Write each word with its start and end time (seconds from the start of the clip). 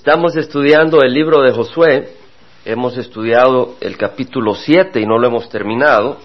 Estamos 0.00 0.34
estudiando 0.34 1.02
el 1.02 1.12
libro 1.12 1.42
de 1.42 1.52
Josué, 1.52 2.14
hemos 2.64 2.96
estudiado 2.96 3.74
el 3.82 3.98
capítulo 3.98 4.54
7 4.54 4.98
y 4.98 5.04
no 5.04 5.18
lo 5.18 5.26
hemos 5.26 5.50
terminado. 5.50 6.16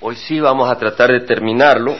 Hoy 0.00 0.16
sí 0.16 0.40
vamos 0.40 0.70
a 0.70 0.78
tratar 0.78 1.10
de 1.10 1.20
terminarlo, 1.20 1.94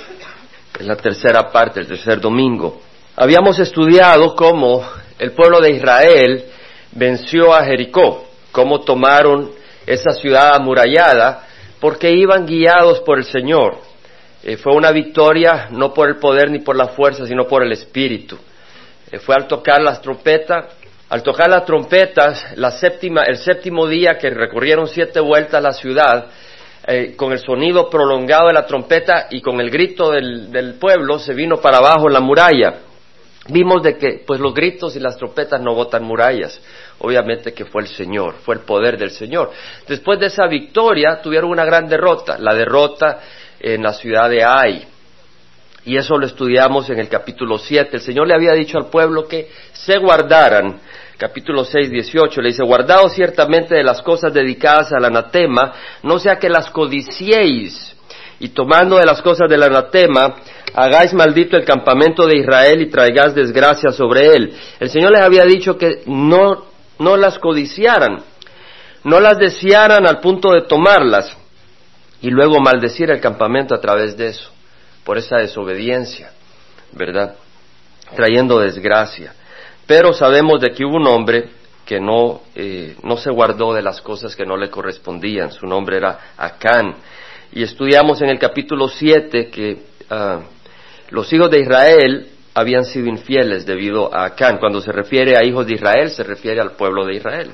en 0.81 0.87
la 0.87 0.97
tercera 0.97 1.53
parte, 1.53 1.81
el 1.81 1.87
tercer 1.87 2.23
domingo. 2.23 2.81
Habíamos 3.17 3.59
estudiado 3.59 4.35
cómo 4.35 4.83
el 5.19 5.33
pueblo 5.33 5.61
de 5.61 5.73
Israel 5.73 6.47
venció 6.93 7.53
a 7.53 7.63
Jericó, 7.63 8.25
cómo 8.51 8.81
tomaron 8.81 9.51
esa 9.85 10.13
ciudad 10.13 10.55
amurallada, 10.55 11.47
porque 11.81 12.13
iban 12.13 12.47
guiados 12.47 13.01
por 13.01 13.19
el 13.19 13.25
Señor. 13.25 13.77
Eh, 14.43 14.57
fue 14.57 14.75
una 14.75 14.91
victoria 14.91 15.69
no 15.71 15.93
por 15.93 16.09
el 16.09 16.17
poder 16.17 16.51
ni 16.51 16.61
por 16.61 16.77
la 16.77 16.89
fuerza, 16.89 17.27
sino 17.27 17.47
por 17.47 17.63
el 17.63 17.73
Espíritu. 17.73 18.39
Eh, 19.11 19.19
fue 19.19 19.35
al 19.35 19.47
tocar 19.47 19.81
las 19.83 20.01
trompetas, 20.01 20.67
al 21.09 21.23
tocar 21.23 21.49
las 21.49 21.65
trompetas, 21.65 22.57
la 22.57 22.71
séptima, 22.73 23.23
el 23.23 23.37
séptimo 23.37 23.87
día 23.87 24.19
que 24.19 24.31
recorrieron 24.31 24.89
siete 24.89 25.21
vueltas 25.21 25.63
la 25.63 25.73
ciudad, 25.73 26.27
eh, 26.89 27.15
con 27.17 27.33
el 27.33 27.39
sonido 27.39 27.89
prolongado 27.91 28.49
de 28.49 28.55
la 28.55 28.67
trompeta 28.67 29.27
y 29.31 29.41
con 29.41 29.61
el 29.61 29.71
grito 29.71 30.11
del, 30.11 30.51
del, 30.51 30.75
pueblo, 30.75 31.19
se 31.19 31.35
vino 31.35 31.57
para 31.57 31.79
abajo 31.79 32.09
la 32.09 32.21
muralla. 32.21 32.75
Vimos 33.49 33.83
de 33.83 33.97
que, 33.97 34.25
pues 34.27 34.41
los 34.41 34.53
gritos 34.53 34.97
y 34.97 35.01
las 35.01 35.17
trompetas 35.17 35.61
no 35.61 35.75
botan 35.75 36.03
murallas. 36.03 36.61
Obviamente 36.99 37.53
que 37.53 37.65
fue 37.65 37.83
el 37.83 37.89
Señor, 37.89 38.35
fue 38.45 38.57
el 38.57 38.63
poder 38.63 38.99
del 38.99 39.11
Señor. 39.11 39.51
Después 39.87 40.19
de 40.19 40.27
esa 40.27 40.47
victoria 40.47 41.21
tuvieron 41.23 41.51
una 41.51 41.65
gran 41.65 41.89
derrota, 41.89 42.39
la 42.39 42.55
derrota 42.55 43.21
en 43.61 43.83
la 43.83 43.93
ciudad 43.93 44.29
de 44.29 44.43
Ai. 44.45 44.87
Y 45.87 45.97
eso 45.97 46.19
lo 46.19 46.27
estudiamos 46.27 46.91
en 46.91 46.99
el 46.99 47.09
capítulo 47.09 47.59
7. 47.59 47.91
El 47.93 48.03
Señor 48.03 48.27
le 48.27 48.35
había 48.35 48.53
dicho 48.55 48.77
al 48.77 48.91
pueblo 48.91 49.29
que 49.29 49.49
se 49.73 49.99
guardaran. 49.99 50.81
Capítulo 51.17 51.65
6, 51.65 51.91
18 51.91 52.41
le 52.41 52.49
dice, 52.49 52.65
guardaos 52.65 53.15
ciertamente 53.15 53.77
de 53.77 53.85
las 53.85 54.03
cosas 54.03 54.35
dedicadas 54.35 54.93
al 54.93 55.05
anatema, 55.05 55.73
no 56.03 56.19
sea 56.19 56.37
que 56.37 56.51
las 56.51 56.71
codiciéis, 56.71 57.97
y 58.39 58.49
tomando 58.49 58.99
de 58.99 59.07
las 59.07 59.23
cosas 59.23 59.49
del 59.49 59.63
anatema, 59.63 60.35
hagáis 60.75 61.15
maldito 61.15 61.57
el 61.57 61.65
campamento 61.65 62.27
de 62.27 62.37
Israel 62.37 62.83
y 62.83 62.91
traigáis 62.91 63.35
desgracia 63.35 63.93
sobre 63.93 64.27
él. 64.27 64.53
El 64.79 64.91
Señor 64.91 65.13
les 65.13 65.23
había 65.23 65.45
dicho 65.45 65.79
que 65.79 66.03
no, 66.07 66.67
no 66.99 67.17
las 67.17 67.39
codiciaran, 67.39 68.25
no 69.05 69.21
las 69.21 69.39
desearan 69.39 70.07
al 70.07 70.19
punto 70.19 70.51
de 70.51 70.63
tomarlas, 70.63 71.35
y 72.21 72.29
luego 72.29 72.61
maldecir 72.61 73.11
el 73.11 73.21
campamento 73.21 73.75
a 73.75 73.81
través 73.81 74.17
de 74.19 74.29
eso 74.31 74.56
por 75.07 75.19
esa 75.19 75.37
desobediencia, 75.37 76.33
¿verdad? 76.91 77.37
Trayendo 78.17 78.59
desgracia. 78.59 79.33
Pero 79.87 80.13
sabemos 80.13 80.61
de 80.61 80.73
que 80.73 80.85
hubo 80.85 80.97
un 80.97 81.07
hombre 81.07 81.49
que 81.85 82.01
no, 82.01 82.43
eh, 82.57 82.97
no 83.05 83.17
se 83.17 83.31
guardó 83.31 83.73
de 83.73 83.83
las 83.83 84.01
cosas 84.01 84.35
que 84.35 84.45
no 84.45 84.57
le 84.57 84.69
correspondían. 84.69 85.53
Su 85.53 85.65
nombre 85.65 85.99
era 85.99 86.33
Acán. 86.37 86.97
Y 87.53 87.63
estudiamos 87.63 88.21
en 88.21 88.31
el 88.31 88.39
capítulo 88.41 88.89
7 88.89 89.49
que 89.49 89.79
uh, 90.11 90.41
los 91.11 91.33
hijos 91.33 91.53
de 91.53 91.61
Israel 91.61 92.27
habían 92.53 92.85
sido 92.85 93.07
infieles 93.07 93.65
debido 93.65 94.13
a 94.13 94.25
Acán. 94.25 94.59
Cuando 94.59 94.81
se 94.81 94.91
refiere 94.91 95.37
a 95.37 95.45
hijos 95.45 95.69
de 95.69 95.75
Israel, 95.75 96.11
se 96.11 96.25
refiere 96.25 96.61
al 96.61 96.73
pueblo 96.73 97.07
de 97.07 97.15
Israel. 97.15 97.53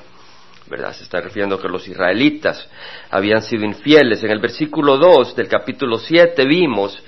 ¿verdad? 0.71 0.95
Se 0.95 1.03
está 1.03 1.21
refiriendo 1.21 1.61
que 1.61 1.69
los 1.69 1.87
israelitas 1.87 2.67
habían 3.11 3.43
sido 3.43 3.67
infieles. 3.67 4.25
En 4.25 4.31
el 4.31 4.41
versículo 4.41 4.97
2 4.97 5.37
del 5.37 5.47
capítulo 5.47 5.99
7 5.99 6.47
vimos 6.47 6.99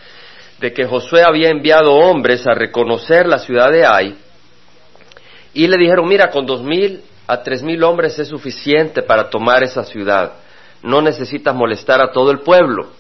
de 0.61 0.73
que 0.73 0.87
Josué 0.87 1.23
había 1.23 1.51
enviado 1.51 1.93
hombres 1.95 2.47
a 2.47 2.55
reconocer 2.55 3.27
la 3.27 3.39
ciudad 3.39 3.71
de 3.71 3.85
Ai 3.85 4.17
y 5.55 5.69
le 5.69 5.77
dijeron, 5.77 6.09
mira, 6.09 6.31
con 6.31 6.45
dos 6.45 6.63
mil 6.63 7.03
a 7.27 7.43
tres 7.43 7.63
mil 7.63 7.83
hombres 7.85 8.19
es 8.19 8.29
suficiente 8.29 9.03
para 9.03 9.31
tomar 9.31 9.63
esa 9.63 9.85
ciudad. 9.85 10.35
No 10.83 11.01
necesitas 11.01 11.55
molestar 11.55 12.03
a 12.03 12.11
todo 12.13 12.31
el 12.31 12.41
pueblo. 12.41 12.91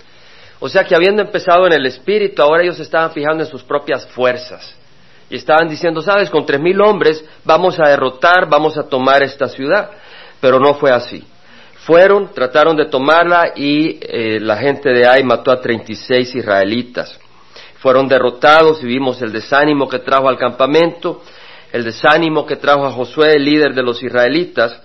O 0.61 0.69
sea 0.69 0.85
que 0.85 0.95
habiendo 0.95 1.21
empezado 1.21 1.67
en 1.67 1.75
el 1.75 1.85
espíritu, 1.85 2.41
ahora 2.41 2.63
ellos 2.63 2.79
estaban 2.79 3.11
fijando 3.11 3.43
en 3.43 3.51
sus 3.51 3.63
propias 3.63 4.07
fuerzas. 4.07 4.77
Y 5.29 5.37
estaban 5.37 5.69
diciendo, 5.69 6.01
sabes, 6.01 6.31
con 6.31 6.47
tres 6.47 6.61
mil 6.61 6.81
hombres 6.81 7.23
vamos 7.45 7.79
a 7.81 7.89
derrotar, 7.89 8.49
vamos 8.49 8.79
a 8.79 8.89
tomar 8.89 9.23
esta 9.23 9.49
ciudad. 9.49 9.91
Pero 10.41 10.59
no 10.61 10.75
fue 10.75 10.93
así. 10.93 11.25
Fueron, 11.87 12.33
trataron 12.33 12.77
de 12.77 12.87
tomarla 12.87 13.53
y 13.57 13.99
eh, 14.01 14.39
la 14.41 14.57
gente 14.57 14.91
de 14.91 15.07
Ai 15.07 15.23
mató 15.23 15.51
a 15.51 15.61
36 15.61 16.35
israelitas 16.37 17.19
fueron 17.85 18.09
derrotados 18.09 18.83
y 18.83 18.87
vimos 18.87 19.21
el 19.21 19.31
desánimo 19.31 19.87
que 19.91 19.99
trajo 19.99 20.31
al 20.31 20.39
campamento, 20.39 21.21
el 21.71 21.85
desánimo 21.85 22.47
que 22.47 22.57
trajo 22.57 22.87
a 22.87 22.91
Josué, 22.91 23.35
el 23.35 23.45
líder 23.45 23.75
de 23.75 23.83
los 23.83 24.03
israelitas, 24.03 24.81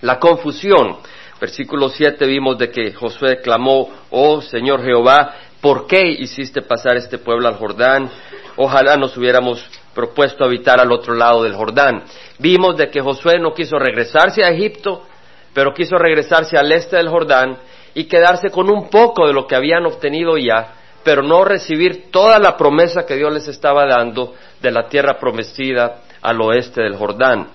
la 0.00 0.18
confusión. 0.18 0.96
Versículo 1.40 1.88
7 1.88 2.26
vimos 2.26 2.58
de 2.58 2.72
que 2.72 2.92
Josué 2.92 3.40
clamó, 3.40 3.88
oh 4.10 4.40
Señor 4.40 4.82
Jehová, 4.82 5.32
¿por 5.60 5.86
qué 5.86 6.08
hiciste 6.08 6.62
pasar 6.62 6.96
este 6.96 7.18
pueblo 7.18 7.46
al 7.46 7.54
Jordán? 7.54 8.10
Ojalá 8.56 8.96
nos 8.96 9.16
hubiéramos 9.16 9.64
propuesto 9.94 10.44
habitar 10.44 10.80
al 10.80 10.90
otro 10.90 11.14
lado 11.14 11.44
del 11.44 11.54
Jordán. 11.54 12.02
Vimos 12.40 12.76
de 12.76 12.90
que 12.90 13.00
Josué 13.00 13.38
no 13.38 13.54
quiso 13.54 13.78
regresarse 13.78 14.42
a 14.42 14.48
Egipto, 14.48 15.04
pero 15.52 15.72
quiso 15.72 15.98
regresarse 15.98 16.58
al 16.58 16.72
este 16.72 16.96
del 16.96 17.10
Jordán 17.10 17.58
y 17.94 18.06
quedarse 18.06 18.50
con 18.50 18.68
un 18.68 18.90
poco 18.90 19.24
de 19.24 19.32
lo 19.32 19.46
que 19.46 19.54
habían 19.54 19.86
obtenido 19.86 20.36
ya 20.36 20.80
pero 21.04 21.22
no 21.22 21.44
recibir 21.44 22.10
toda 22.10 22.38
la 22.38 22.56
promesa 22.56 23.04
que 23.06 23.16
Dios 23.16 23.32
les 23.32 23.46
estaba 23.46 23.86
dando 23.86 24.34
de 24.60 24.70
la 24.70 24.88
tierra 24.88 25.18
prometida 25.20 26.02
al 26.22 26.40
oeste 26.40 26.82
del 26.82 26.96
Jordán. 26.96 27.48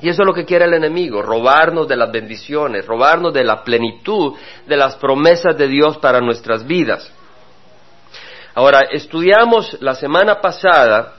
Y 0.00 0.08
eso 0.08 0.22
es 0.22 0.26
lo 0.26 0.32
que 0.32 0.44
quiere 0.44 0.64
el 0.64 0.74
enemigo, 0.74 1.20
robarnos 1.22 1.88
de 1.88 1.96
las 1.96 2.12
bendiciones, 2.12 2.86
robarnos 2.86 3.34
de 3.34 3.42
la 3.42 3.64
plenitud 3.64 4.34
de 4.66 4.76
las 4.76 4.94
promesas 4.96 5.58
de 5.58 5.66
Dios 5.66 5.98
para 5.98 6.20
nuestras 6.20 6.64
vidas. 6.64 7.12
Ahora, 8.54 8.82
estudiamos 8.92 9.76
la 9.80 9.94
semana 9.96 10.40
pasada 10.40 11.14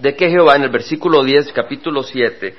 de 0.00 0.16
que 0.16 0.28
Jehová 0.28 0.56
en 0.56 0.64
el 0.64 0.70
versículo 0.70 1.22
10, 1.22 1.52
capítulo 1.52 2.02
7, 2.02 2.56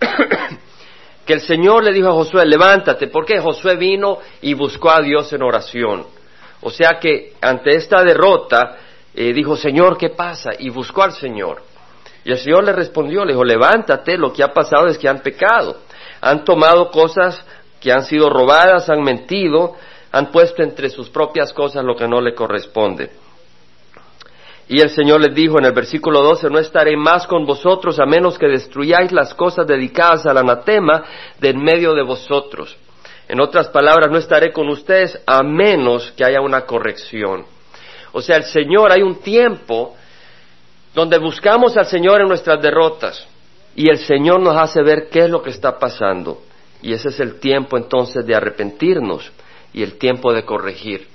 que 1.24 1.32
el 1.32 1.40
Señor 1.40 1.84
le 1.84 1.92
dijo 1.92 2.08
a 2.08 2.14
Josué, 2.14 2.44
levántate, 2.44 3.06
porque 3.06 3.38
Josué 3.38 3.76
vino 3.76 4.18
y 4.42 4.54
buscó 4.54 4.90
a 4.90 5.00
Dios 5.00 5.32
en 5.32 5.42
oración. 5.42 6.19
O 6.62 6.70
sea 6.70 6.98
que 7.00 7.34
ante 7.40 7.76
esta 7.76 8.02
derrota 8.02 8.76
eh, 9.14 9.32
dijo, 9.32 9.56
Señor, 9.56 9.96
¿qué 9.96 10.10
pasa? 10.10 10.50
Y 10.58 10.70
buscó 10.70 11.02
al 11.02 11.12
Señor. 11.12 11.62
Y 12.24 12.32
el 12.32 12.38
Señor 12.38 12.64
le 12.64 12.72
respondió, 12.72 13.24
le 13.24 13.32
dijo, 13.32 13.44
levántate, 13.44 14.18
lo 14.18 14.32
que 14.32 14.42
ha 14.42 14.52
pasado 14.52 14.86
es 14.88 14.98
que 14.98 15.08
han 15.08 15.20
pecado. 15.20 15.78
Han 16.20 16.44
tomado 16.44 16.90
cosas 16.90 17.44
que 17.80 17.90
han 17.90 18.04
sido 18.04 18.28
robadas, 18.28 18.90
han 18.90 19.02
mentido, 19.02 19.74
han 20.12 20.30
puesto 20.30 20.62
entre 20.62 20.90
sus 20.90 21.08
propias 21.08 21.52
cosas 21.52 21.84
lo 21.84 21.96
que 21.96 22.06
no 22.06 22.20
le 22.20 22.34
corresponde. 22.34 23.10
Y 24.68 24.80
el 24.80 24.90
Señor 24.90 25.20
les 25.20 25.34
dijo 25.34 25.58
en 25.58 25.64
el 25.64 25.72
versículo 25.72 26.22
12, 26.22 26.48
no 26.50 26.58
estaré 26.58 26.96
más 26.96 27.26
con 27.26 27.44
vosotros 27.44 27.98
a 27.98 28.06
menos 28.06 28.38
que 28.38 28.46
destruyáis 28.46 29.10
las 29.10 29.34
cosas 29.34 29.66
dedicadas 29.66 30.26
al 30.26 30.38
anatema 30.38 31.02
de 31.40 31.48
en 31.48 31.60
medio 31.60 31.94
de 31.94 32.04
vosotros. 32.04 32.76
En 33.30 33.40
otras 33.40 33.68
palabras, 33.68 34.10
no 34.10 34.18
estaré 34.18 34.52
con 34.52 34.68
ustedes 34.68 35.16
a 35.24 35.44
menos 35.44 36.12
que 36.16 36.24
haya 36.24 36.40
una 36.40 36.62
corrección. 36.62 37.46
O 38.10 38.20
sea, 38.20 38.36
el 38.36 38.42
Señor, 38.42 38.90
hay 38.90 39.02
un 39.02 39.20
tiempo 39.20 39.94
donde 40.92 41.16
buscamos 41.18 41.76
al 41.76 41.86
Señor 41.86 42.20
en 42.22 42.26
nuestras 42.26 42.60
derrotas 42.60 43.24
y 43.76 43.88
el 43.88 43.98
Señor 43.98 44.40
nos 44.40 44.56
hace 44.56 44.82
ver 44.82 45.08
qué 45.10 45.20
es 45.20 45.30
lo 45.30 45.44
que 45.44 45.50
está 45.50 45.78
pasando. 45.78 46.42
Y 46.82 46.92
ese 46.92 47.10
es 47.10 47.20
el 47.20 47.38
tiempo 47.38 47.76
entonces 47.76 48.26
de 48.26 48.34
arrepentirnos 48.34 49.30
y 49.72 49.84
el 49.84 49.96
tiempo 49.96 50.32
de 50.32 50.44
corregir. 50.44 51.06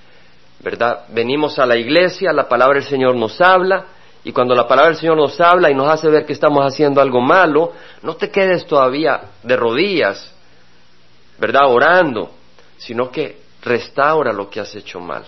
¿Verdad? 0.61 1.07
Venimos 1.09 1.59
a 1.59 1.65
la 1.65 1.75
iglesia, 1.75 2.31
la 2.31 2.47
palabra 2.47 2.75
del 2.75 2.87
Señor 2.87 3.17
nos 3.17 3.41
habla, 3.41 3.87
y 4.23 4.31
cuando 4.31 4.55
la 4.55 4.69
palabra 4.69 4.91
del 4.91 5.01
Señor 5.01 5.17
nos 5.17 5.37
habla 5.41 5.69
y 5.69 5.75
nos 5.75 5.89
hace 5.89 6.07
ver 6.07 6.25
que 6.25 6.31
estamos 6.31 6.63
haciendo 6.63 7.01
algo 7.01 7.19
malo, 7.19 7.73
no 8.03 8.15
te 8.15 8.31
quedes 8.31 8.65
todavía 8.65 9.19
de 9.43 9.57
rodillas 9.57 10.31
¿verdad? 11.37 11.67
Orando, 11.67 12.31
sino 12.77 13.11
que 13.11 13.39
restaura 13.61 14.31
lo 14.31 14.49
que 14.49 14.59
has 14.59 14.73
hecho 14.75 14.99
mal. 14.99 15.25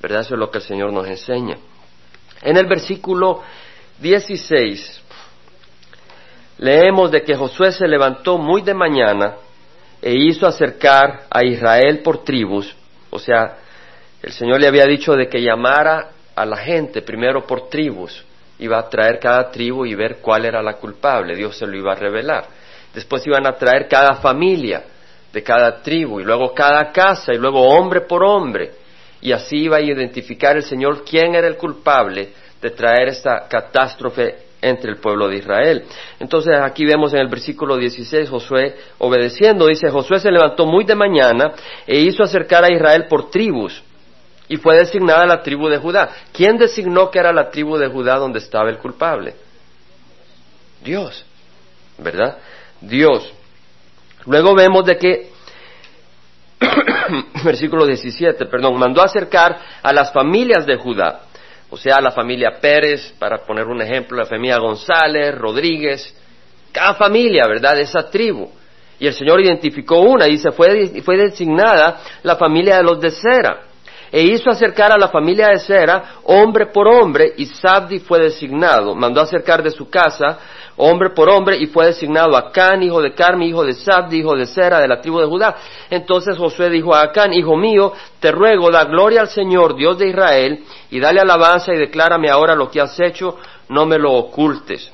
¿Verdad? 0.00 0.20
Eso 0.20 0.34
es 0.34 0.40
lo 0.40 0.50
que 0.50 0.58
el 0.58 0.64
Señor 0.64 0.92
nos 0.92 1.06
enseña. 1.06 1.56
En 2.42 2.56
el 2.56 2.66
versículo 2.66 3.42
16 3.98 5.00
leemos 6.58 7.10
de 7.10 7.22
que 7.22 7.34
Josué 7.34 7.72
se 7.72 7.88
levantó 7.88 8.38
muy 8.38 8.62
de 8.62 8.74
mañana 8.74 9.36
e 10.00 10.12
hizo 10.12 10.46
acercar 10.46 11.24
a 11.30 11.44
Israel 11.44 12.00
por 12.00 12.22
tribus, 12.22 12.74
o 13.10 13.18
sea, 13.18 13.56
el 14.22 14.32
Señor 14.32 14.60
le 14.60 14.68
había 14.68 14.84
dicho 14.86 15.14
de 15.14 15.28
que 15.28 15.40
llamara 15.40 16.10
a 16.34 16.44
la 16.44 16.56
gente 16.56 17.02
primero 17.02 17.46
por 17.46 17.68
tribus, 17.68 18.24
iba 18.58 18.78
a 18.78 18.88
traer 18.88 19.18
cada 19.18 19.50
tribu 19.50 19.86
y 19.86 19.94
ver 19.94 20.18
cuál 20.20 20.44
era 20.44 20.62
la 20.62 20.74
culpable, 20.74 21.34
Dios 21.34 21.56
se 21.56 21.66
lo 21.66 21.76
iba 21.76 21.92
a 21.92 21.96
revelar. 21.96 22.46
Después 22.92 23.26
iban 23.26 23.46
a 23.46 23.56
traer 23.56 23.88
cada 23.88 24.16
familia 24.16 24.84
de 25.34 25.42
cada 25.42 25.82
tribu 25.82 26.20
y 26.20 26.24
luego 26.24 26.54
cada 26.54 26.92
casa 26.92 27.34
y 27.34 27.38
luego 27.38 27.60
hombre 27.60 28.02
por 28.02 28.22
hombre. 28.22 28.70
Y 29.20 29.32
así 29.32 29.64
iba 29.64 29.78
a 29.78 29.80
identificar 29.80 30.56
el 30.56 30.62
Señor 30.62 31.04
quién 31.04 31.34
era 31.34 31.48
el 31.48 31.56
culpable 31.56 32.28
de 32.62 32.70
traer 32.70 33.08
esta 33.08 33.48
catástrofe 33.48 34.36
entre 34.62 34.92
el 34.92 34.98
pueblo 34.98 35.28
de 35.28 35.38
Israel. 35.38 35.84
Entonces 36.20 36.54
aquí 36.62 36.86
vemos 36.86 37.12
en 37.12 37.18
el 37.18 37.28
versículo 37.28 37.76
16 37.76 38.30
Josué 38.30 38.76
obedeciendo, 38.98 39.66
dice 39.66 39.90
Josué 39.90 40.20
se 40.20 40.30
levantó 40.30 40.66
muy 40.66 40.84
de 40.84 40.94
mañana 40.94 41.52
e 41.86 41.98
hizo 41.98 42.22
acercar 42.22 42.64
a 42.64 42.72
Israel 42.72 43.06
por 43.08 43.28
tribus 43.28 43.82
y 44.48 44.56
fue 44.56 44.76
designada 44.76 45.26
la 45.26 45.42
tribu 45.42 45.68
de 45.68 45.78
Judá. 45.78 46.10
¿Quién 46.32 46.56
designó 46.56 47.10
que 47.10 47.18
era 47.18 47.32
la 47.32 47.50
tribu 47.50 47.76
de 47.76 47.88
Judá 47.88 48.16
donde 48.18 48.38
estaba 48.38 48.70
el 48.70 48.78
culpable? 48.78 49.34
Dios, 50.82 51.24
¿verdad? 51.98 52.38
Dios. 52.80 53.32
Luego 54.26 54.54
vemos 54.54 54.84
de 54.84 54.96
que, 54.96 55.30
versículo 57.44 57.86
17, 57.86 58.46
perdón, 58.46 58.78
mandó 58.78 59.02
acercar 59.02 59.58
a 59.82 59.92
las 59.92 60.12
familias 60.12 60.66
de 60.66 60.76
Judá, 60.76 61.22
o 61.70 61.76
sea, 61.76 62.00
la 62.00 62.10
familia 62.10 62.52
Pérez, 62.60 63.14
para 63.18 63.38
poner 63.38 63.66
un 63.66 63.82
ejemplo, 63.82 64.16
la 64.16 64.26
familia 64.26 64.58
González, 64.58 65.34
Rodríguez, 65.36 66.14
cada 66.72 66.94
familia, 66.94 67.46
¿verdad?, 67.48 67.74
de 67.74 67.82
esa 67.82 68.08
tribu. 68.10 68.50
Y 68.98 69.06
el 69.06 69.12
Señor 69.12 69.40
identificó 69.40 70.00
una 70.00 70.28
y 70.28 70.38
se 70.38 70.52
fue, 70.52 71.02
fue 71.02 71.16
designada 71.16 72.00
la 72.22 72.36
familia 72.36 72.76
de 72.76 72.84
los 72.84 73.00
de 73.00 73.10
Sera 73.10 73.64
e 74.14 74.22
hizo 74.22 74.48
acercar 74.48 74.92
a 74.92 74.96
la 74.96 75.08
familia 75.08 75.48
de 75.48 75.58
Sera, 75.58 76.20
hombre 76.22 76.66
por 76.66 76.86
hombre, 76.86 77.32
y 77.36 77.46
Sabdi 77.46 77.98
fue 77.98 78.20
designado. 78.20 78.94
Mandó 78.94 79.20
acercar 79.20 79.60
de 79.60 79.72
su 79.72 79.90
casa, 79.90 80.38
hombre 80.76 81.10
por 81.10 81.28
hombre, 81.28 81.56
y 81.58 81.66
fue 81.66 81.86
designado 81.86 82.36
Acán, 82.36 82.82
hijo 82.82 83.00
de 83.00 83.14
Carmi, 83.14 83.48
hijo 83.48 83.64
de 83.64 83.74
Sabdi, 83.74 84.18
hijo 84.18 84.34
de 84.34 84.46
Sera, 84.46 84.80
de 84.80 84.88
la 84.88 85.00
tribu 85.00 85.20
de 85.20 85.26
Judá. 85.26 85.56
Entonces 85.90 86.36
Josué 86.36 86.70
dijo 86.70 86.94
a 86.94 87.02
Acán, 87.02 87.32
hijo 87.32 87.56
mío, 87.56 87.92
te 88.20 88.32
ruego, 88.32 88.70
da 88.70 88.84
gloria 88.84 89.20
al 89.20 89.28
Señor, 89.28 89.76
Dios 89.76 89.98
de 89.98 90.08
Israel, 90.08 90.64
y 90.90 91.00
dale 91.00 91.20
alabanza 91.20 91.72
y 91.72 91.78
declárame 91.78 92.30
ahora 92.30 92.54
lo 92.54 92.70
que 92.70 92.80
has 92.80 92.98
hecho, 93.00 93.38
no 93.68 93.86
me 93.86 93.98
lo 93.98 94.12
ocultes. 94.12 94.92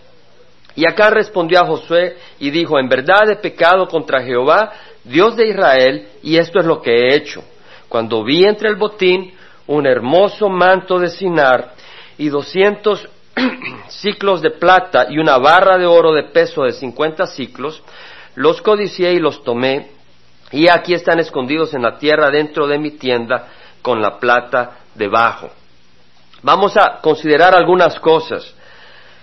Y 0.76 0.86
Acán 0.86 1.12
respondió 1.12 1.60
a 1.60 1.66
Josué 1.66 2.16
y 2.38 2.50
dijo, 2.50 2.78
en 2.78 2.88
verdad 2.88 3.28
he 3.30 3.36
pecado 3.36 3.88
contra 3.88 4.22
Jehová, 4.22 4.72
Dios 5.04 5.36
de 5.36 5.48
Israel, 5.48 6.08
y 6.22 6.36
esto 6.36 6.60
es 6.60 6.66
lo 6.66 6.80
que 6.80 6.92
he 6.92 7.14
hecho 7.16 7.42
cuando 7.90 8.22
vi 8.22 8.44
entre 8.44 8.68
el 8.68 8.76
botín 8.76 9.34
un 9.66 9.84
hermoso 9.84 10.48
manto 10.48 10.98
de 10.98 11.08
sinar 11.08 11.74
y 12.16 12.28
doscientos 12.28 13.06
ciclos 13.88 14.42
de 14.42 14.50
plata 14.50 15.06
y 15.10 15.18
una 15.18 15.38
barra 15.38 15.78
de 15.78 15.86
oro 15.86 16.12
de 16.12 16.24
peso 16.24 16.62
de 16.62 16.72
cincuenta 16.72 17.26
ciclos, 17.26 17.82
los 18.34 18.60
codicié 18.62 19.12
y 19.12 19.18
los 19.18 19.42
tomé, 19.44 19.90
y 20.52 20.68
aquí 20.68 20.94
están 20.94 21.20
escondidos 21.20 21.74
en 21.74 21.82
la 21.82 21.98
tierra 21.98 22.30
dentro 22.30 22.66
de 22.66 22.78
mi 22.78 22.92
tienda 22.92 23.48
con 23.82 24.00
la 24.00 24.18
plata 24.18 24.78
debajo. 24.94 25.50
Vamos 26.42 26.76
a 26.76 27.00
considerar 27.00 27.54
algunas 27.54 27.98
cosas. 28.00 28.54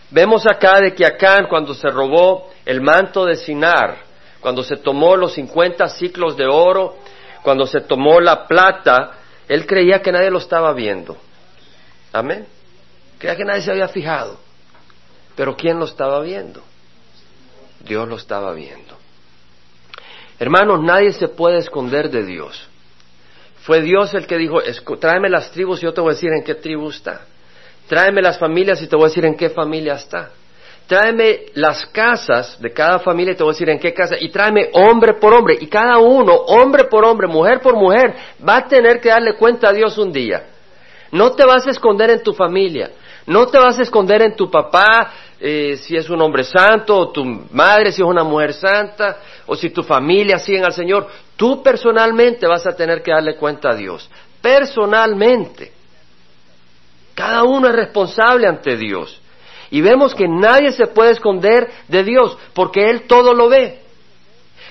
Vemos 0.09 0.45
acá 0.47 0.79
de 0.79 0.93
que 0.93 1.05
acá 1.05 1.45
cuando 1.49 1.73
se 1.73 1.89
robó 1.89 2.51
el 2.65 2.81
manto 2.81 3.25
de 3.25 3.35
Sinar, 3.35 3.97
cuando 4.39 4.63
se 4.63 4.77
tomó 4.77 5.15
los 5.17 5.33
cincuenta 5.33 5.89
ciclos 5.89 6.37
de 6.37 6.45
oro 6.45 6.95
cuando 7.47 7.65
se 7.65 7.79
tomó 7.79 8.19
la 8.19 8.45
plata, 8.45 9.11
él 9.47 9.65
creía 9.65 10.01
que 10.01 10.11
nadie 10.11 10.29
lo 10.29 10.39
estaba 10.39 10.73
viendo. 10.73 11.15
Amén. 12.11 12.45
Creía 13.17 13.35
que 13.35 13.45
nadie 13.45 13.61
se 13.61 13.71
había 13.71 13.87
fijado. 13.87 14.37
Pero 15.35 15.55
¿quién 15.55 15.79
lo 15.79 15.85
estaba 15.85 16.21
viendo? 16.21 16.63
Dios 17.81 18.07
lo 18.07 18.15
estaba 18.15 18.53
viendo. 18.53 18.97
Hermanos, 20.39 20.81
nadie 20.83 21.13
se 21.13 21.27
puede 21.27 21.59
esconder 21.59 22.09
de 22.09 22.23
Dios. 22.23 22.67
Fue 23.61 23.81
Dios 23.81 24.13
el 24.13 24.27
que 24.27 24.37
dijo, 24.37 24.59
tráeme 24.99 25.29
las 25.29 25.51
tribus 25.51 25.79
y 25.79 25.85
yo 25.85 25.93
te 25.93 26.01
voy 26.01 26.11
a 26.11 26.13
decir 26.13 26.31
en 26.31 26.43
qué 26.43 26.55
tribu 26.55 26.89
está. 26.89 27.21
Tráeme 27.87 28.21
las 28.21 28.37
familias 28.37 28.81
y 28.81 28.87
te 28.87 28.95
voy 28.95 29.05
a 29.05 29.07
decir 29.09 29.25
en 29.25 29.35
qué 29.35 29.49
familia 29.49 29.93
está 29.93 30.31
tráeme 30.87 31.47
las 31.53 31.85
casas 31.87 32.59
de 32.59 32.71
cada 32.71 32.99
familia 32.99 33.33
y 33.33 33.35
te 33.35 33.43
voy 33.43 33.51
a 33.51 33.53
decir 33.53 33.69
en 33.69 33.79
qué 33.79 33.93
casa, 33.93 34.15
y 34.19 34.29
tráeme 34.29 34.69
hombre 34.73 35.15
por 35.15 35.33
hombre, 35.33 35.57
y 35.59 35.67
cada 35.67 35.99
uno, 35.99 36.33
hombre 36.33 36.85
por 36.85 37.05
hombre, 37.05 37.27
mujer 37.27 37.59
por 37.59 37.75
mujer, 37.75 38.15
va 38.47 38.57
a 38.57 38.67
tener 38.67 38.99
que 39.01 39.09
darle 39.09 39.33
cuenta 39.33 39.69
a 39.69 39.73
Dios 39.73 39.97
un 39.97 40.11
día. 40.11 40.47
No 41.11 41.33
te 41.33 41.45
vas 41.45 41.67
a 41.67 41.71
esconder 41.71 42.09
en 42.09 42.23
tu 42.23 42.33
familia, 42.33 42.89
no 43.27 43.47
te 43.47 43.57
vas 43.57 43.77
a 43.77 43.81
esconder 43.83 44.21
en 44.21 44.35
tu 44.35 44.49
papá 44.49 45.11
eh, 45.39 45.77
si 45.77 45.97
es 45.97 46.09
un 46.09 46.21
hombre 46.21 46.43
santo, 46.43 46.97
o 46.97 47.09
tu 47.11 47.25
madre 47.51 47.91
si 47.91 48.01
es 48.01 48.07
una 48.07 48.23
mujer 48.23 48.53
santa, 48.53 49.17
o 49.45 49.55
si 49.55 49.69
tu 49.69 49.83
familia 49.83 50.39
sigue 50.39 50.63
al 50.63 50.71
Señor. 50.71 51.07
Tú 51.35 51.61
personalmente 51.61 52.47
vas 52.47 52.65
a 52.65 52.75
tener 52.75 53.03
que 53.03 53.11
darle 53.11 53.35
cuenta 53.35 53.71
a 53.71 53.75
Dios. 53.75 54.09
Personalmente. 54.41 55.73
Cada 57.13 57.43
uno 57.43 57.67
es 57.67 57.75
responsable 57.75 58.47
ante 58.47 58.77
Dios. 58.77 59.21
Y 59.71 59.81
vemos 59.81 60.15
que 60.15 60.27
nadie 60.27 60.71
se 60.71 60.87
puede 60.87 61.11
esconder 61.11 61.69
de 61.89 62.03
Dios, 62.03 62.37
porque 62.53 62.89
Él 62.89 63.07
todo 63.07 63.33
lo 63.33 63.49
ve. 63.49 63.81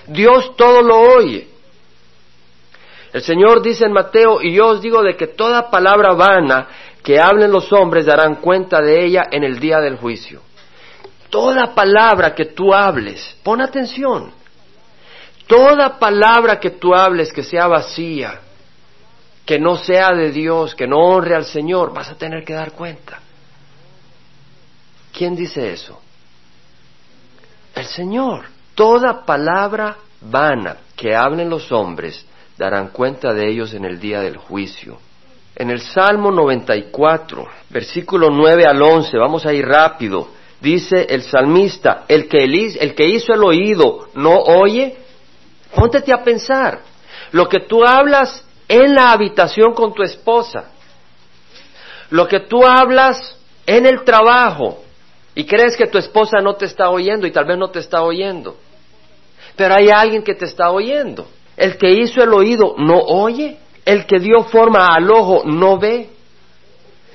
Dios 0.06 0.56
todo 0.56 0.80
lo 0.80 0.98
oye. 0.98 1.48
El 3.12 3.22
Señor 3.22 3.62
dice 3.62 3.84
en 3.84 3.92
Mateo, 3.92 4.42
y 4.42 4.54
yo 4.54 4.68
os 4.68 4.80
digo 4.80 5.02
de 5.02 5.16
que 5.16 5.26
toda 5.26 5.70
palabra 5.70 6.14
vana 6.14 6.68
que 7.06 7.20
hablen 7.20 7.52
los 7.52 7.72
hombres 7.72 8.04
darán 8.04 8.34
cuenta 8.34 8.80
de 8.80 9.04
ella 9.04 9.28
en 9.30 9.44
el 9.44 9.60
día 9.60 9.78
del 9.78 9.96
juicio. 9.96 10.42
Toda 11.30 11.72
palabra 11.72 12.34
que 12.34 12.46
tú 12.46 12.74
hables, 12.74 13.36
pon 13.44 13.60
atención. 13.60 14.32
Toda 15.46 16.00
palabra 16.00 16.58
que 16.58 16.70
tú 16.70 16.96
hables 16.96 17.32
que 17.32 17.44
sea 17.44 17.68
vacía, 17.68 18.40
que 19.44 19.56
no 19.56 19.76
sea 19.76 20.14
de 20.14 20.32
Dios, 20.32 20.74
que 20.74 20.88
no 20.88 20.96
honre 20.96 21.36
al 21.36 21.44
Señor, 21.44 21.94
vas 21.94 22.10
a 22.10 22.16
tener 22.18 22.44
que 22.44 22.54
dar 22.54 22.72
cuenta. 22.72 23.20
¿Quién 25.12 25.36
dice 25.36 25.72
eso? 25.72 26.02
El 27.72 27.84
Señor. 27.84 28.46
Toda 28.74 29.24
palabra 29.24 29.96
vana 30.22 30.78
que 30.96 31.14
hablen 31.14 31.50
los 31.50 31.70
hombres 31.70 32.26
darán 32.58 32.88
cuenta 32.88 33.32
de 33.32 33.48
ellos 33.48 33.74
en 33.74 33.84
el 33.84 34.00
día 34.00 34.22
del 34.22 34.38
juicio. 34.38 34.98
En 35.56 35.70
el 35.70 35.80
Salmo 35.80 36.30
94, 36.30 37.46
versículo 37.70 38.28
9 38.30 38.64
al 38.66 38.82
11, 38.82 39.16
vamos 39.16 39.46
a 39.46 39.54
ir 39.54 39.66
rápido, 39.66 40.28
dice 40.60 41.06
el 41.08 41.22
salmista, 41.22 42.04
el 42.08 42.28
que, 42.28 42.44
el 42.44 42.94
que 42.94 43.08
hizo 43.08 43.32
el 43.32 43.42
oído 43.42 44.08
no 44.14 44.36
oye, 44.38 44.96
póntete 45.74 46.12
a 46.12 46.22
pensar, 46.22 46.80
lo 47.32 47.48
que 47.48 47.60
tú 47.60 47.86
hablas 47.86 48.44
en 48.68 48.94
la 48.94 49.12
habitación 49.12 49.72
con 49.72 49.94
tu 49.94 50.02
esposa, 50.02 50.72
lo 52.10 52.28
que 52.28 52.40
tú 52.40 52.64
hablas 52.66 53.38
en 53.64 53.86
el 53.86 54.04
trabajo, 54.04 54.84
y 55.34 55.44
crees 55.44 55.76
que 55.76 55.86
tu 55.86 55.98
esposa 55.98 56.38
no 56.42 56.56
te 56.56 56.66
está 56.66 56.90
oyendo 56.90 57.26
y 57.26 57.30
tal 57.30 57.44
vez 57.44 57.58
no 57.58 57.70
te 57.70 57.78
está 57.78 58.02
oyendo. 58.02 58.56
Pero 59.54 59.74
hay 59.74 59.90
alguien 59.90 60.22
que 60.22 60.34
te 60.34 60.46
está 60.46 60.70
oyendo. 60.70 61.28
El 61.58 61.76
que 61.76 61.90
hizo 61.90 62.22
el 62.22 62.32
oído 62.32 62.74
no 62.78 62.98
oye. 63.00 63.58
El 63.86 64.04
que 64.04 64.18
dio 64.18 64.42
forma 64.42 64.88
al 64.88 65.10
ojo 65.10 65.44
no 65.46 65.78
ve. 65.78 66.10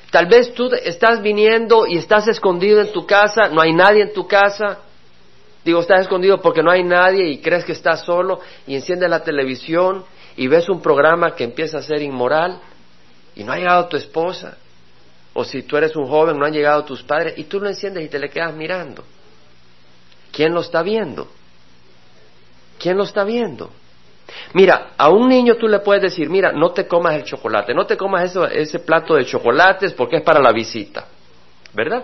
Tal 0.09 0.25
vez 0.25 0.53
tú 0.55 0.71
estás 0.83 1.21
viniendo 1.21 1.85
y 1.85 1.97
estás 1.97 2.27
escondido 2.27 2.81
en 2.81 2.91
tu 2.91 3.05
casa, 3.05 3.49
no 3.49 3.61
hay 3.61 3.73
nadie 3.73 4.01
en 4.01 4.13
tu 4.13 4.27
casa. 4.27 4.79
Digo, 5.63 5.81
estás 5.81 6.01
escondido 6.01 6.41
porque 6.41 6.63
no 6.63 6.71
hay 6.71 6.83
nadie 6.83 7.29
y 7.29 7.37
crees 7.37 7.63
que 7.63 7.73
estás 7.73 8.03
solo 8.03 8.39
y 8.65 8.73
enciendes 8.73 9.09
la 9.09 9.23
televisión 9.23 10.03
y 10.35 10.47
ves 10.47 10.67
un 10.69 10.81
programa 10.81 11.35
que 11.35 11.43
empieza 11.43 11.77
a 11.77 11.83
ser 11.83 12.01
inmoral 12.01 12.59
y 13.35 13.43
no 13.43 13.53
ha 13.53 13.57
llegado 13.57 13.87
tu 13.87 13.97
esposa 13.97 14.57
o 15.33 15.43
si 15.43 15.63
tú 15.63 15.77
eres 15.77 15.95
un 15.95 16.07
joven, 16.07 16.37
no 16.37 16.45
han 16.45 16.53
llegado 16.53 16.83
tus 16.83 17.03
padres, 17.03 17.35
y 17.37 17.45
tú 17.45 17.59
lo 17.59 17.69
enciendes 17.69 18.03
y 18.03 18.09
te 18.09 18.19
le 18.19 18.29
quedas 18.29 18.53
mirando. 18.53 19.03
¿Quién 20.31 20.53
lo 20.53 20.61
está 20.61 20.81
viendo? 20.81 21.27
¿Quién 22.77 22.97
lo 22.97 23.03
está 23.03 23.23
viendo? 23.23 23.71
Mira, 24.53 24.91
a 24.97 25.09
un 25.09 25.29
niño 25.29 25.55
tú 25.55 25.67
le 25.67 25.79
puedes 25.79 26.03
decir, 26.03 26.29
mira, 26.29 26.51
no 26.51 26.71
te 26.71 26.87
comas 26.87 27.15
el 27.15 27.23
chocolate, 27.23 27.73
no 27.73 27.85
te 27.85 27.97
comas 27.97 28.35
ese 28.53 28.79
plato 28.79 29.15
de 29.15 29.25
chocolates 29.25 29.93
porque 29.93 30.17
es 30.17 30.23
para 30.23 30.39
la 30.39 30.51
visita, 30.51 31.07
¿verdad? 31.73 32.03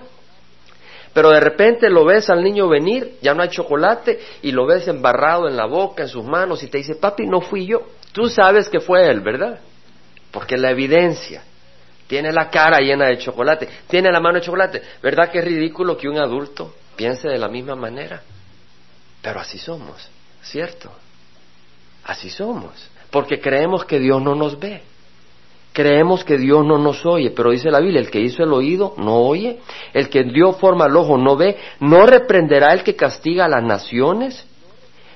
Pero 1.14 1.32
de 1.32 1.40
repente 1.40 1.90
lo 1.90 2.06
ves 2.06 2.30
al 2.30 2.44
niño 2.44 2.68
venir, 2.68 3.18
ya 3.22 3.34
no 3.34 3.42
hay 3.42 3.50
chocolate, 3.50 4.20
y 4.44 4.52
lo 4.52 4.68
ves 4.68 4.88
embarrado 4.88 5.48
en 5.48 5.58
la 5.58 5.66
boca, 5.66 6.04
en 6.04 6.10
sus 6.10 6.24
manos, 6.24 6.62
y 6.62 6.68
te 6.68 6.78
dice, 6.78 6.96
papi, 6.96 7.26
no 7.26 7.42
fui 7.42 7.66
yo. 7.66 7.88
Tú 8.12 8.30
sabes 8.30 8.70
que 8.70 8.80
fue 8.80 9.10
él, 9.10 9.22
¿verdad? 9.22 9.60
Porque 10.32 10.58
la 10.58 10.70
evidencia 10.70 11.44
tiene 12.06 12.32
la 12.32 12.50
cara 12.50 12.80
llena 12.80 13.08
de 13.08 13.18
chocolate, 13.18 13.68
tiene 13.88 14.12
la 14.12 14.20
mano 14.20 14.36
de 14.36 14.46
chocolate. 14.46 14.82
¿Verdad 15.02 15.32
que 15.32 15.40
es 15.40 15.46
ridículo 15.46 15.98
que 15.98 16.08
un 16.08 16.20
adulto 16.20 16.76
piense 16.96 17.28
de 17.28 17.38
la 17.38 17.48
misma 17.48 17.76
manera? 17.76 18.22
Pero 19.22 19.40
así 19.40 19.58
somos, 19.58 20.10
¿cierto? 20.44 20.92
Así 22.08 22.30
somos, 22.30 22.74
porque 23.12 23.42
creemos 23.42 23.84
que 23.84 24.00
Dios 24.00 24.22
no 24.22 24.34
nos 24.34 24.58
ve. 24.58 24.82
Creemos 25.74 26.24
que 26.24 26.38
Dios 26.38 26.66
no 26.66 26.80
nos 26.80 27.06
oye, 27.06 27.32
pero 27.32 27.52
dice 27.52 27.70
la 27.70 27.82
Biblia, 27.82 28.00
el 28.00 28.10
que 28.10 28.22
hizo 28.22 28.42
el 28.42 28.52
oído 28.52 28.96
no 28.98 29.18
oye, 29.18 29.60
el 29.94 30.10
que 30.10 30.24
dio 30.24 30.54
forma 30.54 30.86
al 30.86 30.96
ojo 30.96 31.18
no 31.18 31.36
ve, 31.36 31.58
no 31.82 32.06
reprenderá 32.08 32.74
el 32.74 32.82
que 32.84 32.96
castiga 32.96 33.46
a 33.46 33.50
las 33.50 33.62
naciones, 33.62 34.44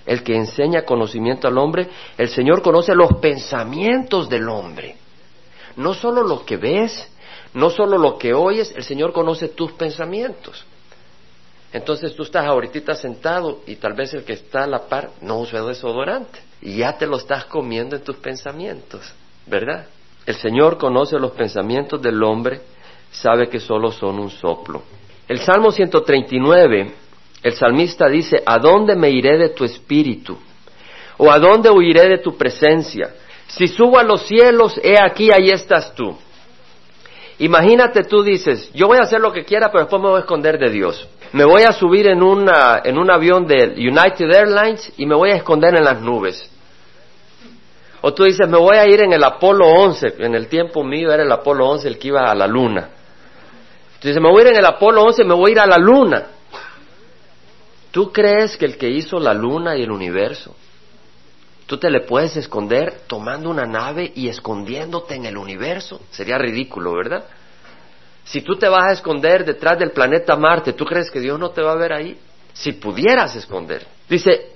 el 0.06 0.22
que 0.22 0.36
enseña 0.36 0.84
conocimiento 0.84 1.48
al 1.48 1.58
hombre, 1.58 1.88
el 2.18 2.28
Señor 2.28 2.62
conoce 2.62 2.94
los 2.94 3.14
pensamientos 3.20 4.30
del 4.30 4.50
hombre. 4.50 4.98
No 5.78 5.94
solo 5.94 6.24
lo 6.24 6.46
que 6.46 6.58
ves, 6.58 7.10
no 7.54 7.70
solo 7.70 7.98
lo 7.98 8.18
que 8.18 8.34
oyes, 8.34 8.74
el 8.76 8.84
Señor 8.84 9.14
conoce 9.14 9.48
tus 9.48 9.72
pensamientos. 9.72 10.66
Entonces 11.74 12.16
tú 12.16 12.24
estás 12.24 12.46
ahorita 12.46 12.96
sentado 12.96 13.62
y 13.66 13.76
tal 13.76 13.94
vez 13.94 14.14
el 14.14 14.24
que 14.24 14.34
está 14.34 14.64
a 14.64 14.68
la 14.68 14.88
par 14.88 15.12
no 15.22 15.40
usa 15.40 15.62
desodorante 15.64 16.40
y 16.62 16.78
ya 16.78 16.98
te 16.98 17.08
lo 17.08 17.18
estás 17.18 17.46
comiendo 17.46 17.96
en 17.96 18.04
tus 18.04 18.18
pensamientos, 18.18 19.14
¿verdad? 19.48 19.88
El 20.26 20.36
Señor 20.36 20.78
conoce 20.78 21.18
los 21.18 21.32
pensamientos 21.32 22.02
del 22.02 22.22
hombre, 22.24 22.62
sabe 23.12 23.48
que 23.48 23.60
solo 23.60 23.92
son 23.92 24.20
un 24.20 24.30
soplo. 24.30 24.84
El 25.28 25.40
Salmo 25.40 25.72
139, 25.72 26.92
el 27.42 27.54
salmista 27.54 28.08
dice, 28.08 28.44
¿a 28.46 28.60
dónde 28.60 28.96
me 28.96 29.10
iré 29.10 29.38
de 29.38 29.50
tu 29.50 29.64
espíritu? 29.64 30.38
¿O 31.18 31.32
a 31.32 31.40
dónde 31.40 31.70
huiré 31.70 32.08
de 32.08 32.18
tu 32.18 32.38
presencia? 32.38 33.16
Si 33.48 33.68
subo 33.68 33.98
a 33.98 34.04
los 34.04 34.24
cielos, 34.28 34.80
he 34.84 35.00
aquí, 35.00 35.30
ahí 35.32 35.50
estás 35.50 35.96
tú. 35.96 36.16
Imagínate 37.40 38.04
tú 38.04 38.22
dices, 38.24 38.72
yo 38.74 38.88
voy 38.88 38.98
a 38.98 39.04
hacer 39.04 39.20
lo 39.20 39.32
que 39.32 39.44
quiera, 39.44 39.72
pero 39.72 39.86
después 39.86 40.02
me 40.02 40.10
voy 40.10 40.18
a 40.18 40.22
esconder 40.22 40.60
de 40.60 40.70
Dios. 40.70 41.08
Me 41.34 41.46
voy 41.46 41.64
a 41.64 41.72
subir 41.72 42.08
en, 42.08 42.22
una, 42.22 42.82
en 42.84 42.98
un 42.98 43.10
avión 43.10 43.48
de 43.48 43.74
United 43.78 44.32
Airlines 44.32 44.94
y 44.98 45.06
me 45.06 45.16
voy 45.16 45.32
a 45.32 45.36
esconder 45.36 45.76
en 45.76 45.84
las 45.84 46.02
nubes. 46.02 46.50
O 48.02 48.14
tú 48.14 48.24
dices, 48.24 48.50
me 48.50 48.58
voy 48.58 48.78
a 48.78 48.86
ir 48.88 49.02
en 49.02 49.14
el 49.14 49.24
Apolo 49.24 49.68
11, 49.68 50.16
en 50.20 50.36
el 50.36 50.48
tiempo 50.48 50.84
mío 50.84 51.12
era 51.12 51.24
el 51.24 51.32
Apolo 51.32 51.70
11 51.70 51.88
el 51.88 52.00
que 52.00 52.10
iba 52.10 52.30
a 52.30 52.36
la 52.36 52.48
luna. 52.48 52.90
Tú 54.00 54.08
dices, 54.08 54.22
me 54.22 54.30
voy 54.30 54.42
a 54.42 54.46
ir 54.46 54.52
en 54.54 54.58
el 54.58 54.66
Apolo 54.66 55.04
11, 55.04 55.24
me 55.24 55.36
voy 55.36 55.52
a 55.52 55.54
ir 55.54 55.60
a 55.60 55.68
la 55.68 55.78
luna. 55.78 56.28
¿Tú 57.92 58.12
crees 58.12 58.58
que 58.58 58.66
el 58.66 58.78
que 58.78 58.90
hizo 58.90 59.20
la 59.20 59.34
luna 59.34 59.78
y 59.78 59.84
el 59.84 59.92
universo 59.92 60.56
Tú 61.72 61.78
te 61.78 61.90
le 61.90 62.02
puedes 62.02 62.36
esconder 62.36 63.04
tomando 63.08 63.50
una 63.50 63.66
nave 63.66 64.12
y 64.14 64.28
escondiéndote 64.28 65.16
en 65.16 65.26
el 65.26 65.38
universo. 65.38 66.02
Sería 66.12 66.38
ridículo, 66.38 66.92
¿verdad? 66.92 67.24
Si 68.24 68.42
tú 68.42 68.56
te 68.56 68.70
vas 68.70 68.90
a 68.90 68.94
esconder 68.94 69.46
detrás 69.46 69.78
del 69.80 69.92
planeta 69.92 70.36
Marte, 70.36 70.74
¿tú 70.74 70.86
crees 70.86 71.10
que 71.10 71.20
Dios 71.20 71.40
no 71.40 71.52
te 71.52 71.62
va 71.62 71.74
a 71.74 71.76
ver 71.76 71.94
ahí? 71.94 72.18
Si 72.54 72.74
pudieras 72.74 73.36
esconder. 73.36 73.86
Dice, 74.08 74.52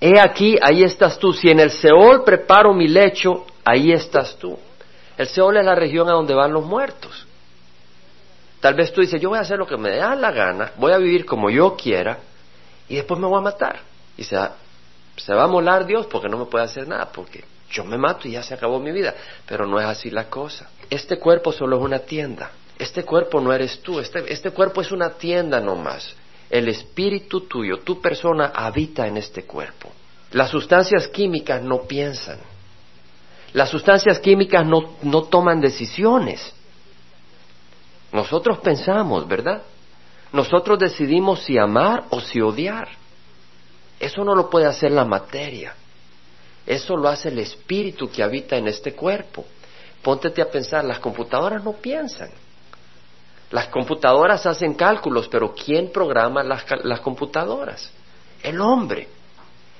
he 0.00 0.18
aquí, 0.20 0.56
ahí 0.62 0.82
estás 0.82 1.18
tú. 1.18 1.32
Si 1.32 1.50
en 1.50 1.60
el 1.60 1.70
Seol 1.70 2.24
preparo 2.24 2.72
mi 2.72 2.88
lecho, 2.88 3.46
ahí 3.64 3.92
estás 3.92 4.36
tú. 4.36 4.58
El 5.16 5.26
Seol 5.26 5.56
es 5.56 5.64
la 5.64 5.74
región 5.74 6.08
a 6.08 6.12
donde 6.12 6.34
van 6.34 6.52
los 6.52 6.64
muertos. 6.64 7.26
Tal 8.60 8.74
vez 8.74 8.92
tú 8.92 9.00
dices, 9.00 9.20
yo 9.20 9.28
voy 9.28 9.38
a 9.38 9.42
hacer 9.42 9.58
lo 9.58 9.66
que 9.66 9.76
me 9.76 9.90
dé 9.90 9.98
la 9.98 10.30
gana, 10.30 10.72
voy 10.76 10.92
a 10.92 10.98
vivir 10.98 11.26
como 11.26 11.50
yo 11.50 11.76
quiera 11.76 12.18
y 12.88 12.94
después 12.94 13.18
me 13.18 13.26
voy 13.26 13.38
a 13.38 13.42
matar. 13.42 13.80
Y 14.16 14.24
se 14.24 14.38
se 15.16 15.34
va 15.34 15.44
a 15.44 15.48
molar 15.48 15.84
Dios 15.84 16.06
porque 16.06 16.28
no 16.28 16.38
me 16.38 16.46
puede 16.46 16.64
hacer 16.64 16.88
nada, 16.88 17.10
porque 17.12 17.44
yo 17.72 17.84
me 17.84 17.96
mato 17.96 18.28
y 18.28 18.32
ya 18.32 18.42
se 18.42 18.54
acabó 18.54 18.78
mi 18.78 18.92
vida. 18.92 19.14
Pero 19.46 19.66
no 19.66 19.80
es 19.80 19.86
así 19.86 20.10
la 20.10 20.28
cosa. 20.28 20.70
Este 20.90 21.18
cuerpo 21.18 21.52
solo 21.52 21.78
es 21.78 21.82
una 21.82 22.00
tienda. 22.00 22.50
Este 22.78 23.04
cuerpo 23.04 23.40
no 23.40 23.52
eres 23.52 23.80
tú. 23.80 23.98
Este, 23.98 24.30
este 24.32 24.50
cuerpo 24.50 24.82
es 24.82 24.92
una 24.92 25.10
tienda 25.10 25.60
nomás. 25.60 26.14
El 26.50 26.68
espíritu 26.68 27.42
tuyo, 27.42 27.78
tu 27.78 28.00
persona, 28.00 28.52
habita 28.54 29.06
en 29.06 29.16
este 29.16 29.44
cuerpo. 29.44 29.90
Las 30.32 30.50
sustancias 30.50 31.08
químicas 31.08 31.62
no 31.62 31.82
piensan. 31.82 32.38
Las 33.54 33.70
sustancias 33.70 34.18
químicas 34.18 34.66
no, 34.66 34.96
no 35.02 35.24
toman 35.24 35.60
decisiones. 35.60 36.52
Nosotros 38.12 38.58
pensamos, 38.58 39.26
¿verdad? 39.26 39.62
Nosotros 40.32 40.78
decidimos 40.78 41.42
si 41.42 41.58
amar 41.58 42.04
o 42.10 42.20
si 42.20 42.40
odiar. 42.40 42.88
Eso 44.00 44.24
no 44.24 44.34
lo 44.34 44.50
puede 44.50 44.66
hacer 44.66 44.90
la 44.90 45.04
materia. 45.04 45.74
Eso 46.66 46.96
lo 46.96 47.08
hace 47.08 47.28
el 47.28 47.38
espíritu 47.38 48.10
que 48.10 48.22
habita 48.22 48.56
en 48.56 48.68
este 48.68 48.94
cuerpo. 48.94 49.44
Póntete 50.02 50.42
a 50.42 50.50
pensar, 50.50 50.84
las 50.84 50.98
computadoras 50.98 51.62
no 51.62 51.72
piensan. 51.72 52.30
Las 53.50 53.68
computadoras 53.68 54.46
hacen 54.46 54.74
cálculos, 54.74 55.28
pero 55.28 55.54
¿quién 55.54 55.92
programa 55.92 56.42
las, 56.42 56.64
las 56.84 57.00
computadoras? 57.00 57.90
El 58.42 58.60
hombre. 58.60 59.08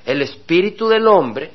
El 0.05 0.23
espíritu 0.23 0.89
del 0.89 1.07
hombre 1.07 1.51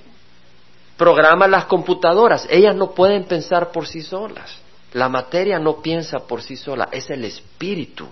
programa 0.97 1.47
las 1.47 1.65
computadoras. 1.65 2.47
Ellas 2.49 2.75
no 2.75 2.91
pueden 2.91 3.25
pensar 3.25 3.71
por 3.71 3.87
sí 3.87 4.01
solas. 4.01 4.57
La 4.93 5.09
materia 5.09 5.59
no 5.59 5.81
piensa 5.81 6.19
por 6.19 6.41
sí 6.41 6.55
sola. 6.55 6.89
Es 6.91 7.09
el 7.09 7.23
espíritu 7.23 8.07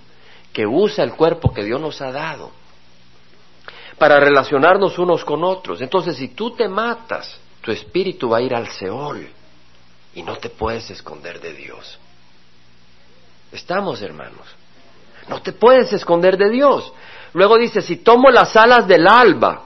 que 0.53 0.67
usa 0.67 1.03
el 1.03 1.13
cuerpo 1.13 1.51
que 1.53 1.63
Dios 1.63 1.81
nos 1.81 2.01
ha 2.01 2.11
dado 2.11 2.51
para 3.97 4.19
relacionarnos 4.19 4.97
unos 4.99 5.23
con 5.23 5.43
otros. 5.43 5.81
Entonces, 5.81 6.17
si 6.17 6.29
tú 6.29 6.51
te 6.51 6.67
matas, 6.67 7.39
tu 7.61 7.71
espíritu 7.71 8.29
va 8.29 8.37
a 8.37 8.41
ir 8.41 8.53
al 8.53 8.67
Seol 8.67 9.27
y 10.13 10.23
no 10.23 10.37
te 10.37 10.49
puedes 10.49 10.89
esconder 10.89 11.39
de 11.39 11.53
Dios. 11.53 11.97
Estamos, 13.51 14.01
hermanos. 14.01 14.47
No 15.29 15.41
te 15.41 15.53
puedes 15.53 15.91
esconder 15.93 16.37
de 16.37 16.49
Dios. 16.49 16.93
Luego 17.33 17.57
dice, 17.57 17.81
si 17.81 17.97
tomo 17.97 18.29
las 18.29 18.55
alas 18.55 18.87
del 18.87 19.07
alba, 19.07 19.63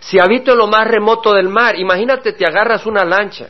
si 0.00 0.18
habito 0.18 0.52
en 0.52 0.58
lo 0.58 0.66
más 0.66 0.86
remoto 0.86 1.32
del 1.32 1.48
mar, 1.48 1.78
imagínate, 1.78 2.32
te 2.32 2.46
agarras 2.46 2.86
una 2.86 3.04
lancha 3.04 3.48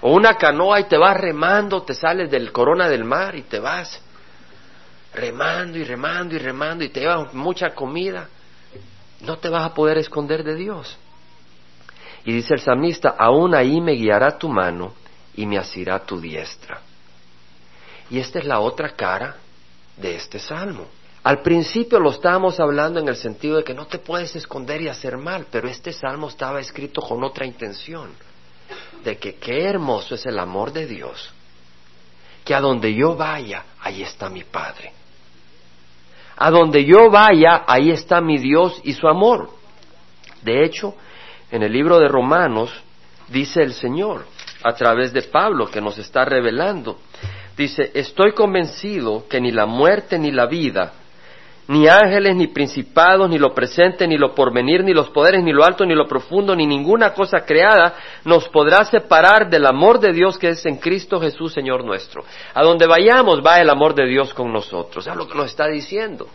o 0.00 0.12
una 0.12 0.36
canoa 0.36 0.80
y 0.80 0.84
te 0.84 0.96
vas 0.96 1.16
remando, 1.16 1.82
te 1.82 1.94
sales 1.94 2.30
del 2.30 2.52
corona 2.52 2.88
del 2.88 3.04
mar 3.04 3.34
y 3.34 3.42
te 3.42 3.58
vas 3.58 4.00
remando 5.14 5.78
y 5.78 5.84
remando 5.84 6.34
y 6.34 6.38
remando 6.38 6.84
y 6.84 6.88
te 6.90 7.00
llevas 7.00 7.32
mucha 7.34 7.70
comida 7.74 8.28
no 9.20 9.38
te 9.38 9.48
vas 9.48 9.64
a 9.64 9.74
poder 9.74 9.98
esconder 9.98 10.44
de 10.44 10.54
Dios. 10.54 10.96
Y 12.24 12.32
dice 12.32 12.54
el 12.54 12.60
salmista, 12.60 13.14
aún 13.18 13.54
ahí 13.54 13.80
me 13.80 13.92
guiará 13.92 14.36
tu 14.36 14.48
mano 14.48 14.94
y 15.34 15.46
me 15.46 15.58
asirá 15.58 16.00
tu 16.00 16.20
diestra. 16.20 16.80
Y 18.10 18.18
esta 18.18 18.38
es 18.38 18.44
la 18.44 18.60
otra 18.60 18.90
cara 18.90 19.36
de 19.96 20.16
este 20.16 20.38
salmo. 20.38 20.86
Al 21.22 21.42
principio 21.42 21.98
lo 21.98 22.10
estábamos 22.10 22.60
hablando 22.60 23.00
en 23.00 23.08
el 23.08 23.16
sentido 23.16 23.56
de 23.56 23.64
que 23.64 23.74
no 23.74 23.86
te 23.86 23.98
puedes 23.98 24.36
esconder 24.36 24.80
y 24.80 24.88
hacer 24.88 25.16
mal, 25.16 25.46
pero 25.50 25.68
este 25.68 25.92
salmo 25.92 26.28
estaba 26.28 26.60
escrito 26.60 27.00
con 27.00 27.24
otra 27.24 27.44
intención, 27.44 28.10
de 29.02 29.18
que 29.18 29.34
qué 29.34 29.64
hermoso 29.64 30.14
es 30.14 30.24
el 30.26 30.38
amor 30.38 30.72
de 30.72 30.86
Dios, 30.86 31.32
que 32.44 32.54
a 32.54 32.60
donde 32.60 32.94
yo 32.94 33.16
vaya, 33.16 33.64
ahí 33.80 34.02
está 34.02 34.28
mi 34.28 34.44
Padre. 34.44 34.92
A 36.36 36.50
donde 36.50 36.84
yo 36.84 37.10
vaya, 37.10 37.64
ahí 37.66 37.90
está 37.90 38.20
mi 38.20 38.38
Dios 38.38 38.80
y 38.84 38.92
su 38.92 39.08
amor. 39.08 39.50
De 40.42 40.64
hecho, 40.64 40.94
en 41.50 41.62
el 41.62 41.72
libro 41.72 41.98
de 41.98 42.08
Romanos 42.08 42.70
dice 43.28 43.62
el 43.62 43.72
Señor, 43.72 44.24
a 44.62 44.74
través 44.74 45.12
de 45.12 45.22
Pablo, 45.22 45.66
que 45.66 45.80
nos 45.80 45.98
está 45.98 46.24
revelando, 46.24 46.98
dice, 47.56 47.90
estoy 47.94 48.32
convencido 48.32 49.26
que 49.28 49.40
ni 49.40 49.50
la 49.50 49.66
muerte 49.66 50.18
ni 50.18 50.30
la 50.30 50.46
vida, 50.46 50.92
ni 51.68 51.88
ángeles, 51.88 52.36
ni 52.36 52.46
principados, 52.46 53.28
ni 53.28 53.38
lo 53.38 53.52
presente, 53.52 54.06
ni 54.06 54.16
lo 54.16 54.34
porvenir, 54.34 54.84
ni 54.84 54.92
los 54.92 55.10
poderes, 55.10 55.42
ni 55.42 55.52
lo 55.52 55.64
alto, 55.64 55.84
ni 55.84 55.94
lo 55.94 56.06
profundo, 56.06 56.54
ni 56.54 56.64
ninguna 56.66 57.12
cosa 57.12 57.40
creada 57.44 57.94
nos 58.24 58.48
podrá 58.48 58.84
separar 58.84 59.50
del 59.50 59.66
amor 59.66 59.98
de 59.98 60.12
Dios 60.12 60.38
que 60.38 60.50
es 60.50 60.64
en 60.66 60.76
Cristo 60.76 61.20
Jesús, 61.20 61.52
Señor 61.52 61.84
nuestro. 61.84 62.24
A 62.54 62.62
donde 62.62 62.86
vayamos 62.86 63.44
va 63.44 63.60
el 63.60 63.68
amor 63.68 63.94
de 63.94 64.06
Dios 64.06 64.32
con 64.32 64.52
nosotros. 64.52 65.06
Es 65.06 65.16
lo 65.16 65.26
que 65.26 65.36
nos 65.36 65.46
está 65.46 65.66
diciendo. 65.66 66.28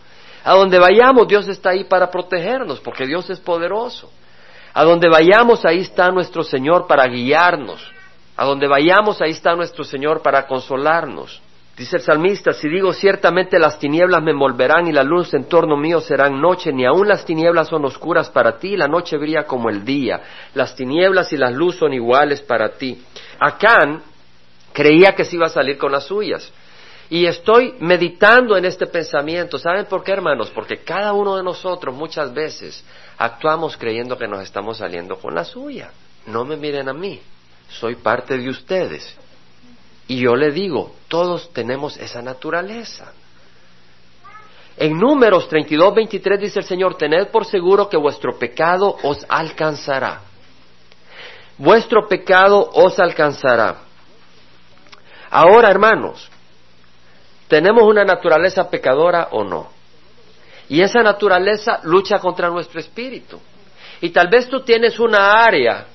A 0.44 0.54
donde 0.54 0.78
vayamos 0.78 1.26
Dios 1.28 1.48
está 1.48 1.70
ahí 1.70 1.84
para 1.84 2.10
protegernos, 2.10 2.80
porque 2.80 3.06
Dios 3.06 3.30
es 3.30 3.40
poderoso. 3.40 4.10
A 4.74 4.84
donde 4.84 5.08
vayamos 5.08 5.64
ahí 5.64 5.78
está 5.78 6.10
nuestro 6.10 6.42
Señor 6.42 6.86
para 6.86 7.06
guiarnos. 7.06 7.90
A 8.36 8.44
donde 8.44 8.66
vayamos 8.66 9.22
ahí 9.22 9.30
está 9.30 9.54
nuestro 9.54 9.84
Señor 9.84 10.20
para 10.20 10.46
consolarnos. 10.46 11.40
Dice 11.76 11.96
el 11.96 12.02
salmista, 12.02 12.52
si 12.52 12.68
digo 12.68 12.92
ciertamente 12.92 13.58
las 13.58 13.78
tinieblas 13.78 14.22
me 14.22 14.32
envolverán 14.32 14.86
y 14.88 14.92
la 14.92 15.02
luz 15.02 15.32
en 15.32 15.44
torno 15.44 15.74
mío 15.76 16.02
serán 16.02 16.38
noche, 16.38 16.70
ni 16.70 16.84
aun 16.84 17.08
las 17.08 17.24
tinieblas 17.24 17.68
son 17.68 17.84
oscuras 17.86 18.28
para 18.28 18.58
ti, 18.58 18.76
la 18.76 18.88
noche 18.88 19.16
brilla 19.16 19.44
como 19.44 19.70
el 19.70 19.82
día, 19.82 20.20
las 20.54 20.76
tinieblas 20.76 21.32
y 21.32 21.38
la 21.38 21.50
luz 21.50 21.76
son 21.76 21.94
iguales 21.94 22.42
para 22.42 22.72
ti. 22.72 23.02
Acán 23.40 24.02
creía 24.74 25.14
que 25.14 25.24
se 25.24 25.36
iba 25.36 25.46
a 25.46 25.50
salir 25.50 25.78
con 25.78 25.92
las 25.92 26.04
suyas. 26.04 26.52
Y 27.08 27.26
estoy 27.26 27.74
meditando 27.80 28.56
en 28.56 28.64
este 28.64 28.86
pensamiento. 28.86 29.58
¿Saben 29.58 29.84
por 29.86 30.02
qué, 30.02 30.12
hermanos? 30.12 30.50
Porque 30.50 30.78
cada 30.78 31.12
uno 31.12 31.36
de 31.36 31.42
nosotros 31.42 31.94
muchas 31.94 32.32
veces 32.32 32.84
actuamos 33.18 33.76
creyendo 33.76 34.16
que 34.16 34.26
nos 34.26 34.42
estamos 34.42 34.78
saliendo 34.78 35.16
con 35.16 35.34
la 35.34 35.44
suya. 35.44 35.90
No 36.26 36.44
me 36.44 36.56
miren 36.56 36.88
a 36.88 36.94
mí, 36.94 37.20
soy 37.68 37.96
parte 37.96 38.38
de 38.38 38.48
ustedes. 38.48 39.14
Y 40.12 40.18
yo 40.18 40.36
le 40.36 40.50
digo, 40.50 40.94
todos 41.08 41.54
tenemos 41.54 41.96
esa 41.96 42.20
naturaleza. 42.20 43.14
En 44.76 44.98
Números 44.98 45.48
32, 45.48 45.94
23 45.94 46.38
dice 46.38 46.58
el 46.58 46.66
Señor, 46.66 46.98
tened 46.98 47.28
por 47.28 47.46
seguro 47.46 47.88
que 47.88 47.96
vuestro 47.96 48.38
pecado 48.38 48.94
os 49.04 49.24
alcanzará. 49.26 50.20
Vuestro 51.56 52.06
pecado 52.08 52.72
os 52.74 52.98
alcanzará. 52.98 53.84
Ahora, 55.30 55.70
hermanos, 55.70 56.28
¿tenemos 57.48 57.84
una 57.84 58.04
naturaleza 58.04 58.68
pecadora 58.68 59.28
o 59.30 59.44
no? 59.44 59.70
Y 60.68 60.82
esa 60.82 61.02
naturaleza 61.02 61.80
lucha 61.84 62.18
contra 62.18 62.50
nuestro 62.50 62.80
espíritu. 62.80 63.40
Y 64.02 64.10
tal 64.10 64.28
vez 64.28 64.46
tú 64.46 64.62
tienes 64.62 64.98
una 65.00 65.42
área, 65.42 65.86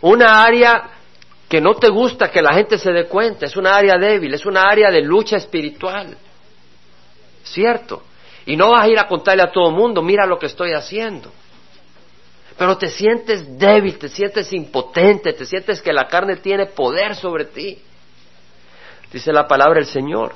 una 0.00 0.42
área 0.42 0.99
que 1.50 1.60
no 1.60 1.74
te 1.74 1.90
gusta 1.90 2.30
que 2.30 2.40
la 2.40 2.54
gente 2.54 2.78
se 2.78 2.92
dé 2.92 3.04
cuenta, 3.04 3.44
es 3.44 3.56
una 3.56 3.76
área 3.76 3.98
débil, 3.98 4.32
es 4.32 4.46
una 4.46 4.62
área 4.62 4.90
de 4.90 5.02
lucha 5.02 5.36
espiritual. 5.36 6.16
¿cierto? 7.50 8.02
Y 8.46 8.56
no 8.56 8.70
vas 8.70 8.82
a 8.82 8.88
ir 8.88 8.98
a 8.98 9.06
contarle 9.06 9.42
a 9.42 9.52
todo 9.52 9.68
el 9.68 9.74
mundo, 9.74 10.02
mira 10.02 10.26
lo 10.26 10.38
que 10.38 10.46
estoy 10.46 10.72
haciendo. 10.72 11.30
Pero 12.56 12.76
te 12.76 12.88
sientes 12.88 13.58
débil, 13.58 13.98
te 13.98 14.08
sientes 14.08 14.52
impotente, 14.52 15.32
te 15.32 15.46
sientes 15.46 15.80
que 15.80 15.92
la 15.92 16.08
carne 16.08 16.36
tiene 16.36 16.66
poder 16.66 17.14
sobre 17.14 17.46
ti. 17.46 17.78
Dice 19.12 19.32
la 19.32 19.48
palabra 19.48 19.76
del 19.76 19.86
Señor, 19.86 20.34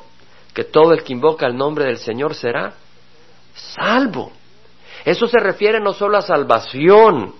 que 0.52 0.64
todo 0.64 0.92
el 0.92 1.02
que 1.02 1.12
invoca 1.12 1.46
el 1.46 1.56
nombre 1.56 1.84
del 1.84 1.98
Señor 1.98 2.34
será 2.34 2.74
salvo. 3.54 4.32
Eso 5.04 5.26
se 5.26 5.38
refiere 5.38 5.80
no 5.80 5.92
solo 5.92 6.16
a 6.16 6.22
salvación 6.22 7.34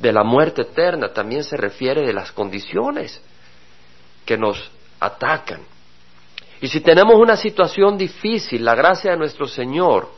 de 0.00 0.12
la 0.12 0.24
muerte 0.24 0.62
eterna, 0.62 1.12
también 1.12 1.44
se 1.44 1.56
refiere 1.56 2.06
de 2.06 2.12
las 2.12 2.32
condiciones 2.32 3.20
que 4.24 4.38
nos 4.38 4.70
atacan. 4.98 5.60
Y 6.60 6.68
si 6.68 6.80
tenemos 6.80 7.16
una 7.16 7.36
situación 7.36 7.98
difícil, 7.98 8.64
la 8.64 8.74
gracia 8.74 9.12
de 9.12 9.18
nuestro 9.18 9.46
Señor 9.46 10.08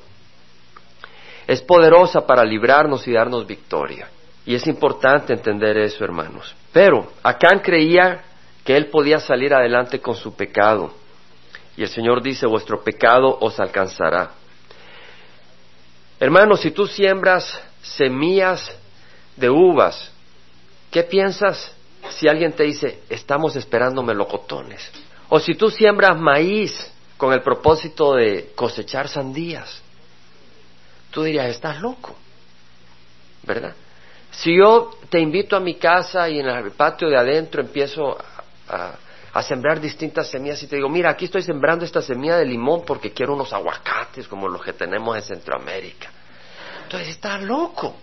es 1.47 1.61
poderosa 1.63 2.27
para 2.27 2.45
librarnos 2.45 3.07
y 3.09 3.13
darnos 3.13 3.47
victoria. 3.47 4.09
Y 4.47 4.55
es 4.55 4.67
importante 4.67 5.33
entender 5.33 5.77
eso, 5.79 6.05
hermanos. 6.05 6.55
Pero 6.73 7.13
Acán 7.23 7.61
creía 7.61 8.23
que 8.65 8.77
él 8.77 8.87
podía 8.87 9.19
salir 9.19 9.53
adelante 9.53 10.01
con 10.01 10.15
su 10.15 10.35
pecado. 10.35 10.95
Y 11.77 11.83
el 11.83 11.89
Señor 11.89 12.23
dice, 12.23 12.47
vuestro 12.47 12.83
pecado 12.83 13.39
os 13.41 13.59
alcanzará. 13.59 14.33
Hermanos, 16.21 16.61
si 16.61 16.71
tú 16.71 16.87
siembras 16.87 17.61
semillas 17.83 18.79
de 19.37 19.51
uvas, 19.51 20.11
¿qué 20.91 21.03
piensas 21.03 21.73
si 22.11 22.29
alguien 22.29 22.53
te 22.53 22.65
dice, 22.65 23.01
estamos 23.09 23.57
esperando 23.57 24.03
melocotones? 24.03 24.91
O 25.29 25.41
si 25.41 25.55
tú 25.55 25.71
siembras 25.71 26.19
maíz 26.19 26.93
con 27.17 27.33
el 27.33 27.43
propósito 27.43 28.15
de 28.15 28.53
cosechar 28.55 29.09
sandías, 29.09 29.81
tú 31.11 31.23
dirías, 31.23 31.47
estás 31.47 31.81
loco, 31.81 32.17
¿verdad? 33.45 33.75
Si 34.31 34.57
yo 34.57 34.91
te 35.09 35.21
invito 35.21 35.57
a 35.57 35.61
mi 35.61 35.75
casa 35.75 36.29
y 36.29 36.41
en 36.41 36.47
el 36.47 36.73
patio 36.73 37.09
de 37.09 37.17
adentro 37.17 37.61
empiezo 37.61 38.17
a, 38.69 38.95
a, 39.33 39.43
sembrar 39.43 39.79
distintas 39.79 40.29
semillas 40.29 40.63
y 40.63 40.67
te 40.67 40.77
digo, 40.77 40.89
mira, 40.89 41.11
aquí 41.11 41.27
estoy 41.27 41.43
sembrando 41.43 41.85
esta 41.85 42.01
semilla 42.01 42.39
de 42.39 42.47
limón 42.47 42.83
porque 42.87 43.13
quiero 43.13 43.35
unos 43.35 43.53
aguacates 43.53 44.27
como 44.27 44.49
los 44.49 44.63
que 44.63 44.73
tenemos 44.73 45.17
en 45.17 45.23
Centroamérica. 45.23 46.11
Entonces, 46.85 47.09
estás 47.09 47.43
loco. 47.43 47.97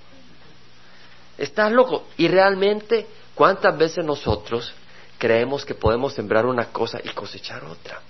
Estás 1.39 1.71
loco. 1.71 2.07
Y 2.17 2.27
realmente, 2.27 3.07
¿cuántas 3.33 3.75
veces 3.77 4.03
nosotros 4.03 4.73
creemos 5.17 5.63
que 5.63 5.73
podemos 5.73 6.13
sembrar 6.13 6.45
una 6.45 6.65
cosa 6.65 6.99
y 7.01 7.07
cosechar 7.09 7.63
otra? 7.63 8.01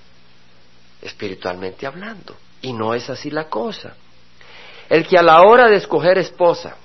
Espiritualmente 0.99 1.85
hablando. 1.85 2.35
Y 2.61 2.73
no 2.73 2.95
es 2.95 3.07
así 3.07 3.29
la 3.29 3.45
cosa. 3.45 3.95
El 4.89 5.07
que 5.07 5.15
a 5.15 5.21
la 5.21 5.43
hora 5.43 5.67
de 5.67 5.75
escoger 5.75 6.17
esposa, 6.17 6.75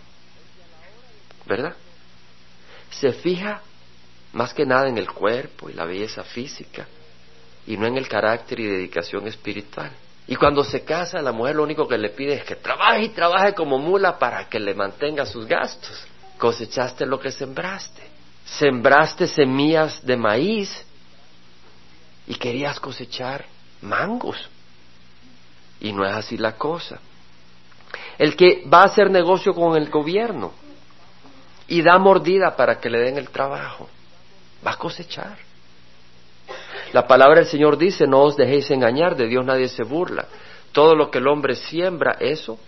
¿verdad? 1.46 1.74
Se 2.90 3.12
fija 3.12 3.62
más 4.34 4.52
que 4.52 4.66
nada 4.66 4.86
en 4.88 4.98
el 4.98 5.10
cuerpo 5.10 5.70
y 5.70 5.72
la 5.72 5.86
belleza 5.86 6.24
física 6.24 6.86
y 7.66 7.78
no 7.78 7.86
en 7.86 7.96
el 7.96 8.06
carácter 8.06 8.60
y 8.60 8.66
dedicación 8.66 9.26
espiritual. 9.28 9.90
Y 10.26 10.36
cuando 10.36 10.62
se 10.62 10.84
casa, 10.84 11.22
la 11.22 11.32
mujer 11.32 11.56
lo 11.56 11.62
único 11.62 11.88
que 11.88 11.96
le 11.96 12.10
pide 12.10 12.34
es 12.34 12.44
que 12.44 12.56
trabaje 12.56 13.04
y 13.04 13.08
trabaje 13.10 13.54
como 13.54 13.78
mula 13.78 14.18
para 14.18 14.46
que 14.50 14.60
le 14.60 14.74
mantenga 14.74 15.24
sus 15.24 15.46
gastos. 15.46 16.06
Cosechaste 16.38 17.06
lo 17.06 17.18
que 17.18 17.30
sembraste. 17.30 18.02
Sembraste 18.44 19.26
semillas 19.26 20.04
de 20.04 20.16
maíz 20.16 20.84
y 22.26 22.34
querías 22.34 22.78
cosechar 22.80 23.44
mangos. 23.80 24.48
Y 25.80 25.92
no 25.92 26.04
es 26.04 26.12
así 26.12 26.36
la 26.36 26.52
cosa. 26.52 27.00
El 28.18 28.36
que 28.36 28.64
va 28.72 28.82
a 28.82 28.86
hacer 28.86 29.10
negocio 29.10 29.54
con 29.54 29.76
el 29.76 29.90
gobierno 29.90 30.52
y 31.66 31.82
da 31.82 31.98
mordida 31.98 32.56
para 32.56 32.78
que 32.80 32.90
le 32.90 32.98
den 32.98 33.18
el 33.18 33.30
trabajo, 33.30 33.88
va 34.66 34.72
a 34.72 34.76
cosechar. 34.76 35.38
La 36.92 37.06
palabra 37.06 37.40
del 37.40 37.48
Señor 37.48 37.76
dice, 37.76 38.06
no 38.06 38.22
os 38.22 38.36
dejéis 38.36 38.70
engañar, 38.70 39.16
de 39.16 39.26
Dios 39.26 39.44
nadie 39.44 39.68
se 39.68 39.82
burla. 39.82 40.26
Todo 40.72 40.94
lo 40.94 41.10
que 41.10 41.18
el 41.18 41.26
hombre 41.26 41.54
siembra, 41.56 42.16
eso 42.20 42.58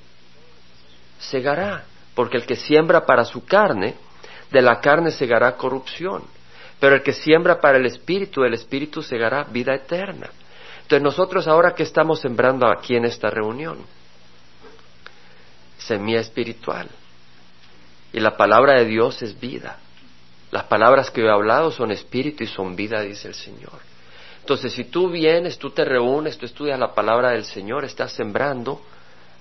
segará, 1.18 1.84
porque 2.16 2.38
el 2.38 2.46
que 2.46 2.56
siembra 2.56 3.04
para 3.04 3.24
su 3.26 3.44
carne, 3.44 3.94
de 4.50 4.62
la 4.62 4.80
carne 4.80 5.10
segará 5.10 5.56
corrupción, 5.56 6.24
pero 6.80 6.96
el 6.96 7.02
que 7.02 7.12
siembra 7.12 7.60
para 7.60 7.76
el 7.76 7.84
espíritu, 7.84 8.42
el 8.42 8.54
espíritu 8.54 9.02
segará 9.02 9.44
vida 9.44 9.74
eterna. 9.74 10.30
Entonces 10.82 11.02
nosotros 11.02 11.46
ahora 11.46 11.74
que 11.74 11.82
estamos 11.82 12.20
sembrando 12.20 12.66
aquí 12.66 12.96
en 12.96 13.04
esta 13.04 13.28
reunión, 13.28 13.78
semilla 15.76 16.20
espiritual. 16.20 16.88
Y 18.12 18.20
la 18.20 18.36
palabra 18.36 18.78
de 18.78 18.86
Dios 18.86 19.20
es 19.20 19.38
vida. 19.38 19.78
Las 20.52 20.64
palabras 20.64 21.10
que 21.10 21.20
he 21.20 21.30
hablado 21.30 21.70
son 21.70 21.90
espíritu 21.90 22.44
y 22.44 22.46
son 22.46 22.76
vida, 22.76 23.02
dice 23.02 23.28
el 23.28 23.34
Señor. 23.34 23.78
Entonces, 24.40 24.72
si 24.72 24.84
tú 24.84 25.10
vienes, 25.10 25.58
tú 25.58 25.70
te 25.70 25.84
reúnes, 25.84 26.38
tú 26.38 26.46
estudias 26.46 26.78
la 26.78 26.94
palabra 26.94 27.30
del 27.30 27.44
Señor, 27.44 27.84
estás 27.84 28.12
sembrando 28.12 28.80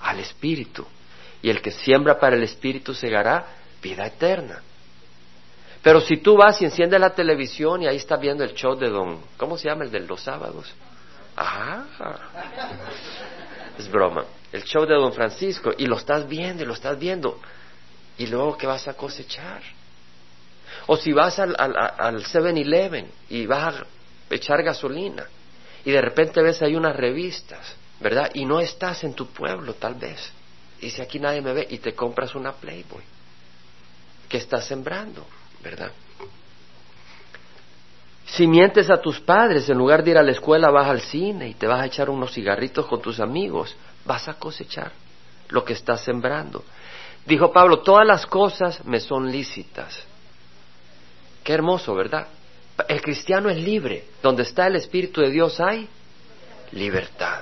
al 0.02 0.20
Espíritu. 0.20 0.86
Y 1.46 1.50
el 1.52 1.62
que 1.62 1.70
siembra 1.70 2.18
para 2.18 2.36
el 2.36 2.42
Espíritu 2.42 2.96
segará 2.96 3.46
vida 3.80 4.04
eterna. 4.08 4.64
Pero 5.84 6.02
si 6.02 6.18
tú 6.18 6.36
vas 6.36 6.60
y 6.60 6.66
enciendes 6.66 7.00
la 7.00 7.12
televisión 7.12 7.84
y 7.84 7.88
ahí 7.88 7.98
estás 7.98 8.20
viendo 8.20 8.44
el 8.44 8.56
show 8.56 8.76
de 8.76 8.90
don, 8.90 9.22
¿cómo 9.38 9.56
se 9.56 9.70
llama 9.70 9.84
el 9.84 9.92
de 9.92 10.00
los 10.00 10.22
sábados? 10.22 10.74
Ah, 11.38 11.84
es 13.78 13.88
broma. 13.92 14.26
El 14.52 14.64
show 14.64 14.88
de 14.88 14.96
don 14.96 15.14
Francisco 15.14 15.72
y 15.78 15.86
lo 15.86 15.98
estás 15.98 16.28
viendo 16.28 16.64
y 16.64 16.66
lo 16.66 16.74
estás 16.74 16.98
viendo. 16.98 17.40
Y 18.18 18.26
luego, 18.26 18.58
¿qué 18.58 18.66
vas 18.66 18.88
a 18.88 18.96
cosechar? 18.96 19.62
O 20.88 20.98
si 20.98 21.14
vas 21.14 21.38
al, 21.38 21.56
al, 21.60 21.78
al 21.78 22.24
7-Eleven 22.24 23.08
y 23.30 23.46
vas 23.46 23.76
a 23.76 23.86
echar 24.32 24.64
gasolina 24.64 25.28
y 25.86 25.92
de 25.92 26.02
repente 26.02 26.42
ves 26.42 26.64
ahí 26.64 26.76
unas 26.76 26.96
revistas, 26.96 27.76
¿verdad? 28.00 28.32
Y 28.34 28.46
no 28.46 28.60
estás 28.60 29.04
en 29.04 29.14
tu 29.14 29.28
pueblo 29.28 29.76
tal 29.76 29.94
vez. 29.94 30.34
Y 30.82 30.90
si 30.90 31.02
aquí 31.02 31.20
nadie 31.20 31.42
me 31.42 31.54
ve 31.54 31.68
y 31.70 31.78
te 31.80 31.94
compras 31.94 32.36
una 32.36 32.52
Playboy, 32.54 33.04
¿qué 34.30 34.38
estás 34.38 34.66
sembrando, 34.66 35.26
verdad? 35.64 35.92
Si 38.26 38.48
mientes 38.48 38.90
a 38.90 39.00
tus 39.00 39.20
padres, 39.20 39.70
en 39.70 39.78
lugar 39.78 40.04
de 40.04 40.12
ir 40.12 40.18
a 40.18 40.24
la 40.24 40.32
escuela 40.32 40.70
vas 40.72 40.88
al 40.88 41.02
cine 41.02 41.50
y 41.50 41.54
te 41.54 41.68
vas 41.68 41.80
a 41.80 41.86
echar 41.86 42.10
unos 42.10 42.34
cigarritos 42.34 42.86
con 42.88 43.02
tus 43.02 43.20
amigos, 43.20 43.76
vas 44.04 44.28
a 44.28 44.34
cosechar 44.34 44.92
lo 45.50 45.64
que 45.64 45.74
estás 45.74 46.02
sembrando. 46.04 46.64
Dijo 47.26 47.52
Pablo, 47.52 47.80
todas 47.80 48.06
las 48.06 48.26
cosas 48.26 48.84
me 48.86 49.00
son 49.00 49.32
lícitas. 49.32 50.04
Qué 51.44 51.54
hermoso, 51.54 51.94
¿verdad? 51.94 52.28
El 52.88 53.02
cristiano 53.02 53.50
es 53.50 53.58
libre. 53.58 54.06
Donde 54.22 54.44
está 54.44 54.68
el 54.68 54.76
Espíritu 54.76 55.22
de 55.22 55.30
Dios 55.30 55.60
hay 55.60 55.88
libertad. 56.72 57.42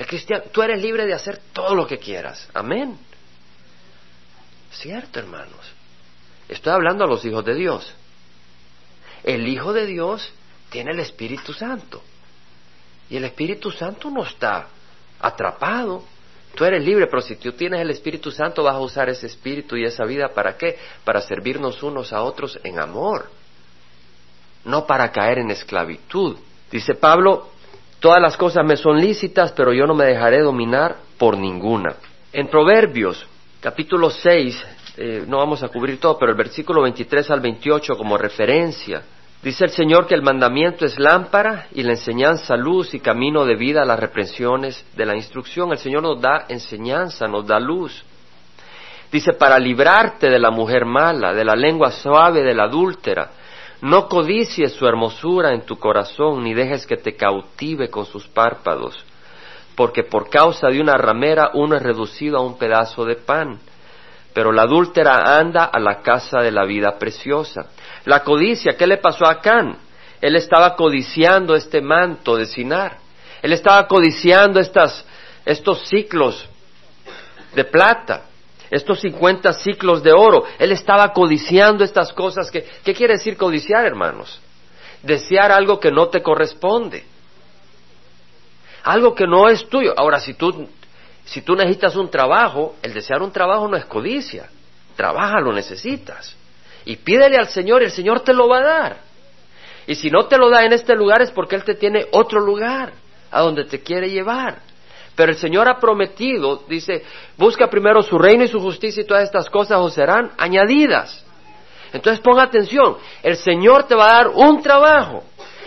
El 0.00 0.06
cristiano, 0.06 0.44
tú 0.50 0.62
eres 0.62 0.80
libre 0.80 1.04
de 1.04 1.12
hacer 1.12 1.42
todo 1.52 1.74
lo 1.74 1.86
que 1.86 1.98
quieras. 1.98 2.48
Amén. 2.54 2.96
Cierto, 4.72 5.18
hermanos. 5.18 5.74
Estoy 6.48 6.72
hablando 6.72 7.04
a 7.04 7.06
los 7.06 7.22
hijos 7.26 7.44
de 7.44 7.54
Dios. 7.54 7.92
El 9.22 9.46
Hijo 9.46 9.74
de 9.74 9.84
Dios 9.84 10.32
tiene 10.70 10.92
el 10.92 11.00
Espíritu 11.00 11.52
Santo. 11.52 12.02
Y 13.10 13.18
el 13.18 13.24
Espíritu 13.24 13.70
Santo 13.70 14.10
no 14.10 14.24
está 14.24 14.68
atrapado. 15.20 16.02
Tú 16.54 16.64
eres 16.64 16.82
libre, 16.82 17.06
pero 17.06 17.20
si 17.20 17.36
tú 17.36 17.52
tienes 17.52 17.82
el 17.82 17.90
Espíritu 17.90 18.30
Santo 18.30 18.62
vas 18.62 18.76
a 18.76 18.80
usar 18.80 19.10
ese 19.10 19.26
espíritu 19.26 19.76
y 19.76 19.84
esa 19.84 20.06
vida 20.06 20.30
para 20.30 20.56
qué? 20.56 20.78
Para 21.04 21.20
servirnos 21.20 21.82
unos 21.82 22.14
a 22.14 22.22
otros 22.22 22.58
en 22.64 22.80
amor 22.80 23.28
no 24.64 24.86
para 24.86 25.10
caer 25.10 25.38
en 25.38 25.50
esclavitud. 25.50 26.36
Dice 26.70 26.94
Pablo, 26.94 27.50
todas 28.00 28.20
las 28.20 28.36
cosas 28.36 28.64
me 28.66 28.76
son 28.76 28.98
lícitas, 28.98 29.52
pero 29.52 29.72
yo 29.72 29.86
no 29.86 29.94
me 29.94 30.06
dejaré 30.06 30.40
dominar 30.40 30.96
por 31.18 31.36
ninguna. 31.36 31.94
En 32.32 32.48
Proverbios, 32.48 33.26
capítulo 33.60 34.10
6, 34.10 34.66
eh, 34.96 35.24
no 35.26 35.38
vamos 35.38 35.62
a 35.62 35.68
cubrir 35.68 36.00
todo, 36.00 36.18
pero 36.18 36.32
el 36.32 36.38
versículo 36.38 36.82
23 36.82 37.30
al 37.30 37.40
28 37.40 37.94
como 37.96 38.16
referencia, 38.16 39.02
dice 39.42 39.64
el 39.64 39.70
Señor 39.70 40.06
que 40.06 40.14
el 40.14 40.22
mandamiento 40.22 40.84
es 40.84 40.98
lámpara 40.98 41.68
y 41.72 41.82
la 41.82 41.92
enseñanza 41.92 42.56
luz 42.56 42.94
y 42.94 43.00
camino 43.00 43.44
de 43.44 43.56
vida 43.56 43.82
a 43.82 43.86
las 43.86 44.00
reprensiones 44.00 44.84
de 44.96 45.06
la 45.06 45.14
instrucción. 45.14 45.70
El 45.70 45.78
Señor 45.78 46.02
nos 46.02 46.20
da 46.20 46.46
enseñanza, 46.48 47.28
nos 47.28 47.46
da 47.46 47.60
luz. 47.60 48.04
Dice, 49.12 49.32
para 49.32 49.58
librarte 49.58 50.30
de 50.30 50.38
la 50.38 50.50
mujer 50.50 50.84
mala, 50.84 51.34
de 51.34 51.44
la 51.44 51.56
lengua 51.56 51.90
suave, 51.90 52.42
de 52.42 52.54
la 52.54 52.64
adúltera, 52.64 53.30
no 53.82 54.08
codicies 54.08 54.72
su 54.72 54.86
hermosura 54.86 55.54
en 55.54 55.62
tu 55.62 55.78
corazón, 55.78 56.44
ni 56.44 56.54
dejes 56.54 56.86
que 56.86 56.96
te 56.96 57.16
cautive 57.16 57.88
con 57.88 58.04
sus 58.04 58.26
párpados, 58.26 59.04
porque 59.74 60.02
por 60.02 60.28
causa 60.28 60.68
de 60.68 60.80
una 60.80 60.94
ramera 60.94 61.50
uno 61.54 61.76
es 61.76 61.82
reducido 61.82 62.38
a 62.38 62.42
un 62.42 62.58
pedazo 62.58 63.04
de 63.04 63.16
pan. 63.16 63.58
Pero 64.32 64.52
la 64.52 64.62
adúltera 64.62 65.38
anda 65.38 65.64
a 65.64 65.80
la 65.80 66.02
casa 66.02 66.40
de 66.40 66.52
la 66.52 66.64
vida 66.64 66.98
preciosa. 66.98 67.66
La 68.04 68.22
codicia, 68.22 68.76
¿qué 68.76 68.86
le 68.86 68.98
pasó 68.98 69.26
a 69.26 69.40
Can? 69.40 69.76
Él 70.20 70.36
estaba 70.36 70.76
codiciando 70.76 71.56
este 71.56 71.80
manto 71.80 72.36
de 72.36 72.46
Sinar. 72.46 72.98
Él 73.42 73.52
estaba 73.52 73.88
codiciando 73.88 74.60
estas, 74.60 75.04
estos 75.44 75.88
ciclos 75.88 76.48
de 77.54 77.64
plata, 77.64 78.26
estos 78.70 79.00
50 79.00 79.52
ciclos 79.54 80.02
de 80.02 80.12
oro. 80.12 80.44
Él 80.58 80.72
estaba 80.72 81.12
codiciando 81.12 81.82
estas 81.84 82.12
cosas 82.12 82.50
que, 82.50 82.64
¿qué 82.84 82.94
quiere 82.94 83.14
decir 83.14 83.36
codiciar, 83.36 83.84
hermanos? 83.84 84.40
Desear 85.02 85.50
algo 85.50 85.80
que 85.80 85.90
no 85.90 86.08
te 86.08 86.22
corresponde. 86.22 87.04
Algo 88.84 89.14
que 89.14 89.26
no 89.26 89.48
es 89.48 89.68
tuyo. 89.68 89.92
Ahora, 89.96 90.20
si 90.20 90.34
tú, 90.34 90.68
si 91.24 91.42
tú 91.42 91.56
necesitas 91.56 91.96
un 91.96 92.10
trabajo, 92.10 92.76
el 92.82 92.94
desear 92.94 93.22
un 93.22 93.32
trabajo 93.32 93.66
no 93.66 93.76
es 93.76 93.84
codicia. 93.86 94.48
Trabaja, 94.96 95.40
lo 95.40 95.52
necesitas. 95.52 96.36
Y 96.84 96.96
pídele 96.96 97.36
al 97.36 97.48
Señor 97.48 97.82
el 97.82 97.90
Señor 97.90 98.20
te 98.20 98.32
lo 98.32 98.48
va 98.48 98.58
a 98.58 98.62
dar. 98.62 98.96
Y 99.86 99.94
si 99.96 100.10
no 100.10 100.26
te 100.26 100.38
lo 100.38 100.48
da 100.50 100.64
en 100.64 100.72
este 100.72 100.94
lugar 100.94 101.22
es 101.22 101.30
porque 101.30 101.56
Él 101.56 101.64
te 101.64 101.74
tiene 101.74 102.06
otro 102.12 102.40
lugar 102.40 102.92
a 103.30 103.40
donde 103.40 103.64
te 103.64 103.82
quiere 103.82 104.10
llevar. 104.10 104.69
Pero 105.14 105.32
el 105.32 105.38
Señor 105.38 105.68
ha 105.68 105.78
prometido, 105.78 106.62
dice, 106.68 107.02
busca 107.36 107.68
primero 107.68 108.02
su 108.02 108.18
reino 108.18 108.44
y 108.44 108.48
su 108.48 108.60
justicia 108.60 109.02
y 109.02 109.06
todas 109.06 109.24
estas 109.24 109.50
cosas 109.50 109.78
os 109.80 109.94
serán 109.94 110.32
añadidas. 110.38 111.24
Entonces 111.92 112.20
ponga 112.20 112.44
atención, 112.44 112.96
el 113.22 113.36
Señor 113.36 113.84
te 113.84 113.94
va 113.94 114.06
a 114.06 114.14
dar 114.14 114.28
un 114.28 114.62
trabajo, 114.62 115.24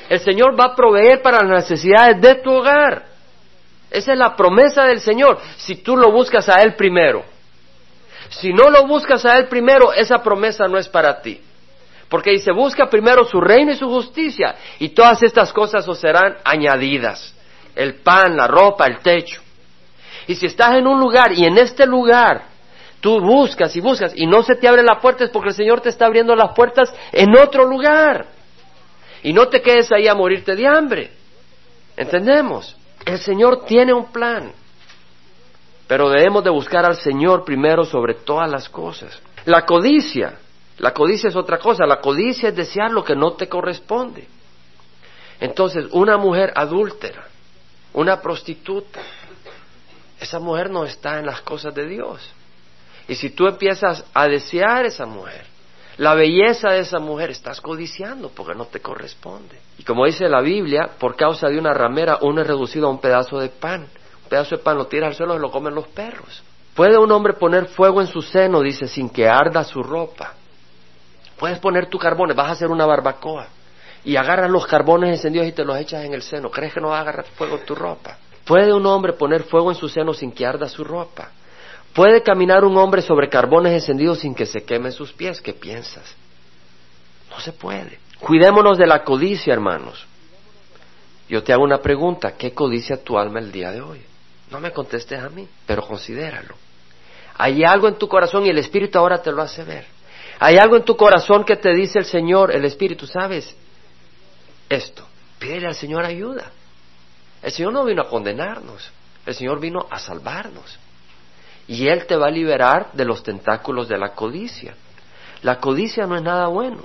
el 0.09 0.19
Señor 0.19 0.57
va 0.59 0.65
a 0.65 0.75
proveer 0.75 1.21
para 1.21 1.43
las 1.43 1.69
necesidades 1.69 2.21
de 2.21 2.35
tu 2.35 2.51
hogar. 2.51 3.05
Esa 3.91 4.13
es 4.13 4.17
la 4.17 4.35
promesa 4.35 4.85
del 4.85 5.01
Señor, 5.01 5.39
si 5.57 5.75
tú 5.75 5.95
lo 5.95 6.11
buscas 6.11 6.49
a 6.49 6.61
Él 6.61 6.75
primero. 6.75 7.23
Si 8.29 8.51
no 8.51 8.69
lo 8.69 8.87
buscas 8.87 9.25
a 9.25 9.37
Él 9.37 9.47
primero, 9.47 9.93
esa 9.93 10.17
promesa 10.23 10.67
no 10.67 10.77
es 10.77 10.87
para 10.87 11.21
ti. 11.21 11.39
Porque 12.09 12.31
dice, 12.31 12.51
busca 12.51 12.89
primero 12.89 13.25
su 13.25 13.39
reino 13.39 13.71
y 13.71 13.75
su 13.75 13.87
justicia, 13.87 14.55
y 14.79 14.89
todas 14.89 15.21
estas 15.21 15.53
cosas 15.53 15.87
os 15.87 15.99
serán 15.99 16.37
añadidas. 16.43 17.32
El 17.75 17.95
pan, 17.95 18.35
la 18.37 18.47
ropa, 18.47 18.85
el 18.85 18.99
techo. 18.99 19.41
Y 20.27 20.35
si 20.35 20.45
estás 20.45 20.75
en 20.75 20.87
un 20.87 20.99
lugar 20.99 21.31
y 21.33 21.45
en 21.45 21.57
este 21.57 21.85
lugar 21.85 22.45
tú 23.01 23.19
buscas 23.19 23.75
y 23.75 23.81
buscas 23.81 24.13
y 24.15 24.25
no 24.25 24.43
se 24.43 24.55
te 24.55 24.67
abre 24.67 24.81
la 24.81 24.99
puerta 24.99 25.25
es 25.25 25.29
porque 25.29 25.49
el 25.49 25.55
Señor 25.55 25.81
te 25.81 25.89
está 25.89 26.05
abriendo 26.05 26.35
las 26.35 26.53
puertas 26.55 26.93
en 27.11 27.37
otro 27.37 27.65
lugar. 27.65 28.27
Y 29.23 29.33
no 29.33 29.47
te 29.47 29.61
quedes 29.61 29.91
ahí 29.91 30.07
a 30.07 30.15
morirte 30.15 30.55
de 30.55 30.67
hambre. 30.67 31.11
¿Entendemos? 31.97 32.75
El 33.05 33.19
Señor 33.19 33.65
tiene 33.65 33.93
un 33.93 34.11
plan. 34.11 34.53
Pero 35.87 36.09
debemos 36.09 36.43
de 36.43 36.49
buscar 36.49 36.85
al 36.85 36.95
Señor 36.95 37.43
primero 37.43 37.83
sobre 37.83 38.15
todas 38.15 38.49
las 38.49 38.69
cosas. 38.69 39.21
La 39.45 39.65
codicia, 39.65 40.39
la 40.77 40.93
codicia 40.93 41.27
es 41.27 41.35
otra 41.35 41.57
cosa, 41.57 41.85
la 41.85 41.99
codicia 41.99 42.49
es 42.49 42.55
desear 42.55 42.91
lo 42.91 43.03
que 43.03 43.15
no 43.15 43.33
te 43.33 43.47
corresponde. 43.47 44.27
Entonces, 45.39 45.87
una 45.91 46.17
mujer 46.17 46.53
adúltera, 46.55 47.27
una 47.93 48.21
prostituta, 48.21 49.01
esa 50.19 50.39
mujer 50.39 50.69
no 50.69 50.85
está 50.85 51.19
en 51.19 51.25
las 51.25 51.41
cosas 51.41 51.73
de 51.75 51.87
Dios. 51.87 52.21
Y 53.07 53.15
si 53.15 53.31
tú 53.31 53.47
empiezas 53.47 54.05
a 54.13 54.27
desear 54.27 54.85
esa 54.85 55.05
mujer, 55.05 55.45
la 55.97 56.15
belleza 56.15 56.71
de 56.71 56.79
esa 56.79 56.99
mujer, 56.99 57.29
estás 57.29 57.61
codiciando 57.61 58.29
porque 58.29 58.55
no 58.55 58.65
te 58.65 58.79
corresponde. 58.79 59.59
Y 59.77 59.83
como 59.83 60.05
dice 60.05 60.27
la 60.27 60.41
Biblia, 60.41 60.91
por 60.97 61.15
causa 61.15 61.49
de 61.49 61.59
una 61.59 61.73
ramera, 61.73 62.19
uno 62.21 62.41
es 62.41 62.47
reducido 62.47 62.87
a 62.87 62.89
un 62.89 62.99
pedazo 62.99 63.37
de 63.37 63.49
pan. 63.49 63.81
Un 64.23 64.29
pedazo 64.29 64.57
de 64.57 64.63
pan 64.63 64.77
lo 64.77 64.87
tira 64.87 65.07
al 65.07 65.13
suelo 65.13 65.35
y 65.35 65.39
lo 65.39 65.51
comen 65.51 65.75
los 65.75 65.87
perros. 65.89 66.41
¿Puede 66.73 66.97
un 66.97 67.11
hombre 67.11 67.33
poner 67.33 67.67
fuego 67.67 68.01
en 68.01 68.07
su 68.07 68.23
seno, 68.23 68.61
dice, 68.61 68.87
sin 68.87 69.09
que 69.09 69.27
arda 69.27 69.63
su 69.63 69.83
ropa? 69.83 70.33
Puedes 71.37 71.59
poner 71.59 71.87
tu 71.87 71.99
carbones, 71.99 72.35
vas 72.35 72.47
a 72.47 72.51
hacer 72.53 72.69
una 72.69 72.85
barbacoa 72.85 73.47
y 74.05 74.15
agarras 74.15 74.49
los 74.49 74.65
carbones 74.67 75.11
encendidos 75.11 75.47
y 75.47 75.51
te 75.53 75.63
los 75.63 75.77
echas 75.77 76.03
en 76.03 76.13
el 76.13 76.21
seno. 76.21 76.49
¿Crees 76.49 76.73
que 76.73 76.81
no 76.81 76.89
va 76.89 76.97
a 76.97 77.01
agarrar 77.01 77.25
fuego 77.25 77.59
tu 77.59 77.75
ropa? 77.75 78.17
¿Puede 78.45 78.73
un 78.73 78.85
hombre 78.85 79.13
poner 79.13 79.43
fuego 79.43 79.71
en 79.71 79.77
su 79.77 79.87
seno 79.87 80.13
sin 80.13 80.31
que 80.31 80.45
arda 80.45 80.67
su 80.67 80.83
ropa? 80.83 81.31
¿Puede 81.93 82.21
caminar 82.21 82.65
un 82.65 82.77
hombre 82.77 83.01
sobre 83.01 83.29
carbones 83.29 83.73
encendidos 83.73 84.19
sin 84.19 84.35
que 84.35 84.45
se 84.45 84.63
quemen 84.63 84.91
sus 84.91 85.13
pies? 85.13 85.39
¿Qué 85.39 85.53
piensas? 85.53 86.15
No 87.29 87.39
se 87.39 87.53
puede. 87.53 87.99
Cuidémonos 88.19 88.77
de 88.77 88.87
la 88.87 89.03
codicia, 89.03 89.53
hermanos. 89.53 90.05
Yo 91.29 91.43
te 91.43 91.53
hago 91.53 91.63
una 91.63 91.79
pregunta, 91.79 92.33
¿qué 92.35 92.53
codicia 92.53 93.01
tu 93.03 93.17
alma 93.17 93.39
el 93.39 93.51
día 93.51 93.71
de 93.71 93.81
hoy? 93.81 94.01
No 94.51 94.59
me 94.59 94.71
contestes 94.71 95.19
a 95.19 95.29
mí, 95.29 95.47
pero 95.65 95.81
considéralo. 95.85 96.55
Hay 97.37 97.63
algo 97.63 97.87
en 97.87 97.95
tu 97.95 98.07
corazón 98.07 98.45
y 98.45 98.49
el 98.49 98.57
Espíritu 98.57 98.99
ahora 98.99 99.21
te 99.21 99.31
lo 99.31 99.41
hace 99.41 99.63
ver. 99.63 99.85
Hay 100.39 100.57
algo 100.57 100.75
en 100.75 100.83
tu 100.83 100.95
corazón 100.95 101.43
que 101.43 101.55
te 101.55 101.73
dice 101.73 101.99
el 101.99 102.05
Señor, 102.05 102.53
el 102.53 102.65
Espíritu, 102.65 103.07
¿sabes? 103.07 103.55
Esto, 104.73 105.05
pídele 105.37 105.67
al 105.67 105.75
Señor 105.75 106.03
ayuda. 106.03 106.51
El 107.43 107.51
Señor 107.51 107.73
no 107.73 107.85
vino 107.85 108.01
a 108.01 108.09
condenarnos, 108.09 108.89
el 109.25 109.35
Señor 109.35 109.59
vino 109.59 109.85
a 109.89 109.99
salvarnos. 109.99 110.79
Y 111.67 111.87
Él 111.87 112.07
te 112.07 112.15
va 112.15 112.27
a 112.27 112.31
liberar 112.31 112.91
de 112.93 113.05
los 113.05 113.21
tentáculos 113.21 113.87
de 113.87 113.97
la 113.97 114.13
codicia. 114.13 114.75
La 115.43 115.59
codicia 115.59 116.07
no 116.07 116.15
es 116.15 116.23
nada 116.23 116.47
bueno. 116.47 116.81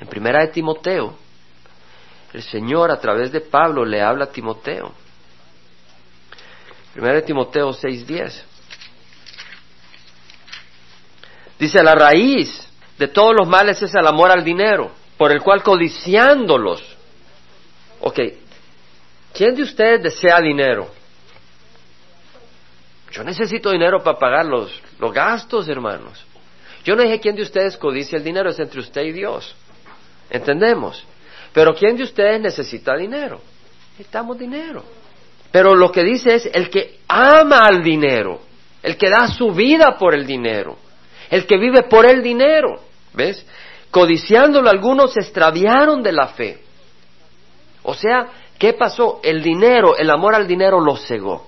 En 0.00 0.08
primera 0.08 0.40
de 0.40 0.48
Timoteo, 0.48 1.14
el 2.32 2.42
Señor 2.42 2.90
a 2.90 2.98
través 2.98 3.30
de 3.30 3.42
Pablo 3.42 3.84
le 3.84 4.00
habla 4.00 4.24
a 4.24 4.32
Timoteo. 4.32 4.94
Primera 6.94 7.16
de 7.16 7.22
Timoteo 7.22 7.72
6:10. 7.72 8.42
Dice, 11.58 11.82
la 11.82 11.94
raíz 11.94 12.66
de 12.96 13.08
todos 13.08 13.34
los 13.38 13.46
males 13.46 13.82
es 13.82 13.94
el 13.94 14.06
amor 14.06 14.30
al 14.30 14.42
dinero, 14.42 14.92
por 15.20 15.32
el 15.32 15.42
cual 15.42 15.62
codiciándolos. 15.62 16.82
Ok, 18.00 18.20
¿Quién 19.34 19.54
de 19.54 19.64
ustedes 19.64 20.02
desea 20.02 20.40
dinero? 20.40 20.88
Yo 23.12 23.22
necesito 23.22 23.70
dinero 23.70 24.02
para 24.02 24.18
pagar 24.18 24.46
los, 24.46 24.72
los 24.98 25.12
gastos, 25.12 25.68
hermanos. 25.68 26.24
Yo 26.84 26.96
no 26.96 27.02
dije 27.02 27.20
quién 27.20 27.36
de 27.36 27.42
ustedes 27.42 27.76
codicia 27.76 28.16
el 28.16 28.24
dinero, 28.24 28.48
es 28.48 28.58
entre 28.60 28.80
usted 28.80 29.02
y 29.02 29.12
Dios. 29.12 29.54
¿Entendemos? 30.30 31.04
Pero 31.52 31.74
¿quién 31.74 31.98
de 31.98 32.04
ustedes 32.04 32.40
necesita 32.40 32.96
dinero? 32.96 33.42
Necesitamos 33.98 34.38
dinero. 34.38 34.82
Pero 35.52 35.74
lo 35.74 35.92
que 35.92 36.02
dice 36.02 36.36
es 36.36 36.46
el 36.50 36.70
que 36.70 37.00
ama 37.06 37.66
al 37.66 37.82
dinero, 37.82 38.40
el 38.82 38.96
que 38.96 39.10
da 39.10 39.28
su 39.28 39.52
vida 39.52 39.98
por 39.98 40.14
el 40.14 40.26
dinero, 40.26 40.78
el 41.28 41.46
que 41.46 41.58
vive 41.58 41.82
por 41.82 42.06
el 42.06 42.22
dinero. 42.22 42.80
¿Ves? 43.12 43.44
Codiciándolo 43.90 44.70
algunos 44.70 45.12
se 45.12 45.20
extraviaron 45.20 46.02
de 46.02 46.12
la 46.12 46.28
fe. 46.28 46.62
O 47.82 47.94
sea, 47.94 48.28
¿Qué 48.60 48.74
pasó? 48.74 49.20
El 49.22 49.42
dinero, 49.42 49.96
el 49.96 50.10
amor 50.10 50.34
al 50.34 50.46
dinero 50.46 50.80
lo 50.80 50.94
cegó. 50.94 51.46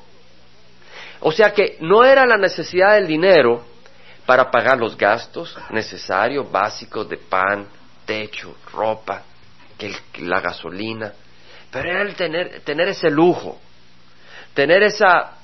O 1.20 1.30
sea 1.30 1.52
que 1.52 1.76
no 1.80 2.04
era 2.04 2.24
la 2.24 2.38
necesidad 2.38 2.94
del 2.94 3.06
dinero 3.06 3.62
para 4.24 4.50
pagar 4.50 4.78
los 4.78 4.96
gastos 4.96 5.54
necesarios, 5.68 6.50
básicos 6.50 7.06
de 7.10 7.18
pan, 7.18 7.68
techo, 8.06 8.56
ropa, 8.72 9.24
que 9.76 9.94
la 10.20 10.40
gasolina, 10.40 11.12
pero 11.70 11.90
era 11.90 12.00
el 12.00 12.14
tener, 12.14 12.60
tener 12.60 12.88
ese 12.88 13.10
lujo, 13.10 13.60
tener 14.54 14.82
esa, 14.82 15.36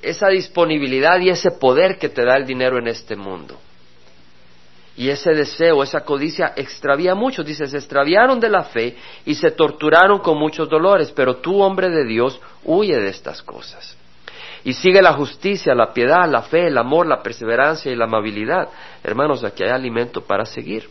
esa 0.00 0.28
disponibilidad 0.28 1.20
y 1.20 1.28
ese 1.28 1.50
poder 1.50 1.98
que 1.98 2.08
te 2.08 2.24
da 2.24 2.36
el 2.36 2.46
dinero 2.46 2.78
en 2.78 2.88
este 2.88 3.14
mundo. 3.14 3.60
Y 4.96 5.08
ese 5.08 5.34
deseo, 5.34 5.82
esa 5.82 6.02
codicia 6.02 6.52
extravía 6.56 7.12
a 7.12 7.16
muchos. 7.16 7.44
Dice, 7.44 7.66
se 7.66 7.78
extraviaron 7.78 8.38
de 8.38 8.48
la 8.48 8.62
fe 8.62 8.96
y 9.24 9.34
se 9.34 9.50
torturaron 9.50 10.20
con 10.20 10.38
muchos 10.38 10.68
dolores. 10.68 11.10
Pero 11.10 11.36
tú, 11.36 11.60
hombre 11.60 11.90
de 11.90 12.04
Dios, 12.04 12.40
huye 12.64 12.96
de 12.96 13.08
estas 13.08 13.42
cosas. 13.42 13.96
Y 14.62 14.72
sigue 14.72 15.02
la 15.02 15.12
justicia, 15.12 15.74
la 15.74 15.92
piedad, 15.92 16.28
la 16.28 16.42
fe, 16.42 16.68
el 16.68 16.78
amor, 16.78 17.06
la 17.06 17.22
perseverancia 17.22 17.90
y 17.90 17.96
la 17.96 18.04
amabilidad. 18.04 18.68
Hermanos, 19.02 19.42
aquí 19.42 19.64
hay 19.64 19.70
alimento 19.70 20.20
para 20.20 20.44
seguir. 20.46 20.88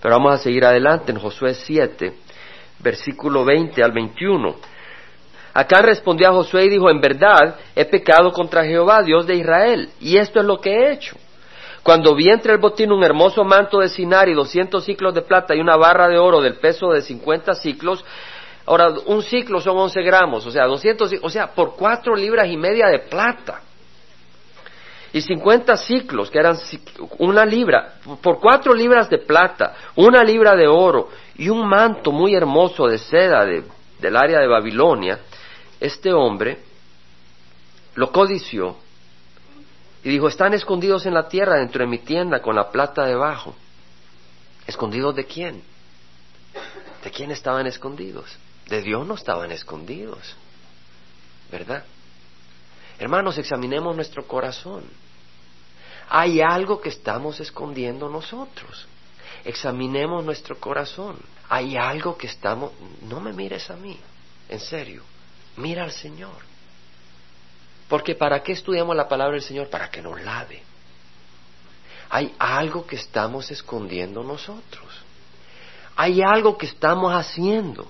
Pero 0.00 0.14
vamos 0.14 0.34
a 0.34 0.38
seguir 0.38 0.64
adelante 0.64 1.12
en 1.12 1.18
Josué 1.18 1.54
7, 1.54 2.12
versículo 2.78 3.44
20 3.44 3.82
al 3.82 3.92
21. 3.92 4.56
Acá 5.52 5.82
respondió 5.82 6.28
a 6.28 6.32
Josué 6.32 6.64
y 6.64 6.70
dijo, 6.70 6.88
en 6.88 7.00
verdad 7.00 7.56
he 7.74 7.84
pecado 7.84 8.32
contra 8.32 8.64
Jehová, 8.64 9.02
Dios 9.02 9.26
de 9.26 9.34
Israel, 9.34 9.90
y 10.00 10.16
esto 10.16 10.40
es 10.40 10.46
lo 10.46 10.60
que 10.60 10.70
he 10.70 10.92
hecho 10.92 11.16
cuando 11.82 12.14
vi 12.14 12.28
entre 12.28 12.52
el 12.52 12.58
botín 12.58 12.92
un 12.92 13.02
hermoso 13.02 13.42
manto 13.44 13.80
de 13.80 13.88
sinar 13.88 14.28
y 14.28 14.34
doscientos 14.34 14.84
ciclos 14.84 15.14
de 15.14 15.22
plata 15.22 15.54
y 15.54 15.60
una 15.60 15.76
barra 15.76 16.08
de 16.08 16.18
oro 16.18 16.40
del 16.40 16.54
peso 16.58 16.92
de 16.92 17.02
cincuenta 17.02 17.54
ciclos, 17.54 18.04
ahora 18.66 18.90
un 19.06 19.22
ciclo 19.22 19.60
son 19.60 19.76
once 19.76 20.00
gramos, 20.02 20.46
o 20.46 20.50
sea, 20.50 20.66
doscientos, 20.66 21.12
o 21.20 21.28
sea, 21.28 21.48
por 21.48 21.74
cuatro 21.74 22.14
libras 22.14 22.48
y 22.48 22.56
media 22.56 22.86
de 22.86 23.00
plata. 23.00 23.62
Y 25.12 25.20
cincuenta 25.20 25.76
ciclos, 25.76 26.30
que 26.30 26.38
eran 26.38 26.56
una 27.18 27.44
libra, 27.44 27.94
por 28.22 28.38
cuatro 28.40 28.72
libras 28.72 29.10
de 29.10 29.18
plata, 29.18 29.74
una 29.96 30.22
libra 30.22 30.54
de 30.54 30.66
oro 30.66 31.10
y 31.36 31.48
un 31.48 31.68
manto 31.68 32.12
muy 32.12 32.34
hermoso 32.34 32.86
de 32.86 32.96
seda 32.96 33.44
del 33.44 34.16
área 34.16 34.38
de 34.38 34.46
Babilonia, 34.46 35.18
este 35.80 36.12
hombre 36.12 36.60
lo 37.96 38.10
codició 38.10 38.76
y 40.04 40.10
dijo, 40.10 40.28
están 40.28 40.52
escondidos 40.54 41.06
en 41.06 41.14
la 41.14 41.28
tierra 41.28 41.58
dentro 41.58 41.80
de 41.84 41.90
mi 41.90 41.98
tienda 41.98 42.42
con 42.42 42.56
la 42.56 42.70
plata 42.70 43.04
debajo. 43.04 43.54
¿Escondidos 44.66 45.14
de 45.14 45.24
quién? 45.24 45.62
¿De 47.04 47.10
quién 47.10 47.30
estaban 47.30 47.66
escondidos? 47.66 48.36
De 48.68 48.82
Dios 48.82 49.06
no 49.06 49.14
estaban 49.14 49.52
escondidos, 49.52 50.34
¿verdad? 51.50 51.84
Hermanos, 52.98 53.38
examinemos 53.38 53.94
nuestro 53.94 54.26
corazón. 54.26 54.84
Hay 56.08 56.40
algo 56.40 56.80
que 56.80 56.88
estamos 56.88 57.40
escondiendo 57.40 58.08
nosotros. 58.08 58.86
Examinemos 59.44 60.24
nuestro 60.24 60.58
corazón. 60.58 61.16
Hay 61.48 61.76
algo 61.76 62.16
que 62.16 62.26
estamos... 62.26 62.72
No 63.02 63.20
me 63.20 63.32
mires 63.32 63.70
a 63.70 63.76
mí, 63.76 63.98
en 64.48 64.60
serio. 64.60 65.02
Mira 65.56 65.84
al 65.84 65.92
Señor. 65.92 66.51
Porque 67.88 68.14
¿para 68.14 68.42
qué 68.42 68.52
estudiamos 68.52 68.96
la 68.96 69.08
palabra 69.08 69.34
del 69.34 69.42
Señor? 69.42 69.68
Para 69.68 69.90
que 69.90 70.02
nos 70.02 70.20
lave. 70.22 70.62
Hay 72.10 72.34
algo 72.38 72.86
que 72.86 72.96
estamos 72.96 73.50
escondiendo 73.50 74.22
nosotros. 74.22 74.84
Hay 75.96 76.22
algo 76.22 76.56
que 76.56 76.66
estamos 76.66 77.12
haciendo. 77.12 77.86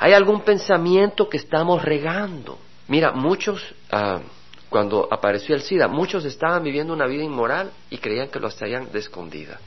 Hay 0.00 0.12
algún 0.12 0.42
pensamiento 0.42 1.28
que 1.28 1.38
estamos 1.38 1.82
regando. 1.82 2.58
Mira, 2.88 3.12
muchos, 3.12 3.62
ah, 3.90 4.20
cuando 4.68 5.08
apareció 5.10 5.54
el 5.54 5.62
SIDA, 5.62 5.88
muchos 5.88 6.24
estaban 6.24 6.62
viviendo 6.62 6.92
una 6.92 7.06
vida 7.06 7.24
inmoral 7.24 7.72
y 7.90 7.98
creían 7.98 8.28
que 8.28 8.38
lo 8.38 8.48
hacían 8.48 8.92
de 8.92 8.98
escondida. 8.98 9.58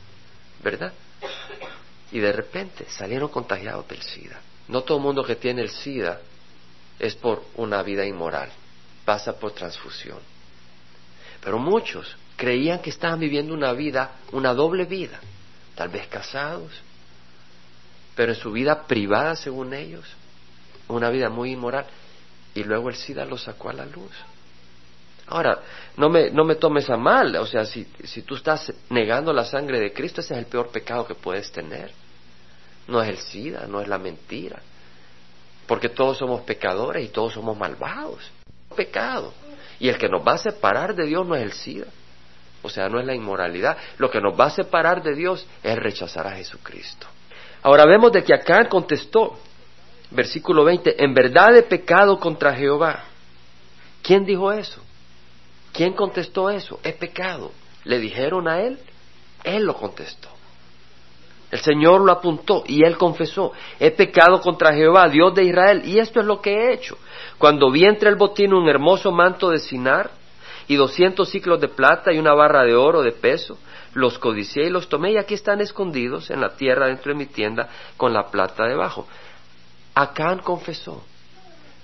¿Verdad? 0.63 0.93
Y 2.12 2.19
de 2.19 2.32
repente 2.32 2.86
salieron 2.89 3.30
contagiados 3.30 3.88
del 3.88 4.02
SIDA. 4.02 4.39
No 4.67 4.84
todo 4.84 4.97
el 4.97 5.04
mundo 5.04 5.24
que 5.24 5.36
tiene 5.36 5.62
el 5.62 5.69
SIDA 5.69 6.19
es 7.00 7.15
por 7.15 7.43
una 7.56 7.82
vida 7.84 8.06
inmoral, 8.06 8.50
pasa 9.12 9.34
por 9.34 9.52
transfusión. 9.52 10.19
Pero 11.43 11.60
muchos 11.60 12.15
creían 12.38 12.80
que 12.80 12.91
estaban 12.91 13.19
viviendo 13.19 13.54
una 13.54 13.74
vida, 13.74 14.12
una 14.32 14.54
doble 14.54 14.86
vida, 14.86 15.19
tal 15.76 15.89
vez 15.89 16.08
casados, 16.08 16.71
pero 18.15 18.32
en 18.32 18.39
su 18.39 18.54
vida 18.54 18.84
privada, 18.84 19.36
según 19.36 19.74
ellos, 19.74 20.06
una 20.88 21.10
vida 21.10 21.28
muy 21.28 21.52
inmoral, 21.52 21.88
y 22.56 22.63
luego 22.63 22.88
el 22.88 22.95
SIDA 22.95 23.26
lo 23.26 23.38
sacó 23.38 23.69
a 23.69 23.74
la 23.74 23.86
luz. 23.86 24.13
Ahora, 25.28 25.60
no 25.97 26.10
me, 26.10 26.32
no 26.32 26.45
me 26.45 26.56
tomes 26.56 26.89
a 26.89 26.95
mal, 26.95 27.36
o 27.36 27.45
sea, 27.45 27.65
si, 27.65 27.86
si 28.06 28.21
tú 28.21 28.36
estás 28.36 28.71
negando 28.89 29.34
la 29.34 29.43
sangre 29.43 29.78
de 29.78 29.91
Cristo, 29.91 30.21
ese 30.21 30.36
es 30.36 30.39
el 30.39 30.45
peor 30.45 30.69
pecado 30.69 31.06
que 31.06 31.15
puedes 31.15 31.52
tener. 31.52 31.91
No 32.88 33.02
es 33.02 33.10
el 33.10 33.17
SIDA, 33.17 33.67
no 33.67 33.82
es 33.82 33.89
la 33.89 33.97
mentira, 33.97 34.62
porque 35.67 35.89
todos 35.89 36.17
somos 36.17 36.43
pecadores 36.43 37.04
y 37.04 37.10
todos 37.10 37.34
somos 37.34 37.58
malvados. 37.58 38.32
Pecado. 38.75 39.34
Y 39.79 39.89
el 39.89 39.97
que 39.97 40.10
nos 40.10 40.25
va 40.25 40.34
a 40.34 40.38
separar 40.38 40.95
de 40.95 41.05
Dios 41.05 41.25
no 41.25 41.36
es 41.36 41.43
el 41.43 41.53
SIDA, 41.53 41.88
o 42.62 42.69
sea, 42.69 42.88
no 42.88 42.99
es 42.99 43.05
la 43.05 43.15
inmoralidad. 43.15 43.77
Lo 43.97 44.12
que 44.12 44.21
nos 44.21 44.39
va 44.39 44.45
a 44.45 44.51
separar 44.51 45.01
de 45.01 45.15
Dios 45.15 45.47
es 45.63 45.75
rechazar 45.77 46.27
a 46.27 46.36
Jesucristo. 46.36 47.07
Ahora 47.63 47.86
vemos 47.86 48.12
de 48.12 48.23
que 48.23 48.34
acá 48.34 48.67
contestó, 48.69 49.38
versículo 50.12 50.63
20, 50.63 51.03
en 51.03 51.13
verdad 51.13 51.55
he 51.55 51.63
pecado 51.63 52.19
contra 52.19 52.53
Jehová. 52.53 53.05
¿Quién 54.01 54.25
dijo 54.25 54.51
eso? 54.51 54.81
¿Quién 55.71 55.93
contestó 55.93 56.49
eso? 56.49 56.79
Es 56.84 56.95
pecado. 56.95 57.51
¿Le 57.84 57.99
dijeron 57.99 58.47
a 58.47 58.62
él? 58.62 58.79
Él 59.43 59.63
lo 59.63 59.75
contestó. 59.75 60.29
El 61.52 61.60
Señor 61.60 62.02
lo 62.02 62.14
apuntó 62.14 62.64
y 62.66 62.86
él 62.86 62.98
confesó, 62.98 63.52
he 63.78 63.92
pecado 63.92 64.40
contra 64.40 64.74
Jehová, 64.74 65.10
Dios 65.10 65.36
de 65.36 65.44
Israel, 65.44 65.82
y 65.86 66.00
esto 66.00 66.22
es 66.22 66.26
lo 66.26 66.42
que 66.42 66.54
he 66.54 66.74
hecho. 66.74 66.98
Cuando 67.38 67.70
vi 67.70 67.84
entre 67.84 68.10
el 68.10 68.16
botín 68.16 68.54
un 68.54 68.70
hermoso 68.70 69.12
manto 69.12 69.50
de 69.50 69.60
sinar 69.60 70.12
y 70.70 70.76
doscientos 70.76 71.30
ciclos 71.30 71.60
de 71.60 71.68
plata 71.68 72.14
y 72.14 72.20
una 72.20 72.34
barra 72.34 72.64
de 72.64 72.74
oro 72.74 73.02
de 73.02 73.12
peso, 73.12 73.58
los 73.94 74.18
codicié 74.18 74.68
y 74.68 74.70
los 74.70 74.88
tomé 74.88 75.12
y 75.12 75.18
aquí 75.18 75.34
están 75.34 75.60
escondidos 75.60 76.30
en 76.30 76.40
la 76.40 76.56
tierra 76.56 76.88
dentro 76.88 77.12
de 77.12 77.20
mi 77.20 77.26
tienda 77.26 77.68
con 77.98 78.14
la 78.14 78.28
plata 78.28 78.66
debajo. 78.66 79.06
Acán 79.94 80.40
confesó, 80.40 81.04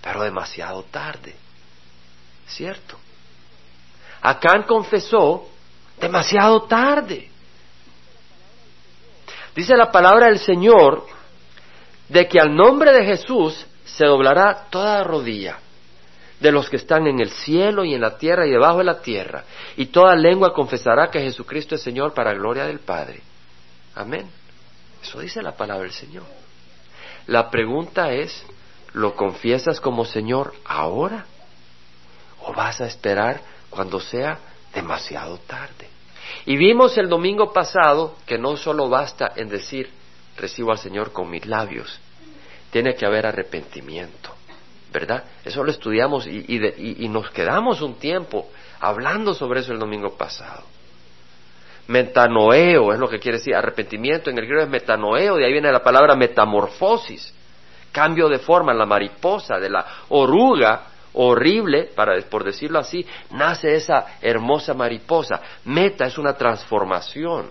pero 0.02 0.24
demasiado 0.24 0.84
tarde, 0.84 1.36
¿cierto? 2.48 2.98
Acán 4.22 4.64
confesó 4.64 5.50
demasiado 6.00 6.64
tarde. 6.64 7.30
Dice 9.58 9.76
la 9.76 9.92
palabra 9.92 10.28
del 10.28 10.38
Señor 10.38 11.04
de 12.10 12.28
que 12.28 12.40
al 12.40 12.56
nombre 12.56 12.94
de 12.94 13.04
Jesús 13.04 13.66
se 13.86 14.06
doblará 14.06 14.68
toda 14.70 15.04
rodilla 15.04 15.58
de 16.40 16.52
los 16.52 16.70
que 16.70 16.76
están 16.76 17.08
en 17.08 17.20
el 17.20 17.32
cielo 17.32 17.84
y 17.84 17.96
en 17.96 18.02
la 18.02 18.20
tierra 18.20 18.46
y 18.46 18.52
debajo 18.52 18.78
de 18.78 18.84
la 18.84 19.02
tierra, 19.02 19.46
y 19.76 19.88
toda 19.88 20.16
lengua 20.16 20.54
confesará 20.54 21.10
que 21.10 21.22
Jesucristo 21.22 21.74
es 21.74 21.82
Señor 21.82 22.14
para 22.14 22.36
gloria 22.36 22.66
del 22.66 22.82
Padre. 22.82 23.22
Amén. 23.96 24.30
Eso 25.02 25.22
dice 25.22 25.42
la 25.42 25.54
palabra 25.54 25.86
del 25.86 25.94
Señor. 25.94 26.26
La 27.26 27.50
pregunta 27.50 28.12
es, 28.12 28.46
¿lo 28.94 29.16
confiesas 29.16 29.82
como 29.82 30.06
Señor 30.06 30.54
ahora? 30.66 31.26
¿O 32.44 32.54
vas 32.54 32.80
a 32.80 32.86
esperar 32.86 33.42
cuando 33.72 34.00
sea 34.00 34.38
demasiado 34.72 35.40
tarde? 35.40 35.87
Y 36.48 36.56
vimos 36.56 36.98
el 36.98 37.10
domingo 37.10 37.52
pasado 37.52 38.16
que 38.26 38.38
no 38.38 38.56
solo 38.56 38.88
basta 38.88 39.34
en 39.36 39.50
decir, 39.50 39.90
recibo 40.38 40.72
al 40.72 40.78
Señor 40.78 41.12
con 41.12 41.30
mis 41.30 41.46
labios, 41.46 42.00
tiene 42.72 42.96
que 42.96 43.06
haber 43.06 43.26
arrepentimiento, 43.26 44.30
¿verdad? 44.94 45.26
Eso 45.44 45.62
lo 45.62 45.72
estudiamos 45.72 46.26
y, 46.26 47.10
nos 47.10 47.32
quedamos 47.32 47.82
un 47.82 47.96
tiempo 47.96 48.50
hablando 48.80 49.34
sobre 49.34 49.60
eso 49.60 49.74
el 49.74 49.80
domingo 49.80 50.16
pasado. 50.16 50.64
Metanoeo 51.88 52.94
es 52.94 53.00
lo 53.00 53.10
que 53.10 53.20
quiere 53.20 53.40
decir 53.40 53.54
arrepentimiento, 53.54 54.30
en 54.30 54.38
el 54.38 54.46
griego 54.46 54.64
es 54.64 54.70
metanoeo, 54.70 55.36
de 55.36 55.46
ahí 55.46 55.52
viene 55.52 55.70
la 55.70 55.84
palabra 55.84 56.16
metamorfosis, 56.16 57.34
cambio 57.92 58.30
de 58.30 58.40
forma, 58.40 58.74
la 58.74 58.86
mariposa, 58.86 59.60
de 59.60 59.70
la 59.70 59.86
oruga 60.08 60.82
horrible, 61.14 61.90
para, 61.96 62.20
por 62.22 62.44
decirlo 62.44 62.80
así, 62.80 63.06
nace 63.32 63.76
esa 63.76 64.18
hermosa 64.22 64.74
mariposa. 64.74 65.42
Meta 65.66 66.06
es 66.06 66.18
una 66.18 66.34
transformación. 66.34 67.50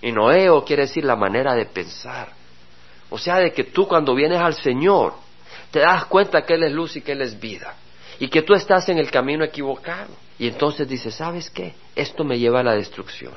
Y 0.00 0.12
noeo 0.12 0.64
quiere 0.64 0.82
decir 0.82 1.04
la 1.04 1.16
manera 1.16 1.54
de 1.54 1.66
pensar. 1.66 2.32
O 3.10 3.18
sea, 3.18 3.36
de 3.36 3.52
que 3.52 3.64
tú 3.64 3.88
cuando 3.88 4.14
vienes 4.14 4.40
al 4.40 4.54
Señor, 4.54 5.14
te 5.70 5.80
das 5.80 6.04
cuenta 6.04 6.42
que 6.42 6.54
Él 6.54 6.64
es 6.64 6.72
luz 6.72 6.96
y 6.96 7.00
que 7.00 7.12
Él 7.12 7.22
es 7.22 7.38
vida. 7.38 7.74
Y 8.20 8.28
que 8.28 8.42
tú 8.42 8.54
estás 8.54 8.88
en 8.88 8.98
el 8.98 9.10
camino 9.10 9.44
equivocado. 9.44 10.14
Y 10.38 10.48
entonces 10.48 10.88
dices, 10.88 11.14
¿sabes 11.14 11.50
qué? 11.50 11.74
Esto 11.96 12.24
me 12.24 12.38
lleva 12.38 12.60
a 12.60 12.64
la 12.64 12.74
destrucción. 12.74 13.34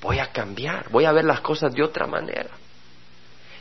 Voy 0.00 0.18
a 0.18 0.32
cambiar, 0.32 0.88
voy 0.90 1.04
a 1.04 1.12
ver 1.12 1.24
las 1.24 1.40
cosas 1.40 1.74
de 1.74 1.82
otra 1.82 2.06
manera 2.06 2.50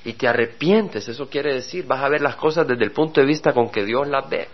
y 0.06 0.14
te 0.14 0.28
arrepientes, 0.28 1.08
eso 1.08 1.30
quiere 1.30 1.54
decir, 1.54 1.86
vas 1.86 2.04
a 2.04 2.10
ver 2.10 2.22
las 2.22 2.36
cosas 2.36 2.68
desde 2.68 2.84
el 2.84 2.92
punto 2.92 3.20
de 3.20 3.28
vista 3.28 3.54
con 3.54 3.70
que 3.70 3.84
Dios 3.84 4.08
las 4.08 4.30
ve 4.30 4.48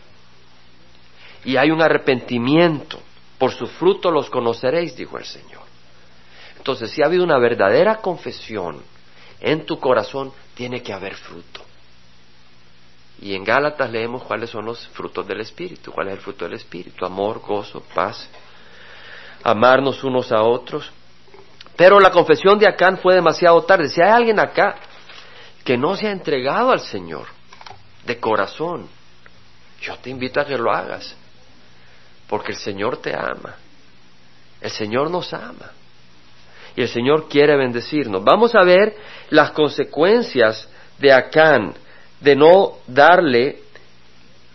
y 1.46 1.58
hay 1.58 1.72
un 1.72 1.82
arrepentimiento. 1.82 3.00
Por 3.38 3.52
su 3.52 3.68
fruto 3.68 4.12
los 4.12 4.30
conoceréis, 4.30 4.96
dijo 4.96 5.18
el 5.18 5.26
Señor. 5.26 5.62
Entonces, 6.58 6.90
si 6.90 7.02
ha 7.02 7.06
habido 7.06 7.24
una 7.24 7.38
verdadera 7.38 7.98
confesión 7.98 8.82
en 9.40 9.66
tu 9.66 9.80
corazón, 9.80 10.34
tiene 10.56 10.82
que 10.82 10.92
haber 10.92 11.16
fruto. 11.16 11.62
Y 13.22 13.36
en 13.36 13.44
Gálatas 13.44 13.92
leemos 13.92 14.24
cuáles 14.24 14.50
son 14.50 14.66
los 14.66 14.88
frutos 14.90 15.28
del 15.28 15.42
Espíritu. 15.42 15.92
¿Cuál 15.92 16.08
es 16.08 16.14
el 16.16 16.20
fruto 16.20 16.46
del 16.46 16.56
Espíritu? 16.56 17.06
Amor, 17.06 17.40
gozo, 17.40 17.84
paz, 17.94 18.28
amarnos 19.44 20.04
unos 20.04 20.32
a 20.32 20.42
otros. 20.42 20.92
Pero 21.76 22.00
la 22.00 22.10
confesión 22.10 22.58
de 22.58 22.68
Acán 22.68 22.98
fue 22.98 23.14
demasiado 23.14 23.62
tarde. 23.64 23.90
Si 23.90 24.02
hay 24.02 24.10
alguien 24.10 24.40
acá 24.40 24.76
que 25.66 25.78
no 25.78 25.98
se 25.98 26.08
ha 26.08 26.12
entregado 26.12 26.72
al 26.72 26.80
Señor 26.80 27.28
de 28.06 28.20
corazón, 28.20 28.88
yo 29.82 29.98
te 29.98 30.12
invito 30.12 30.40
a 30.40 30.46
que 30.46 30.58
lo 30.58 30.72
hagas 30.72 31.16
porque 32.28 32.54
el 32.54 32.58
Señor 32.58 32.98
te 32.98 33.14
ama. 33.14 33.56
El 34.62 34.72
Señor 34.72 35.10
nos 35.12 35.34
ama. 35.34 35.72
Y 36.76 36.82
el 36.82 36.88
Señor 36.88 37.28
quiere 37.28 37.56
bendecirnos. 37.56 38.24
Vamos 38.24 38.56
a 38.56 38.64
ver 38.64 38.96
las 39.30 39.52
consecuencias 39.52 40.68
de 41.00 41.12
Acán, 41.12 41.74
de 42.20 42.36
no 42.36 42.78
darle 42.88 43.64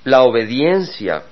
la 0.05 0.23
obediencia 0.23 1.25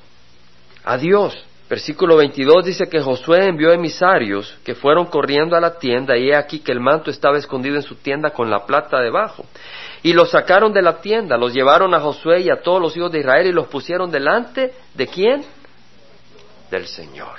a 0.84 0.96
Dios. 0.96 1.36
Versículo 1.68 2.16
22 2.16 2.64
dice 2.64 2.88
que 2.88 3.00
Josué 3.00 3.46
envió 3.46 3.72
emisarios 3.72 4.56
que 4.64 4.74
fueron 4.74 5.06
corriendo 5.06 5.54
a 5.54 5.60
la 5.60 5.78
tienda 5.78 6.16
y 6.16 6.30
he 6.30 6.34
aquí 6.34 6.60
que 6.60 6.72
el 6.72 6.80
manto 6.80 7.10
estaba 7.10 7.36
escondido 7.36 7.76
en 7.76 7.82
su 7.82 7.96
tienda 7.96 8.30
con 8.30 8.50
la 8.50 8.64
plata 8.64 9.00
debajo. 9.00 9.44
Y 10.02 10.14
los 10.14 10.30
sacaron 10.30 10.72
de 10.72 10.80
la 10.80 11.00
tienda, 11.00 11.36
los 11.36 11.52
llevaron 11.52 11.92
a 11.94 12.00
Josué 12.00 12.40
y 12.40 12.50
a 12.50 12.62
todos 12.62 12.80
los 12.80 12.96
hijos 12.96 13.12
de 13.12 13.20
Israel 13.20 13.46
y 13.48 13.52
los 13.52 13.66
pusieron 13.68 14.10
delante 14.10 14.72
de 14.94 15.06
quién? 15.06 15.44
del 16.70 16.86
Señor. 16.86 17.38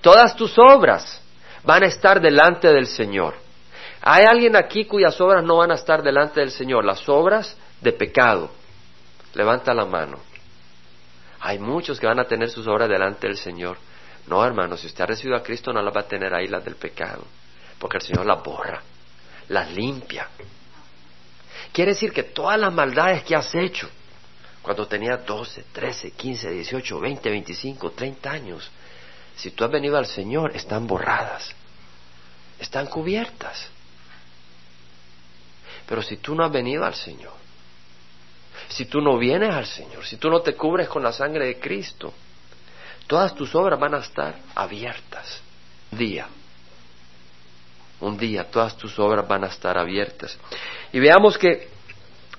Todas 0.00 0.36
tus 0.36 0.56
obras 0.58 1.22
van 1.64 1.82
a 1.82 1.86
estar 1.86 2.20
delante 2.20 2.68
del 2.68 2.86
Señor. 2.86 3.34
¿Hay 4.02 4.24
alguien 4.24 4.56
aquí 4.56 4.84
cuyas 4.84 5.20
obras 5.20 5.42
no 5.42 5.56
van 5.56 5.72
a 5.72 5.74
estar 5.74 6.02
delante 6.02 6.40
del 6.40 6.50
Señor? 6.50 6.84
Las 6.84 7.08
obras 7.08 7.56
de 7.80 7.92
pecado. 7.92 8.50
Levanta 9.34 9.74
la 9.74 9.84
mano. 9.84 10.18
Hay 11.40 11.58
muchos 11.58 12.00
que 12.00 12.06
van 12.06 12.18
a 12.18 12.24
tener 12.24 12.50
sus 12.50 12.66
obras 12.66 12.88
delante 12.88 13.26
del 13.26 13.36
Señor. 13.36 13.78
No, 14.26 14.44
hermano, 14.44 14.76
si 14.76 14.86
usted 14.86 15.04
ha 15.04 15.06
recibido 15.06 15.36
a 15.36 15.42
Cristo 15.42 15.72
no 15.72 15.82
las 15.82 15.94
va 15.94 16.00
a 16.00 16.08
tener 16.08 16.34
ahí 16.34 16.48
las 16.48 16.64
del 16.64 16.76
pecado, 16.76 17.24
porque 17.78 17.98
el 17.98 18.02
Señor 18.02 18.26
las 18.26 18.42
borra, 18.42 18.82
las 19.48 19.70
limpia. 19.72 20.28
Quiere 21.72 21.92
decir 21.92 22.12
que 22.12 22.24
todas 22.24 22.58
las 22.58 22.72
maldades 22.72 23.22
que 23.22 23.36
has 23.36 23.54
hecho, 23.54 23.88
cuando 24.62 24.86
tenías 24.88 25.24
12, 25.24 25.64
13, 25.72 26.10
15, 26.12 26.50
18, 26.50 27.00
20, 27.00 27.30
25, 27.30 27.90
30 27.92 28.30
años, 28.30 28.70
si 29.36 29.50
tú 29.50 29.64
has 29.64 29.70
venido 29.70 29.96
al 29.96 30.06
Señor, 30.06 30.56
están 30.56 30.86
borradas, 30.86 31.54
están 32.58 32.86
cubiertas. 32.86 33.68
Pero 35.86 36.02
si 36.02 36.16
tú 36.16 36.34
no 36.34 36.44
has 36.44 36.50
venido 36.50 36.84
al 36.84 36.94
Señor, 36.94 37.45
si 38.68 38.86
tú 38.86 39.00
no 39.00 39.18
vienes 39.18 39.54
al 39.54 39.66
Señor, 39.66 40.04
si 40.04 40.16
tú 40.16 40.30
no 40.30 40.40
te 40.40 40.54
cubres 40.54 40.88
con 40.88 41.02
la 41.02 41.12
sangre 41.12 41.46
de 41.46 41.58
Cristo, 41.58 42.12
todas 43.06 43.34
tus 43.34 43.54
obras 43.54 43.78
van 43.78 43.94
a 43.94 43.98
estar 43.98 44.36
abiertas. 44.54 45.42
Día, 45.90 46.26
un 48.00 48.16
día 48.16 48.44
todas 48.50 48.76
tus 48.76 48.98
obras 48.98 49.26
van 49.26 49.44
a 49.44 49.48
estar 49.48 49.78
abiertas. 49.78 50.36
Y 50.92 50.98
veamos 50.98 51.38
que 51.38 51.68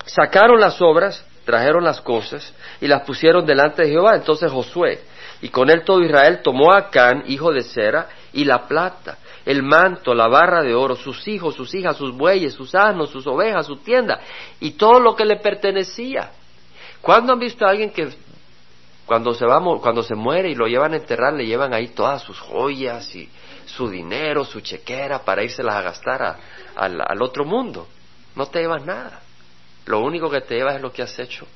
sacaron 0.06 0.60
las 0.60 0.82
obras, 0.82 1.26
trajeron 1.46 1.84
las 1.84 2.02
cosas 2.02 2.54
y 2.82 2.88
las 2.88 3.04
pusieron 3.04 3.46
delante 3.46 3.84
de 3.84 3.90
Jehová. 3.90 4.16
Entonces 4.16 4.52
Josué 4.52 5.02
y 5.42 5.50
con 5.50 5.70
él 5.70 5.84
todo 5.84 6.02
Israel 6.02 6.42
tomó 6.44 6.74
a 6.74 6.90
Can, 6.90 7.24
hijo 7.28 7.52
de 7.52 7.62
Sera, 7.62 8.08
y 8.34 8.44
la 8.44 8.68
plata, 8.68 9.18
el 9.48 9.64
manto, 9.64 10.14
la 10.14 10.28
barra 10.28 10.62
de 10.62 10.76
oro, 10.76 10.98
sus 10.98 11.26
hijos, 11.26 11.56
sus 11.56 11.74
hijas, 11.74 11.96
sus 11.96 12.12
bueyes, 12.12 12.54
sus 12.54 12.76
asnos, 12.76 13.10
sus 13.10 13.26
ovejas, 13.26 13.66
su 13.66 13.78
tienda 13.78 14.20
y 14.60 14.72
todo 14.72 15.00
lo 15.00 15.16
que 15.16 15.24
le 15.24 15.38
pertenecía. 15.38 16.32
¿Cuándo 17.02 17.32
han 17.32 17.40
visto 17.40 17.66
a 17.66 17.70
alguien 17.70 17.92
que 17.92 18.10
cuando 19.06 19.34
se, 19.34 19.46
va, 19.46 19.62
cuando 19.80 20.04
se 20.04 20.16
muere 20.16 20.50
y 20.50 20.56
lo 20.56 20.68
llevan 20.68 20.92
a 20.92 20.98
enterrar, 20.98 21.34
le 21.34 21.46
llevan 21.46 21.74
ahí 21.74 21.88
todas 21.88 22.24
sus 22.24 22.38
joyas 22.42 23.16
y 23.16 23.30
su 23.66 23.90
dinero, 23.90 24.44
su 24.44 24.60
chequera 24.60 25.20
para 25.20 25.46
írselas 25.46 25.76
a 25.76 25.82
gastar 25.82 26.40
al 26.76 27.22
otro 27.22 27.46
mundo? 27.46 27.88
No 28.36 28.48
te 28.48 28.60
llevas 28.60 28.86
nada. 28.86 29.22
Lo 29.86 30.02
único 30.02 30.30
que 30.30 30.42
te 30.42 30.56
llevas 30.56 30.76
es 30.76 30.82
lo 30.82 30.92
que 30.92 31.04
has 31.04 31.18
hecho, 31.20 31.48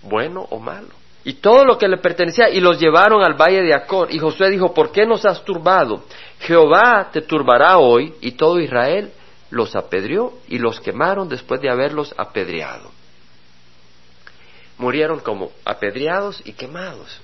bueno 0.00 0.40
o 0.48 0.58
malo 0.58 1.07
y 1.24 1.34
todo 1.34 1.64
lo 1.64 1.76
que 1.76 1.88
le 1.88 1.98
pertenecía, 1.98 2.48
y 2.48 2.60
los 2.60 2.78
llevaron 2.78 3.22
al 3.22 3.34
valle 3.34 3.62
de 3.62 3.74
Acor. 3.74 4.12
Y 4.14 4.18
Josué 4.18 4.50
dijo, 4.50 4.72
¿por 4.72 4.92
qué 4.92 5.04
nos 5.04 5.26
has 5.26 5.44
turbado? 5.44 6.04
Jehová 6.40 7.10
te 7.12 7.22
turbará 7.22 7.78
hoy, 7.78 8.14
y 8.20 8.32
todo 8.32 8.60
Israel 8.60 9.12
los 9.50 9.74
apedreó 9.76 10.34
y 10.48 10.58
los 10.58 10.80
quemaron 10.80 11.28
después 11.28 11.60
de 11.60 11.70
haberlos 11.70 12.14
apedreado. 12.16 12.90
Murieron 14.76 15.20
como 15.20 15.50
apedreados 15.64 16.40
y 16.44 16.52
quemados. 16.52 17.20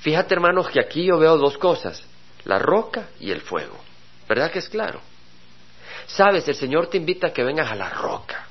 Fíjate, 0.00 0.34
hermanos, 0.34 0.68
que 0.68 0.80
aquí 0.80 1.04
yo 1.04 1.18
veo 1.18 1.36
dos 1.36 1.56
cosas, 1.58 2.04
la 2.44 2.58
roca 2.58 3.08
y 3.20 3.30
el 3.30 3.40
fuego. 3.40 3.78
¿Verdad 4.28 4.50
que 4.50 4.58
es 4.58 4.68
claro? 4.68 5.00
Sabes, 6.06 6.48
el 6.48 6.56
Señor 6.56 6.88
te 6.88 6.96
invita 6.96 7.28
a 7.28 7.32
que 7.32 7.44
vengas 7.44 7.70
a 7.70 7.76
la 7.76 7.90
roca, 7.90 8.46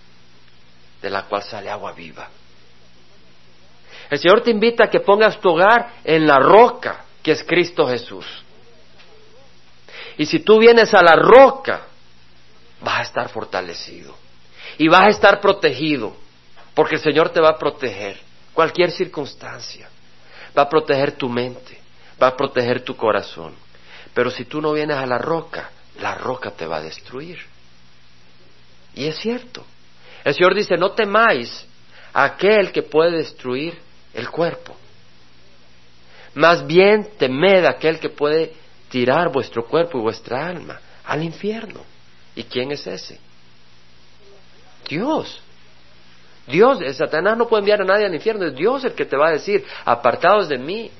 de 1.02 1.10
la 1.10 1.24
cual 1.24 1.44
sale 1.44 1.70
agua 1.70 1.92
viva. 1.92 2.30
El 4.12 4.20
Señor 4.20 4.42
te 4.42 4.52
invita 4.52 4.84
a 4.84 4.90
que 4.90 5.00
pongas 5.00 5.40
tu 5.40 5.52
hogar 5.52 5.94
en 6.04 6.28
la 6.28 6.38
roca 6.38 7.06
que 7.24 7.32
es 7.32 7.46
Cristo 7.46 7.88
Jesús. 7.88 8.26
Y 10.18 10.26
si 10.26 10.40
tú 10.40 10.60
vienes 10.60 10.94
a 10.94 11.02
la 11.02 11.16
roca, 11.16 11.84
vas 12.82 13.00
a 13.00 13.02
estar 13.04 13.30
fortalecido 13.30 14.14
y 14.78 14.90
vas 14.90 15.04
a 15.04 15.10
estar 15.10 15.40
protegido, 15.40 16.14
porque 16.74 16.96
el 16.96 17.02
Señor 17.02 17.30
te 17.30 17.40
va 17.40 17.52
a 17.52 17.58
proteger 17.58 18.20
cualquier 18.54 18.92
circunstancia, 18.92 19.90
va 20.58 20.64
a 20.64 20.70
proteger 20.70 21.14
tu 21.14 21.30
mente, 21.30 21.80
va 22.22 22.28
a 22.28 22.36
proteger 22.36 22.84
tu 22.84 22.98
corazón. 22.98 23.56
Pero 24.14 24.30
si 24.30 24.44
tú 24.44 24.62
no 24.62 24.74
vienes 24.74 24.98
a 24.98 25.06
la 25.06 25.20
roca, 25.20 25.70
la 26.02 26.16
roca 26.16 26.52
te 26.52 26.66
va 26.66 26.78
a 26.78 26.82
destruir. 26.82 27.40
Y 28.94 29.06
es 29.06 29.16
cierto. 29.20 29.66
El 30.26 30.34
Señor 30.34 30.54
dice, 30.54 30.76
no 30.76 30.92
temáis 30.92 31.66
a 32.12 32.26
aquel 32.26 32.74
que 32.74 32.84
puede 32.84 33.16
destruir 33.18 33.80
el 34.14 34.30
cuerpo. 34.30 34.76
Más 36.34 36.66
bien 36.66 37.10
temed 37.18 37.66
aquel 37.66 38.00
que 38.00 38.10
puede 38.10 38.54
tirar 38.90 39.32
vuestro 39.32 39.66
cuerpo 39.66 39.98
y 39.98 40.02
vuestra 40.02 40.48
alma 40.48 40.80
al 41.06 41.24
infierno. 41.24 41.82
¿Y 42.36 42.44
quién 42.44 42.72
es 42.72 42.88
ese? 42.88 43.20
Dios. 44.88 45.42
Dios, 46.48 46.80
Satanás 46.96 47.38
no 47.38 47.48
puede 47.48 47.62
enviar 47.62 47.82
a 47.82 47.86
nadie 47.86 48.06
al 48.06 48.16
infierno, 48.16 48.46
es 48.46 48.56
Dios 48.56 48.84
el 48.84 48.94
que 48.94 49.06
te 49.06 49.16
va 49.16 49.30
a 49.30 49.32
decir, 49.32 49.66
apartados 49.86 50.50
de 50.50 50.58
mí. 50.58 50.92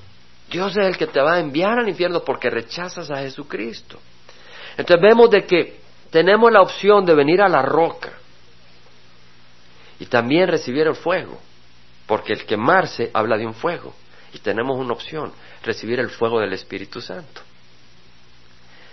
Dios 0.50 0.76
es 0.78 0.86
el 0.86 0.98
que 0.98 1.08
te 1.08 1.20
va 1.20 1.36
a 1.36 1.40
enviar 1.40 1.80
al 1.80 1.90
infierno 1.90 2.24
porque 2.24 2.50
rechazas 2.50 3.10
a 3.10 3.18
Jesucristo. 3.18 4.00
Entonces 4.78 5.02
vemos 5.02 5.30
de 5.30 5.46
que 5.46 5.80
tenemos 6.10 6.52
la 6.52 6.62
opción 6.62 7.06
de 7.06 7.16
venir 7.16 7.42
a 7.42 7.50
la 7.50 7.62
roca 7.62 8.12
y 10.00 10.06
también 10.06 10.48
recibir 10.48 10.88
el 10.88 10.96
fuego. 10.96 11.40
Porque 12.12 12.34
el 12.34 12.46
quemarse 12.46 13.10
habla 13.14 13.38
de 13.38 13.46
un 13.46 13.54
fuego. 13.54 13.94
Y 14.34 14.40
tenemos 14.40 14.78
una 14.78 14.92
opción, 14.92 15.32
recibir 15.64 15.98
el 15.98 16.10
fuego 16.10 16.42
del 16.42 16.52
Espíritu 16.52 17.00
Santo. 17.00 17.40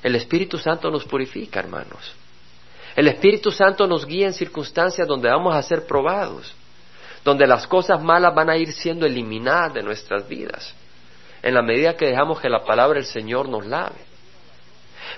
El 0.05 0.15
Espíritu 0.15 0.57
Santo 0.57 0.89
nos 0.89 1.05
purifica, 1.05 1.59
hermanos. 1.59 2.15
El 2.95 3.09
Espíritu 3.09 3.51
Santo 3.51 3.89
nos 3.89 4.07
guía 4.07 4.29
en 4.29 4.35
circunstancias 4.35 5.09
donde 5.09 5.29
vamos 5.29 5.53
a 5.53 5.63
ser 5.65 5.85
probados, 5.85 6.55
donde 7.25 7.45
las 7.49 7.67
cosas 7.67 8.01
malas 8.01 8.33
van 8.37 8.51
a 8.51 8.57
ir 8.57 8.71
siendo 8.71 9.05
eliminadas 9.05 9.75
de 9.75 9.83
nuestras 9.83 10.29
vidas, 10.29 10.73
en 11.43 11.55
la 11.55 11.63
medida 11.63 11.97
que 11.97 12.07
dejamos 12.07 12.39
que 12.39 12.49
la 12.49 12.65
palabra 12.65 13.01
del 13.01 13.07
Señor 13.07 13.49
nos 13.49 13.67
lave. 13.67 13.99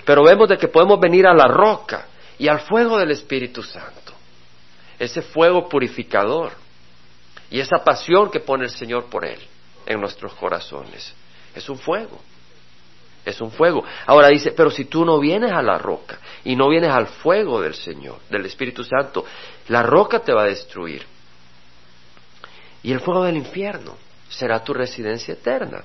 Pero 0.05 0.23
vemos 0.23 0.49
de 0.49 0.57
que 0.57 0.69
podemos 0.69 0.99
venir 0.99 1.27
a 1.27 1.35
la 1.35 1.47
roca 1.47 2.07
y 2.39 2.47
al 2.47 2.61
fuego 2.61 2.97
del 2.97 3.11
Espíritu 3.11 3.61
Santo, 3.61 4.13
ese 4.97 5.21
fuego 5.21 5.69
purificador 5.69 6.53
y 7.51 7.59
esa 7.59 7.83
pasión 7.83 8.31
que 8.31 8.39
pone 8.39 8.63
el 8.63 8.71
Señor 8.71 9.05
por 9.05 9.25
Él 9.25 9.39
en 9.85 9.99
nuestros 9.99 10.33
corazones. 10.35 11.13
Es 11.53 11.69
un 11.69 11.77
fuego. 11.77 12.17
Es 13.25 13.39
un 13.41 13.51
fuego. 13.51 13.83
Ahora 14.07 14.29
dice, 14.29 14.53
pero 14.53 14.71
si 14.71 14.85
tú 14.85 15.05
no 15.05 15.19
vienes 15.19 15.51
a 15.51 15.61
la 15.61 15.77
roca 15.77 16.17
y 16.43 16.55
no 16.55 16.69
vienes 16.69 16.89
al 16.89 17.07
fuego 17.07 17.61
del 17.61 17.75
Señor, 17.75 18.19
del 18.29 18.45
Espíritu 18.45 18.83
Santo, 18.83 19.25
la 19.67 19.83
roca 19.83 20.19
te 20.19 20.33
va 20.33 20.43
a 20.43 20.47
destruir. 20.47 21.05
Y 22.81 22.93
el 22.93 23.01
fuego 23.01 23.25
del 23.25 23.35
infierno 23.37 23.95
será 24.29 24.63
tu 24.63 24.73
residencia 24.73 25.33
eterna. 25.33 25.83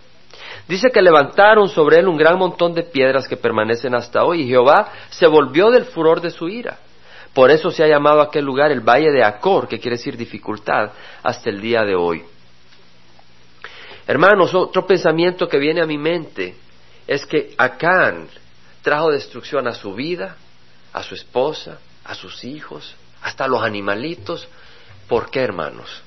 Dice 0.68 0.88
que 0.90 1.02
levantaron 1.02 1.68
sobre 1.68 1.98
él 1.98 2.07
un 2.07 2.16
gran 2.16 2.38
montón 2.38 2.74
de 2.74 2.85
piedras 2.85 3.26
que 3.26 3.37
permanecen 3.37 3.94
hasta 3.94 4.24
hoy 4.24 4.42
y 4.42 4.48
Jehová 4.48 4.92
se 5.11 5.26
volvió 5.26 5.70
del 5.70 5.87
furor 5.87 6.20
de 6.20 6.31
su 6.31 6.48
ira 6.48 6.79
por 7.37 7.51
eso 7.51 7.70
se 7.70 7.85
ha 7.85 7.87
llamado 7.87 8.22
aquel 8.22 8.46
lugar 8.46 8.72
el 8.72 8.81
Valle 8.81 9.12
de 9.12 9.22
Acor, 9.22 9.68
que 9.68 9.79
quiere 9.79 9.99
decir 9.99 10.16
dificultad, 10.16 10.92
hasta 11.22 11.51
el 11.51 11.61
día 11.61 11.83
de 11.83 11.94
hoy. 11.94 12.25
Hermanos, 14.07 14.55
otro 14.55 14.87
pensamiento 14.87 15.46
que 15.46 15.59
viene 15.59 15.83
a 15.83 15.87
mi 15.87 15.99
mente 15.99 16.57
es 17.07 17.27
que 17.27 17.55
Acán 17.59 18.27
trajo 18.81 19.11
destrucción 19.11 19.68
a 19.68 19.75
su 19.75 19.92
vida, 19.92 20.38
a 20.94 21.03
su 21.03 21.14
esposa, 21.14 21.77
a 22.07 22.14
sus 22.14 22.42
hijos, 22.42 22.94
hasta 23.20 23.44
a 23.44 23.49
los 23.49 23.62
animalitos. 23.62 24.49
¿Por 25.07 25.29
qué, 25.29 25.40
hermanos? 25.40 26.03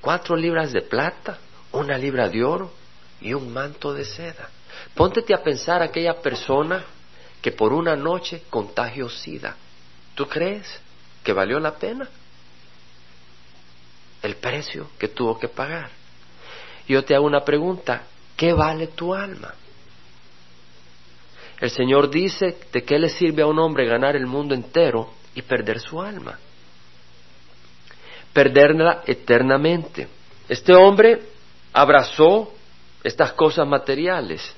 Cuatro 0.00 0.34
libras 0.34 0.72
de 0.72 0.80
plata, 0.80 1.36
una 1.72 1.98
libra 1.98 2.30
de 2.30 2.42
oro 2.42 2.72
y 3.20 3.34
un 3.34 3.52
manto 3.52 3.92
de 3.92 4.06
seda. 4.06 4.48
Póntete 4.94 5.34
a 5.34 5.42
pensar 5.42 5.82
aquella 5.82 6.14
persona 6.22 6.86
que 7.42 7.52
por 7.52 7.74
una 7.74 7.94
noche 7.96 8.44
contagió 8.48 9.10
sida 9.10 9.56
¿Tú 10.16 10.26
crees 10.26 10.66
que 11.22 11.34
valió 11.34 11.60
la 11.60 11.74
pena? 11.74 12.08
El 14.22 14.36
precio 14.36 14.88
que 14.98 15.08
tuvo 15.08 15.38
que 15.38 15.46
pagar. 15.46 15.90
Yo 16.88 17.04
te 17.04 17.14
hago 17.14 17.26
una 17.26 17.44
pregunta, 17.44 18.04
¿qué 18.34 18.54
vale 18.54 18.88
tu 18.88 19.14
alma? 19.14 19.54
El 21.60 21.70
Señor 21.70 22.08
dice, 22.08 22.58
¿de 22.72 22.82
qué 22.82 22.98
le 22.98 23.10
sirve 23.10 23.42
a 23.42 23.46
un 23.46 23.58
hombre 23.58 23.86
ganar 23.86 24.16
el 24.16 24.26
mundo 24.26 24.54
entero 24.54 25.12
y 25.34 25.42
perder 25.42 25.80
su 25.80 26.00
alma? 26.00 26.38
Perderla 28.32 29.02
eternamente. 29.06 30.08
Este 30.48 30.74
hombre 30.74 31.20
abrazó 31.74 32.54
estas 33.04 33.32
cosas 33.32 33.66
materiales. 33.66 34.50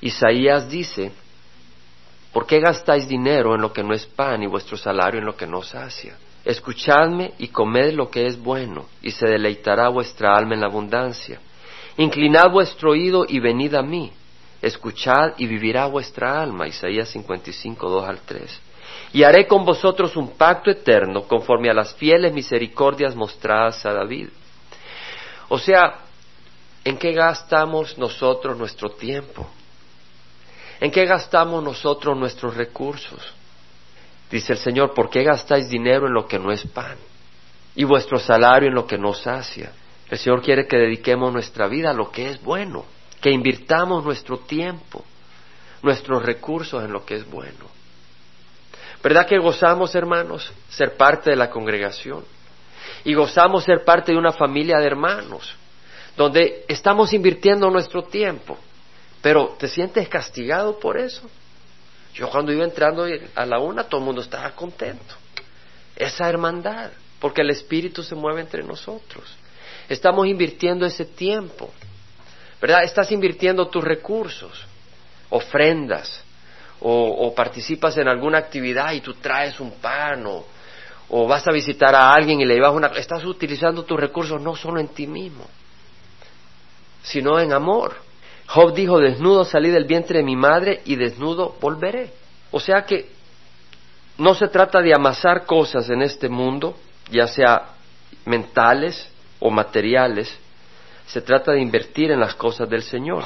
Isaías 0.00 0.68
dice, 0.68 1.12
¿Por 2.32 2.46
qué 2.46 2.60
gastáis 2.60 3.08
dinero 3.08 3.54
en 3.54 3.62
lo 3.62 3.72
que 3.72 3.82
no 3.82 3.94
es 3.94 4.06
pan 4.06 4.42
y 4.42 4.46
vuestro 4.46 4.76
salario 4.76 5.20
en 5.20 5.26
lo 5.26 5.36
que 5.36 5.46
no 5.46 5.62
sacia? 5.62 6.16
Escuchadme 6.44 7.32
y 7.38 7.48
comed 7.48 7.94
lo 7.94 8.10
que 8.10 8.26
es 8.26 8.38
bueno, 8.38 8.86
y 9.02 9.10
se 9.10 9.26
deleitará 9.26 9.88
vuestra 9.88 10.36
alma 10.36 10.54
en 10.54 10.60
la 10.60 10.66
abundancia. 10.66 11.40
Inclinad 11.96 12.50
vuestro 12.50 12.92
oído 12.92 13.24
y 13.28 13.40
venid 13.40 13.74
a 13.74 13.82
mí. 13.82 14.12
Escuchad 14.62 15.34
y 15.38 15.46
vivirá 15.46 15.86
vuestra 15.86 16.40
alma. 16.40 16.66
Isaías 16.68 17.08
55, 17.08 17.88
2 17.88 18.08
al 18.08 18.20
3. 18.20 18.60
Y 19.12 19.22
haré 19.22 19.46
con 19.46 19.64
vosotros 19.64 20.16
un 20.16 20.30
pacto 20.36 20.70
eterno 20.70 21.22
conforme 21.22 21.70
a 21.70 21.74
las 21.74 21.94
fieles 21.94 22.32
misericordias 22.32 23.16
mostradas 23.16 23.84
a 23.84 23.92
David. 23.92 24.28
O 25.48 25.58
sea, 25.58 25.98
¿en 26.84 26.98
qué 26.98 27.12
gastamos 27.12 27.98
nosotros 27.98 28.56
nuestro 28.56 28.90
tiempo? 28.90 29.48
¿En 30.80 30.90
qué 30.90 31.06
gastamos 31.06 31.62
nosotros 31.62 32.16
nuestros 32.16 32.56
recursos? 32.56 33.20
Dice 34.30 34.52
el 34.52 34.58
Señor, 34.58 34.94
¿por 34.94 35.10
qué 35.10 35.24
gastáis 35.24 35.68
dinero 35.68 36.06
en 36.06 36.12
lo 36.12 36.26
que 36.26 36.38
no 36.38 36.52
es 36.52 36.62
pan? 36.66 36.96
Y 37.74 37.84
vuestro 37.84 38.18
salario 38.18 38.68
en 38.68 38.74
lo 38.74 38.86
que 38.86 38.98
no 38.98 39.14
sacia. 39.14 39.72
El 40.08 40.18
Señor 40.18 40.42
quiere 40.42 40.66
que 40.66 40.76
dediquemos 40.76 41.32
nuestra 41.32 41.66
vida 41.66 41.90
a 41.90 41.94
lo 41.94 42.10
que 42.10 42.30
es 42.30 42.42
bueno, 42.42 42.84
que 43.20 43.30
invirtamos 43.30 44.04
nuestro 44.04 44.38
tiempo, 44.38 45.04
nuestros 45.82 46.22
recursos 46.22 46.82
en 46.84 46.92
lo 46.92 47.04
que 47.04 47.16
es 47.16 47.28
bueno. 47.28 47.66
¿Verdad 49.02 49.26
que 49.26 49.38
gozamos, 49.38 49.94
hermanos, 49.94 50.52
ser 50.68 50.96
parte 50.96 51.30
de 51.30 51.36
la 51.36 51.50
congregación? 51.50 52.24
Y 53.04 53.14
gozamos 53.14 53.64
ser 53.64 53.84
parte 53.84 54.12
de 54.12 54.18
una 54.18 54.32
familia 54.32 54.78
de 54.78 54.86
hermanos, 54.86 55.54
donde 56.16 56.64
estamos 56.68 57.12
invirtiendo 57.12 57.70
nuestro 57.70 58.02
tiempo. 58.02 58.58
Pero 59.20 59.56
¿te 59.58 59.68
sientes 59.68 60.08
castigado 60.08 60.78
por 60.78 60.98
eso? 60.98 61.28
Yo 62.14 62.28
cuando 62.30 62.52
iba 62.52 62.64
entrando 62.64 63.06
a 63.34 63.46
la 63.46 63.58
una, 63.58 63.84
todo 63.84 64.00
el 64.00 64.06
mundo 64.06 64.22
estaba 64.22 64.50
contento. 64.50 65.14
Esa 65.96 66.28
hermandad, 66.28 66.90
porque 67.20 67.42
el 67.42 67.50
Espíritu 67.50 68.02
se 68.02 68.14
mueve 68.14 68.40
entre 68.40 68.62
nosotros. 68.62 69.24
Estamos 69.88 70.26
invirtiendo 70.26 70.86
ese 70.86 71.04
tiempo, 71.04 71.70
¿verdad? 72.60 72.84
Estás 72.84 73.10
invirtiendo 73.12 73.68
tus 73.68 73.82
recursos, 73.82 74.64
ofrendas, 75.30 76.24
o, 76.80 77.34
participas 77.34 77.96
en 77.98 78.06
alguna 78.06 78.38
actividad 78.38 78.92
y 78.92 79.00
tú 79.00 79.14
traes 79.14 79.58
un 79.58 79.72
pan, 79.72 80.24
o, 80.26 80.44
o 81.08 81.26
vas 81.26 81.46
a 81.48 81.52
visitar 81.52 81.94
a 81.94 82.12
alguien 82.12 82.40
y 82.40 82.44
le 82.44 82.54
llevas 82.54 82.72
una... 82.72 82.88
Estás 82.88 83.24
utilizando 83.24 83.84
tus 83.84 83.98
recursos 83.98 84.40
no 84.40 84.54
solo 84.54 84.78
en 84.78 84.88
ti 84.88 85.06
mismo, 85.06 85.44
sino 87.02 87.40
en 87.40 87.52
amor. 87.52 88.07
Job 88.48 88.74
dijo, 88.74 88.98
desnudo 88.98 89.44
salí 89.44 89.70
del 89.70 89.84
vientre 89.84 90.18
de 90.18 90.24
mi 90.24 90.34
madre 90.34 90.80
y 90.86 90.96
desnudo 90.96 91.56
volveré. 91.60 92.12
O 92.50 92.58
sea 92.58 92.86
que 92.86 93.10
no 94.16 94.34
se 94.34 94.48
trata 94.48 94.80
de 94.80 94.94
amasar 94.94 95.44
cosas 95.44 95.90
en 95.90 96.00
este 96.00 96.30
mundo, 96.30 96.76
ya 97.10 97.26
sea 97.26 97.74
mentales 98.24 99.10
o 99.38 99.50
materiales, 99.50 100.34
se 101.06 101.20
trata 101.20 101.52
de 101.52 101.60
invertir 101.60 102.10
en 102.10 102.20
las 102.20 102.34
cosas 102.34 102.68
del 102.70 102.82
Señor. 102.82 103.24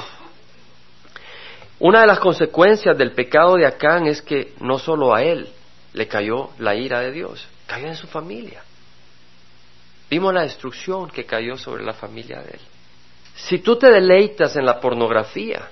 Una 1.79 2.01
de 2.01 2.07
las 2.07 2.19
consecuencias 2.19 2.97
del 2.97 3.13
pecado 3.13 3.55
de 3.55 3.65
Acán 3.65 4.07
es 4.07 4.21
que 4.21 4.53
no 4.59 4.77
solo 4.77 5.15
a 5.15 5.23
él 5.23 5.49
le 5.93 6.07
cayó 6.07 6.49
la 6.59 6.75
ira 6.75 6.99
de 6.99 7.11
Dios, 7.11 7.47
cayó 7.65 7.87
en 7.87 7.95
su 7.95 8.07
familia. 8.07 8.61
Vimos 10.09 10.33
la 10.33 10.41
destrucción 10.41 11.09
que 11.09 11.25
cayó 11.25 11.57
sobre 11.57 11.83
la 11.83 11.93
familia 11.93 12.41
de 12.41 12.51
él. 12.51 12.61
Si 13.35 13.59
tú 13.59 13.77
te 13.77 13.89
deleitas 13.89 14.55
en 14.55 14.65
la 14.65 14.79
pornografía, 14.79 15.69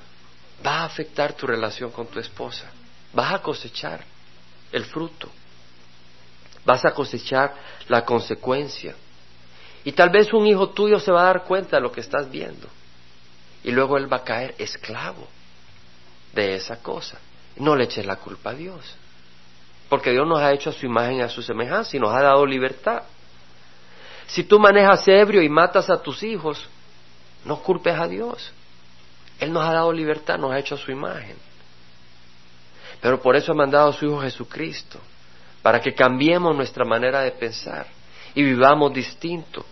va 0.65 0.79
a 0.79 0.85
afectar 0.85 1.33
tu 1.33 1.47
relación 1.47 1.91
con 1.91 2.07
tu 2.07 2.19
esposa. 2.19 2.71
Vas 3.13 3.33
a 3.33 3.41
cosechar 3.41 4.03
el 4.71 4.85
fruto. 4.85 5.29
Vas 6.65 6.85
a 6.85 6.91
cosechar 6.91 7.53
la 7.87 8.05
consecuencia. 8.05 8.95
Y 9.83 9.91
tal 9.93 10.09
vez 10.09 10.31
un 10.33 10.45
hijo 10.45 10.69
tuyo 10.69 10.99
se 10.99 11.11
va 11.11 11.23
a 11.23 11.25
dar 11.25 11.43
cuenta 11.43 11.77
de 11.77 11.81
lo 11.81 11.91
que 11.91 12.01
estás 12.01 12.29
viendo. 12.29 12.67
Y 13.63 13.71
luego 13.71 13.97
él 13.97 14.11
va 14.11 14.17
a 14.17 14.23
caer 14.23 14.55
esclavo 14.57 15.27
de 16.33 16.55
esa 16.55 16.81
cosa. 16.81 17.19
No 17.57 17.75
le 17.75 17.85
eches 17.85 18.05
la 18.05 18.15
culpa 18.17 18.51
a 18.51 18.53
Dios. 18.53 18.95
Porque 19.89 20.11
Dios 20.11 20.27
nos 20.27 20.39
ha 20.39 20.53
hecho 20.53 20.69
a 20.69 20.73
su 20.73 20.85
imagen 20.85 21.17
y 21.17 21.21
a 21.21 21.29
su 21.29 21.41
semejanza 21.41 21.97
y 21.97 21.99
nos 21.99 22.13
ha 22.13 22.21
dado 22.21 22.45
libertad. 22.45 23.03
Si 24.27 24.43
tú 24.43 24.59
manejas 24.59 25.05
ebrio 25.07 25.41
y 25.41 25.49
matas 25.49 25.89
a 25.89 26.01
tus 26.01 26.23
hijos, 26.23 26.65
no 27.45 27.61
culpes 27.61 27.97
a 27.97 28.07
Dios. 28.07 28.51
Él 29.39 29.51
nos 29.51 29.63
ha 29.65 29.73
dado 29.73 29.91
libertad, 29.91 30.37
nos 30.37 30.51
ha 30.51 30.59
hecho 30.59 30.77
su 30.77 30.91
imagen. 30.91 31.35
Pero 33.01 33.21
por 33.21 33.35
eso 33.35 33.51
ha 33.51 33.55
mandado 33.55 33.89
a 33.89 33.93
su 33.93 34.05
Hijo 34.05 34.21
Jesucristo, 34.21 34.99
para 35.61 35.79
que 35.79 35.93
cambiemos 35.93 36.55
nuestra 36.55 36.85
manera 36.85 37.21
de 37.21 37.31
pensar 37.31 37.87
y 38.35 38.43
vivamos 38.43 38.93
distinto. 38.93 39.65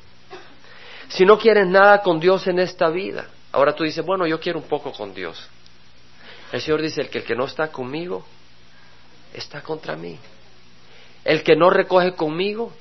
Si 1.10 1.26
no 1.26 1.38
quieres 1.38 1.68
nada 1.68 2.02
con 2.02 2.20
Dios 2.20 2.48
en 2.48 2.60
esta 2.60 2.90
vida, 2.90 3.28
ahora 3.52 3.76
tú 3.76 3.84
dices, 3.84 4.04
bueno, 4.06 4.28
yo 4.28 4.40
quiero 4.40 4.60
un 4.60 4.68
poco 4.68 4.92
con 4.92 5.14
Dios. 5.14 5.48
El 6.52 6.62
Señor 6.62 6.82
dice, 6.82 7.02
el 7.02 7.10
que, 7.10 7.20
el 7.20 7.24
que 7.24 7.36
no 7.36 7.46
está 7.46 7.72
conmigo, 7.72 8.26
está 9.34 9.62
contra 9.62 9.96
mí. 9.96 10.18
El 11.24 11.44
que 11.44 11.56
no 11.56 11.70
recoge 11.70 12.14
conmigo, 12.14 12.74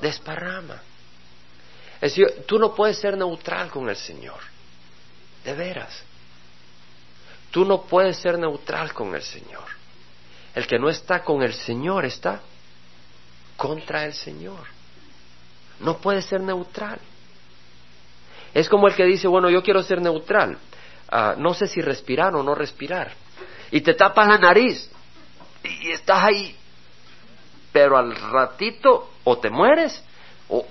desparrama. 0.00 0.80
Tú 2.46 2.58
no 2.58 2.74
puedes 2.74 2.98
ser 2.98 3.16
neutral 3.16 3.70
con 3.70 3.88
el 3.88 3.96
Señor. 3.96 4.38
De 5.44 5.54
veras. 5.54 6.02
Tú 7.50 7.64
no 7.64 7.82
puedes 7.82 8.18
ser 8.18 8.38
neutral 8.38 8.92
con 8.92 9.14
el 9.14 9.22
Señor. 9.22 9.64
El 10.54 10.66
que 10.66 10.78
no 10.78 10.88
está 10.88 11.22
con 11.22 11.42
el 11.42 11.54
Señor 11.54 12.04
está 12.04 12.40
contra 13.56 14.04
el 14.04 14.12
Señor. 14.12 14.66
No 15.80 15.98
puede 15.98 16.22
ser 16.22 16.40
neutral. 16.40 16.98
Es 18.54 18.68
como 18.68 18.88
el 18.88 18.94
que 18.94 19.04
dice, 19.04 19.28
bueno, 19.28 19.50
yo 19.50 19.62
quiero 19.62 19.82
ser 19.82 20.00
neutral. 20.00 20.58
Ah, 21.08 21.34
no 21.36 21.54
sé 21.54 21.66
si 21.66 21.80
respirar 21.80 22.34
o 22.34 22.42
no 22.42 22.54
respirar. 22.54 23.12
Y 23.70 23.80
te 23.80 23.94
tapas 23.94 24.26
la 24.28 24.38
nariz 24.38 24.90
y 25.62 25.90
estás 25.90 26.24
ahí. 26.24 26.56
Pero 27.72 27.98
al 27.98 28.16
ratito 28.16 29.12
o 29.24 29.38
te 29.38 29.50
mueres 29.50 30.02
o 30.48 30.66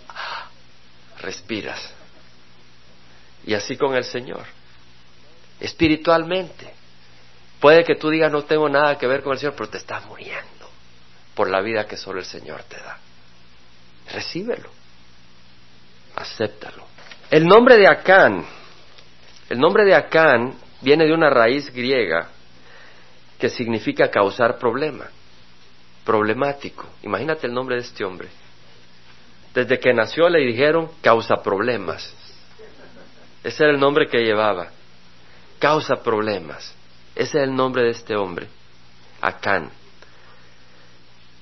respiras. 1.26 1.94
Y 3.46 3.54
así 3.54 3.76
con 3.76 3.96
el 3.96 4.04
Señor. 4.04 4.46
Espiritualmente. 5.60 6.74
Puede 7.60 7.84
que 7.84 7.96
tú 7.96 8.10
digas 8.10 8.32
no 8.32 8.44
tengo 8.44 8.70
nada 8.70 8.98
que 8.98 9.08
ver 9.08 9.24
con 9.24 9.34
el 9.34 9.40
Señor, 9.40 9.56
pero 9.56 9.70
te 9.70 9.78
estás 9.78 10.06
muriendo 10.06 10.70
por 11.34 11.50
la 11.50 11.62
vida 11.62 11.88
que 11.88 11.98
solo 11.98 12.20
el 12.20 12.26
Señor 12.26 12.64
te 12.64 12.78
da. 12.78 13.00
Recíbelo. 14.12 14.70
Acéptalo. 16.16 16.86
El 17.30 17.46
nombre 17.46 17.76
de 17.78 17.88
Acán, 17.88 18.46
el 19.50 19.60
nombre 19.60 19.84
de 19.84 19.96
Acán 19.96 20.56
viene 20.82 21.06
de 21.06 21.14
una 21.14 21.30
raíz 21.30 21.74
griega 21.74 22.30
que 23.40 23.50
significa 23.50 24.10
causar 24.10 24.58
problema, 24.58 25.08
problemático. 26.06 26.88
Imagínate 27.04 27.48
el 27.48 27.54
nombre 27.54 27.76
de 27.76 27.82
este 27.82 28.06
hombre. 28.06 28.30
Desde 29.56 29.80
que 29.80 29.94
nació 29.94 30.28
le 30.28 30.42
dijeron 30.42 30.92
causa 31.02 31.38
problemas. 31.38 32.14
Ese 33.42 33.64
era 33.64 33.74
el 33.74 33.80
nombre 33.80 34.08
que 34.08 34.20
llevaba. 34.20 34.68
Causa 35.60 35.96
problemas. 36.04 36.76
Ese 37.16 37.38
es 37.38 37.44
el 37.46 37.56
nombre 37.56 37.84
de 37.84 37.92
este 37.92 38.18
hombre. 38.18 38.50
Acán. 39.22 39.72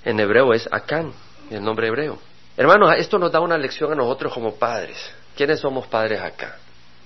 En 0.06 0.20
hebreo 0.20 0.54
es 0.54 0.70
Acán, 0.72 1.12
el 1.50 1.64
nombre 1.64 1.88
hebreo. 1.88 2.20
Hermanos, 2.56 2.94
esto 2.98 3.18
nos 3.18 3.32
da 3.32 3.40
una 3.40 3.58
lección 3.58 3.92
a 3.92 3.96
nosotros 3.96 4.32
como 4.32 4.56
padres. 4.56 5.12
¿Quiénes 5.36 5.60
somos 5.60 5.88
padres 5.88 6.22
acá? 6.22 6.58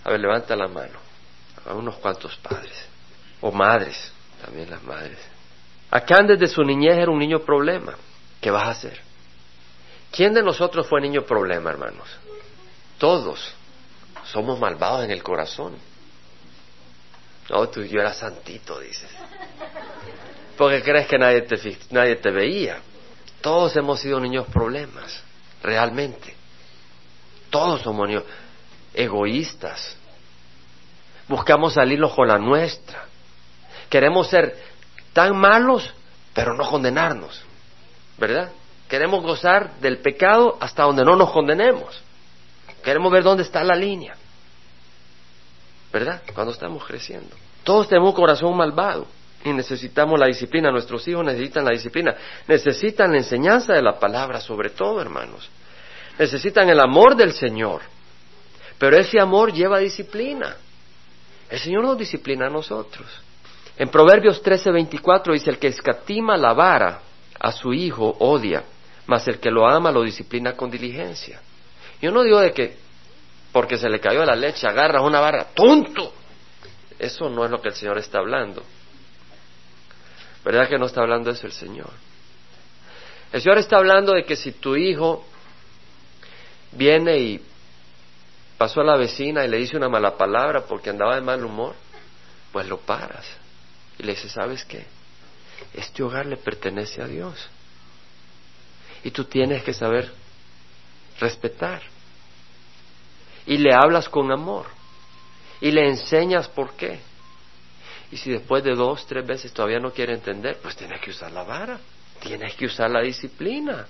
A 0.03 0.11
ver, 0.11 0.19
levanta 0.19 0.57
la 0.57 0.67
mano. 0.67 0.99
A 1.65 1.73
unos 1.73 1.95
cuantos 1.95 2.35
padres. 2.37 2.85
O 3.39 3.49
madres, 3.51 4.11
también 4.43 4.69
las 4.69 4.83
madres. 4.83 5.19
Acán 5.89 6.27
desde 6.27 6.47
su 6.47 6.63
niñez 6.63 6.97
era 6.97 7.09
un 7.09 7.19
niño 7.19 7.39
problema. 7.39 7.95
¿Qué 8.41 8.51
vas 8.51 8.67
a 8.67 8.71
hacer? 8.71 9.06
¿Quién 10.11 10.33
de 10.33 10.41
nosotros 10.41 10.87
fue 10.87 11.01
niño 11.01 11.23
problema, 11.23 11.69
hermanos? 11.69 12.07
Todos 12.97 13.53
somos 14.25 14.59
malvados 14.59 15.05
en 15.05 15.11
el 15.11 15.23
corazón. 15.23 15.75
No, 17.49 17.69
tú 17.69 17.83
yo 17.83 17.99
era 18.01 18.13
santito, 18.13 18.79
dices. 18.79 19.09
Porque 20.57 20.81
crees 20.81 21.07
que 21.07 21.17
nadie 21.17 21.41
te, 21.41 21.77
nadie 21.91 22.15
te 22.15 22.31
veía. 22.31 22.79
Todos 23.41 23.75
hemos 23.75 23.99
sido 23.99 24.19
niños 24.19 24.47
problemas, 24.47 25.21
realmente. 25.61 26.35
Todos 27.49 27.81
somos 27.81 28.07
niños 28.07 28.23
egoístas. 28.93 29.95
Buscamos 31.27 31.73
salirnos 31.73 32.13
con 32.13 32.27
la 32.27 32.37
nuestra. 32.37 33.05
Queremos 33.89 34.27
ser 34.27 34.57
tan 35.13 35.37
malos, 35.37 35.93
pero 36.33 36.55
no 36.55 36.67
condenarnos. 36.69 37.41
¿Verdad? 38.17 38.51
Queremos 38.87 39.21
gozar 39.21 39.79
del 39.79 39.99
pecado 39.99 40.57
hasta 40.59 40.83
donde 40.83 41.03
no 41.03 41.15
nos 41.15 41.31
condenemos. 41.31 42.01
Queremos 42.83 43.11
ver 43.11 43.23
dónde 43.23 43.43
está 43.43 43.63
la 43.63 43.75
línea. 43.75 44.15
¿Verdad? 45.91 46.21
Cuando 46.33 46.53
estamos 46.53 46.85
creciendo. 46.85 47.35
Todos 47.63 47.87
tenemos 47.89 48.09
un 48.09 48.15
corazón 48.15 48.55
malvado 48.55 49.07
y 49.43 49.51
necesitamos 49.51 50.19
la 50.19 50.27
disciplina. 50.27 50.71
Nuestros 50.71 51.05
hijos 51.07 51.25
necesitan 51.25 51.65
la 51.65 51.71
disciplina. 51.71 52.15
Necesitan 52.47 53.11
la 53.11 53.17
enseñanza 53.17 53.73
de 53.73 53.81
la 53.81 53.99
palabra, 53.99 54.39
sobre 54.39 54.69
todo, 54.69 55.01
hermanos. 55.01 55.49
Necesitan 56.17 56.69
el 56.69 56.79
amor 56.79 57.15
del 57.15 57.33
Señor. 57.33 57.81
Pero 58.77 58.97
ese 58.97 59.19
amor 59.19 59.51
lleva 59.51 59.79
disciplina. 59.79 60.55
El 61.49 61.59
Señor 61.59 61.83
nos 61.83 61.97
disciplina 61.97 62.47
a 62.47 62.49
nosotros. 62.49 63.05
En 63.77 63.89
Proverbios 63.89 64.41
13:24 64.43 65.33
dice, 65.33 65.49
el 65.49 65.59
que 65.59 65.67
escatima 65.67 66.37
la 66.37 66.53
vara 66.53 67.01
a 67.39 67.51
su 67.51 67.73
hijo 67.73 68.15
odia, 68.19 68.63
mas 69.07 69.27
el 69.27 69.39
que 69.39 69.49
lo 69.49 69.67
ama 69.67 69.91
lo 69.91 70.03
disciplina 70.03 70.53
con 70.53 70.69
diligencia. 70.69 71.41
Yo 72.01 72.11
no 72.11 72.23
digo 72.23 72.39
de 72.39 72.53
que 72.53 72.77
porque 73.51 73.77
se 73.77 73.89
le 73.89 73.99
cayó 73.99 74.23
la 74.23 74.35
leche 74.35 74.67
agarra 74.67 75.01
una 75.01 75.19
barra, 75.19 75.45
tonto. 75.53 76.13
Eso 76.99 77.29
no 77.29 77.45
es 77.45 77.51
lo 77.51 77.61
que 77.61 77.69
el 77.69 77.75
Señor 77.75 77.97
está 77.97 78.19
hablando. 78.19 78.63
¿Verdad 80.43 80.67
que 80.67 80.77
no 80.77 80.85
está 80.85 81.01
hablando 81.01 81.31
eso 81.31 81.47
el 81.47 81.53
Señor? 81.53 81.89
El 83.31 83.41
Señor 83.41 83.57
está 83.57 83.77
hablando 83.77 84.13
de 84.13 84.25
que 84.25 84.35
si 84.35 84.51
tu 84.53 84.75
hijo 84.75 85.25
viene 86.71 87.17
y 87.17 87.41
pasó 88.57 88.81
a 88.81 88.83
la 88.83 88.95
vecina 88.95 89.45
y 89.45 89.47
le 89.47 89.57
dice 89.57 89.77
una 89.77 89.89
mala 89.89 90.17
palabra 90.17 90.65
porque 90.65 90.89
andaba 90.89 91.15
de 91.15 91.21
mal 91.21 91.43
humor, 91.43 91.75
pues 92.51 92.67
lo 92.67 92.77
paras 92.77 93.25
y 93.97 94.03
le 94.03 94.13
dices, 94.13 94.31
¿sabes 94.31 94.63
qué? 94.65 94.85
Este 95.73 96.03
hogar 96.03 96.25
le 96.25 96.37
pertenece 96.37 97.01
a 97.01 97.07
Dios. 97.07 97.49
Y 99.03 99.11
tú 99.11 99.25
tienes 99.25 99.63
que 99.63 99.73
saber 99.73 100.11
respetar. 101.19 101.81
Y 103.45 103.57
le 103.57 103.73
hablas 103.73 104.09
con 104.09 104.31
amor. 104.31 104.65
Y 105.61 105.71
le 105.71 105.87
enseñas 105.87 106.47
por 106.47 106.73
qué. 106.73 106.99
Y 108.11 108.17
si 108.17 108.31
después 108.31 108.63
de 108.63 108.75
dos, 108.75 109.05
tres 109.05 109.25
veces 109.25 109.53
todavía 109.53 109.79
no 109.79 109.91
quiere 109.91 110.13
entender, 110.13 110.57
pues 110.61 110.75
tienes 110.75 111.01
que 111.01 111.11
usar 111.11 111.31
la 111.31 111.43
vara. 111.43 111.79
Tienes 112.21 112.55
que 112.55 112.65
usar 112.65 112.89
la 112.89 113.01
disciplina. 113.01 113.85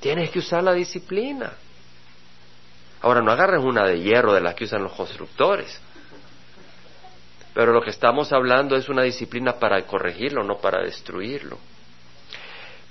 Tienes 0.00 0.30
que 0.30 0.40
usar 0.40 0.62
la 0.62 0.72
disciplina. 0.72 1.52
Ahora 3.00 3.20
no 3.20 3.32
agarres 3.32 3.62
una 3.62 3.86
de 3.86 4.00
hierro 4.00 4.32
de 4.32 4.40
las 4.40 4.54
que 4.54 4.64
usan 4.64 4.82
los 4.82 4.92
constructores. 4.92 5.80
Pero 7.52 7.72
lo 7.72 7.82
que 7.82 7.90
estamos 7.90 8.32
hablando 8.32 8.76
es 8.76 8.88
una 8.88 9.02
disciplina 9.02 9.58
para 9.58 9.80
corregirlo, 9.86 10.42
no 10.42 10.58
para 10.58 10.82
destruirlo. 10.82 11.58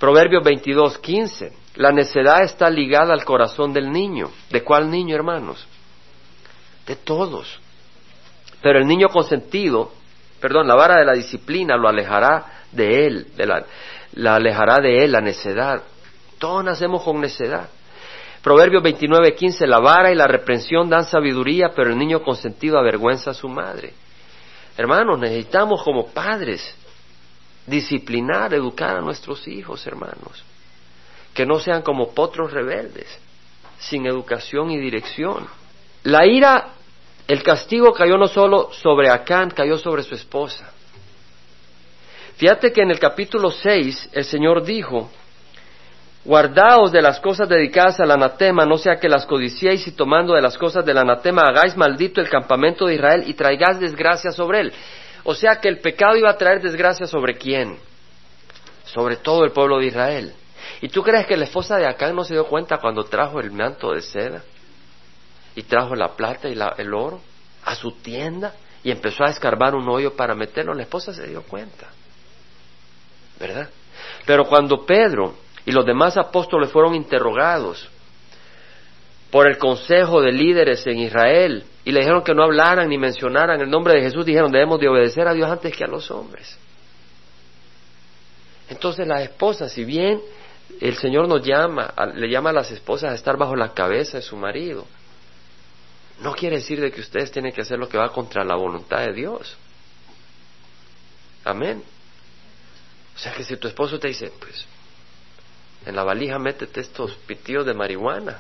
Proverbios 0.03 0.43
22, 0.43 0.97
15. 0.97 1.53
La 1.75 1.93
necedad 1.93 2.43
está 2.43 2.69
ligada 2.69 3.13
al 3.13 3.23
corazón 3.23 3.71
del 3.71 3.89
niño. 3.89 4.31
¿De 4.49 4.61
cuál 4.61 4.91
niño, 4.91 5.15
hermanos? 5.15 5.65
De 6.85 6.97
todos. 6.97 7.61
Pero 8.61 8.79
el 8.79 8.85
niño 8.85 9.07
consentido, 9.07 9.93
perdón, 10.41 10.67
la 10.67 10.75
vara 10.75 10.99
de 10.99 11.05
la 11.05 11.13
disciplina 11.13 11.77
lo 11.77 11.87
alejará 11.87 12.65
de 12.73 13.07
él, 13.07 13.27
de 13.37 13.45
la, 13.45 13.65
la 14.15 14.35
alejará 14.35 14.81
de 14.81 15.05
él 15.05 15.13
la 15.13 15.21
necedad. 15.21 15.81
Todos 16.37 16.65
nacemos 16.65 17.01
con 17.01 17.21
necedad. 17.21 17.69
Proverbios 18.41 18.83
29, 18.83 19.33
15. 19.33 19.65
La 19.67 19.79
vara 19.79 20.11
y 20.11 20.15
la 20.15 20.27
reprensión 20.27 20.89
dan 20.89 21.05
sabiduría, 21.05 21.71
pero 21.73 21.91
el 21.91 21.97
niño 21.97 22.23
consentido 22.23 22.77
avergüenza 22.77 23.31
a 23.31 23.33
su 23.33 23.47
madre. 23.47 23.93
Hermanos, 24.75 25.17
necesitamos 25.17 25.81
como 25.81 26.07
padres 26.07 26.75
disciplinar, 27.65 28.53
educar 28.53 28.97
a 28.97 29.01
nuestros 29.01 29.47
hijos, 29.47 29.85
hermanos. 29.87 30.43
Que 31.33 31.45
no 31.45 31.59
sean 31.59 31.81
como 31.81 32.13
potros 32.13 32.51
rebeldes, 32.51 33.07
sin 33.79 34.05
educación 34.05 34.71
y 34.71 34.77
dirección. 34.77 35.47
La 36.03 36.25
ira, 36.25 36.69
el 37.27 37.41
castigo 37.43 37.93
cayó 37.93 38.17
no 38.17 38.27
solo 38.27 38.69
sobre 38.71 39.09
Acán, 39.09 39.49
cayó 39.49 39.77
sobre 39.77 40.03
su 40.03 40.15
esposa. 40.15 40.71
Fíjate 42.37 42.71
que 42.71 42.81
en 42.81 42.91
el 42.91 42.99
capítulo 42.99 43.51
6 43.51 44.09
el 44.11 44.25
Señor 44.25 44.63
dijo, 44.63 45.09
Guardaos 46.25 46.93
de 46.93 47.01
las 47.01 47.19
cosas 47.19 47.49
dedicadas 47.49 47.99
al 47.99 48.11
anatema, 48.11 48.65
no 48.65 48.77
sea 48.77 48.97
que 48.97 49.09
las 49.09 49.25
codiciéis 49.25 49.85
y 49.87 49.91
tomando 49.91 50.33
de 50.33 50.41
las 50.41 50.57
cosas 50.57 50.85
del 50.85 50.97
anatema 50.97 51.41
hagáis 51.41 51.75
maldito 51.75 52.21
el 52.21 52.29
campamento 52.29 52.85
de 52.85 52.95
Israel 52.95 53.23
y 53.27 53.33
traigáis 53.33 53.79
desgracia 53.79 54.31
sobre 54.31 54.61
él. 54.61 54.73
O 55.23 55.35
sea 55.35 55.61
que 55.61 55.69
el 55.69 55.79
pecado 55.79 56.15
iba 56.17 56.29
a 56.29 56.37
traer 56.37 56.61
desgracia 56.61 57.07
sobre 57.07 57.37
quién? 57.37 57.77
Sobre 58.85 59.17
todo 59.17 59.45
el 59.45 59.51
pueblo 59.51 59.79
de 59.79 59.87
Israel. 59.87 60.33
¿Y 60.81 60.89
tú 60.89 61.01
crees 61.01 61.25
que 61.25 61.37
la 61.37 61.45
esposa 61.45 61.77
de 61.77 61.87
Acán 61.87 62.15
no 62.15 62.23
se 62.23 62.33
dio 62.33 62.45
cuenta 62.45 62.77
cuando 62.77 63.05
trajo 63.05 63.39
el 63.39 63.51
manto 63.51 63.91
de 63.93 64.01
seda? 64.01 64.43
Y 65.55 65.63
trajo 65.63 65.95
la 65.95 66.15
plata 66.15 66.49
y 66.49 66.57
el 66.77 66.93
oro 66.93 67.21
a 67.63 67.75
su 67.75 67.91
tienda 67.91 68.53
y 68.83 68.91
empezó 68.91 69.23
a 69.23 69.29
escarbar 69.29 69.75
un 69.75 69.87
hoyo 69.87 70.15
para 70.15 70.35
meterlo. 70.35 70.73
La 70.73 70.83
esposa 70.83 71.13
se 71.13 71.27
dio 71.27 71.43
cuenta. 71.43 71.87
¿Verdad? 73.39 73.69
Pero 74.25 74.45
cuando 74.45 74.85
Pedro 74.85 75.35
y 75.65 75.71
los 75.71 75.85
demás 75.85 76.17
apóstoles 76.17 76.69
fueron 76.71 76.95
interrogados 76.95 77.89
por 79.33 79.47
el 79.47 79.57
consejo 79.57 80.21
de 80.21 80.31
líderes 80.31 80.85
en 80.85 80.99
Israel 80.99 81.63
y 81.83 81.91
le 81.91 82.01
dijeron 82.01 82.23
que 82.23 82.35
no 82.35 82.43
hablaran 82.43 82.87
ni 82.87 82.99
mencionaran 82.99 83.59
el 83.59 83.67
nombre 83.67 83.95
de 83.95 84.01
Jesús, 84.01 84.23
dijeron 84.23 84.51
debemos 84.51 84.79
de 84.79 84.87
obedecer 84.87 85.27
a 85.27 85.33
Dios 85.33 85.49
antes 85.49 85.75
que 85.75 85.83
a 85.83 85.87
los 85.87 86.11
hombres. 86.11 86.55
Entonces 88.69 89.07
las 89.07 89.23
esposas, 89.23 89.71
si 89.71 89.85
bien 89.85 90.21
el 90.79 90.95
Señor 90.97 91.27
nos 91.27 91.43
llama, 91.43 91.95
le 92.13 92.29
llama 92.29 92.51
a 92.51 92.53
las 92.53 92.69
esposas 92.69 93.11
a 93.11 93.15
estar 93.15 93.35
bajo 93.35 93.55
la 93.55 93.73
cabeza 93.73 94.17
de 94.17 94.23
su 94.23 94.37
marido, 94.37 94.85
no 96.21 96.33
quiere 96.33 96.57
decir 96.57 96.79
de 96.79 96.91
que 96.91 97.01
ustedes 97.01 97.31
tienen 97.31 97.53
que 97.53 97.61
hacer 97.61 97.79
lo 97.79 97.89
que 97.89 97.97
va 97.97 98.09
contra 98.09 98.43
la 98.43 98.53
voluntad 98.55 98.99
de 98.99 99.13
Dios. 99.13 99.57
Amén. 101.43 101.81
O 103.15 103.17
sea 103.17 103.33
que 103.33 103.43
si 103.43 103.57
tu 103.57 103.67
esposo 103.67 103.97
te 103.97 104.09
dice, 104.09 104.31
pues 104.39 104.67
en 105.87 105.95
la 105.95 106.03
valija 106.03 106.37
métete 106.37 106.81
estos 106.81 107.15
pitíos 107.25 107.65
de 107.65 107.73
marihuana, 107.73 108.39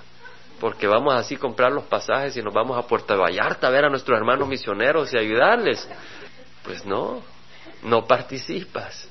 porque 0.59 0.87
vamos 0.87 1.13
así 1.15 1.35
a 1.35 1.39
comprar 1.39 1.71
los 1.71 1.85
pasajes 1.85 2.37
y 2.37 2.41
nos 2.41 2.53
vamos 2.53 2.77
a 2.77 2.87
Puerto 2.87 3.17
Vallarta 3.17 3.67
a 3.67 3.69
ver 3.69 3.85
a 3.85 3.89
nuestros 3.89 4.17
hermanos 4.17 4.47
misioneros 4.47 5.13
y 5.13 5.17
ayudarles. 5.17 5.87
Pues 6.63 6.85
no, 6.85 7.21
no 7.83 8.05
participas. 8.05 9.07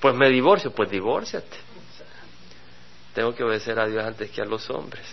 Pues 0.00 0.14
me 0.14 0.28
divorcio, 0.28 0.70
pues 0.72 0.90
divórciate. 0.90 1.56
Tengo 3.14 3.34
que 3.34 3.42
obedecer 3.42 3.78
a 3.78 3.86
Dios 3.86 4.04
antes 4.04 4.30
que 4.30 4.40
a 4.40 4.44
los 4.44 4.70
hombres. 4.70 5.04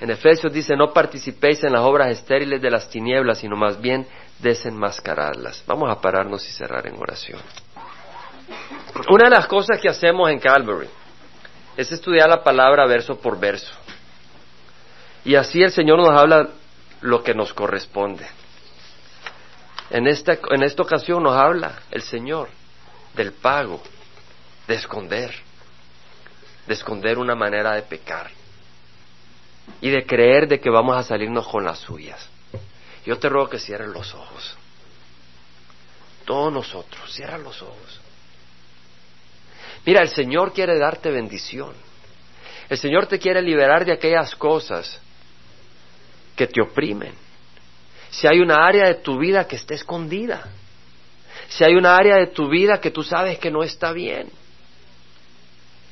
En 0.00 0.10
Efesios 0.10 0.52
dice, 0.52 0.76
no 0.76 0.92
participéis 0.92 1.62
en 1.64 1.72
las 1.72 1.82
obras 1.82 2.08
estériles 2.08 2.60
de 2.60 2.70
las 2.70 2.88
tinieblas, 2.88 3.38
sino 3.38 3.56
más 3.56 3.80
bien 3.80 4.06
desenmascararlas. 4.38 5.64
Vamos 5.66 5.90
a 5.90 6.00
pararnos 6.00 6.46
y 6.48 6.52
cerrar 6.52 6.86
en 6.86 6.96
oración. 6.96 7.40
Una 9.08 9.24
de 9.24 9.30
las 9.30 9.46
cosas 9.46 9.80
que 9.80 9.88
hacemos 9.88 10.30
en 10.30 10.38
Calvary 10.38 10.88
es 11.76 11.90
estudiar 11.92 12.28
la 12.28 12.42
palabra 12.42 12.86
verso 12.86 13.18
por 13.18 13.38
verso. 13.38 13.72
Y 15.24 15.34
así 15.34 15.62
el 15.62 15.72
Señor 15.72 15.98
nos 15.98 16.10
habla 16.10 16.50
lo 17.00 17.22
que 17.22 17.34
nos 17.34 17.52
corresponde. 17.52 18.26
En 19.90 20.06
esta, 20.06 20.38
en 20.50 20.62
esta 20.62 20.82
ocasión 20.82 21.22
nos 21.22 21.36
habla 21.36 21.80
el 21.90 22.02
Señor 22.02 22.48
del 23.14 23.32
pago, 23.32 23.82
de 24.66 24.74
esconder, 24.74 25.34
de 26.66 26.74
esconder 26.74 27.18
una 27.18 27.34
manera 27.34 27.74
de 27.74 27.82
pecar 27.82 28.30
y 29.80 29.90
de 29.90 30.06
creer 30.06 30.48
de 30.48 30.60
que 30.60 30.70
vamos 30.70 30.96
a 30.96 31.02
salirnos 31.02 31.46
con 31.46 31.64
las 31.64 31.78
suyas. 31.78 32.28
Yo 33.04 33.18
te 33.18 33.28
ruego 33.28 33.50
que 33.50 33.58
cierres 33.58 33.88
los 33.88 34.14
ojos. 34.14 34.56
Todos 36.24 36.52
nosotros, 36.52 37.12
cierra 37.12 37.36
los 37.36 37.60
ojos. 37.60 38.00
Mira, 39.86 40.00
el 40.00 40.08
Señor 40.08 40.52
quiere 40.52 40.78
darte 40.78 41.10
bendición. 41.10 41.72
El 42.68 42.78
Señor 42.78 43.06
te 43.06 43.18
quiere 43.18 43.42
liberar 43.42 43.84
de 43.84 43.92
aquellas 43.92 44.34
cosas 44.34 45.00
que 46.34 46.46
te 46.46 46.62
oprimen. 46.62 47.12
Si 48.10 48.26
hay 48.26 48.40
una 48.40 48.66
área 48.66 48.86
de 48.86 48.94
tu 48.94 49.18
vida 49.18 49.46
que 49.46 49.56
está 49.56 49.74
escondida, 49.74 50.48
si 51.48 51.64
hay 51.64 51.74
una 51.74 51.96
área 51.96 52.16
de 52.16 52.28
tu 52.28 52.48
vida 52.48 52.80
que 52.80 52.90
tú 52.90 53.02
sabes 53.02 53.38
que 53.38 53.50
no 53.50 53.62
está 53.62 53.92
bien, 53.92 54.30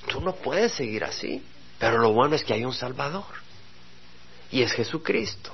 tú 0.08 0.20
no 0.20 0.34
puedes 0.34 0.72
seguir 0.72 1.04
así. 1.04 1.42
Pero 1.78 1.98
lo 1.98 2.12
bueno 2.12 2.36
es 2.36 2.44
que 2.44 2.54
hay 2.54 2.64
un 2.64 2.72
Salvador. 2.72 3.24
Y 4.50 4.62
es 4.62 4.72
Jesucristo. 4.72 5.52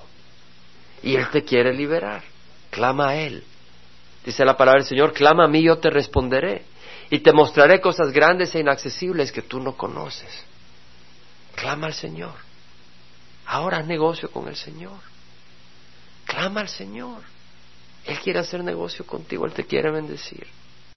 Y 1.03 1.17
Él 1.17 1.29
te 1.31 1.43
quiere 1.43 1.73
liberar. 1.73 2.23
Clama 2.71 3.11
a 3.11 3.17
Él. 3.17 3.43
Dice 4.25 4.45
la 4.45 4.57
palabra 4.57 4.81
del 4.81 4.89
Señor, 4.89 5.15
clama 5.15 5.47
a 5.47 5.49
mí, 5.49 5.63
yo 5.63 5.79
te 5.79 5.89
responderé 5.89 6.65
y 7.11 7.21
te 7.21 7.33
mostraré 7.33 7.81
cosas 7.81 8.13
grandes 8.13 8.55
e 8.55 8.61
inaccesibles 8.61 9.33
que 9.33 9.43
tú 9.43 9.61
no 9.61 9.77
conoces. 9.77 10.45
Clama 11.55 11.87
al 11.87 11.95
Señor. 11.95 12.35
Ahora 13.47 13.83
negocio 13.83 14.31
con 14.31 14.49
el 14.49 14.57
Señor. 14.57 14.99
Clama 16.27 16.61
al 16.61 16.69
Señor. 16.69 17.23
Él 18.05 18.19
quiere 18.21 18.39
hacer 18.39 18.63
negocio 18.63 19.07
contigo, 19.07 19.47
Él 19.47 19.53
te 19.53 19.65
quiere 19.65 19.91
bendecir. 19.91 20.47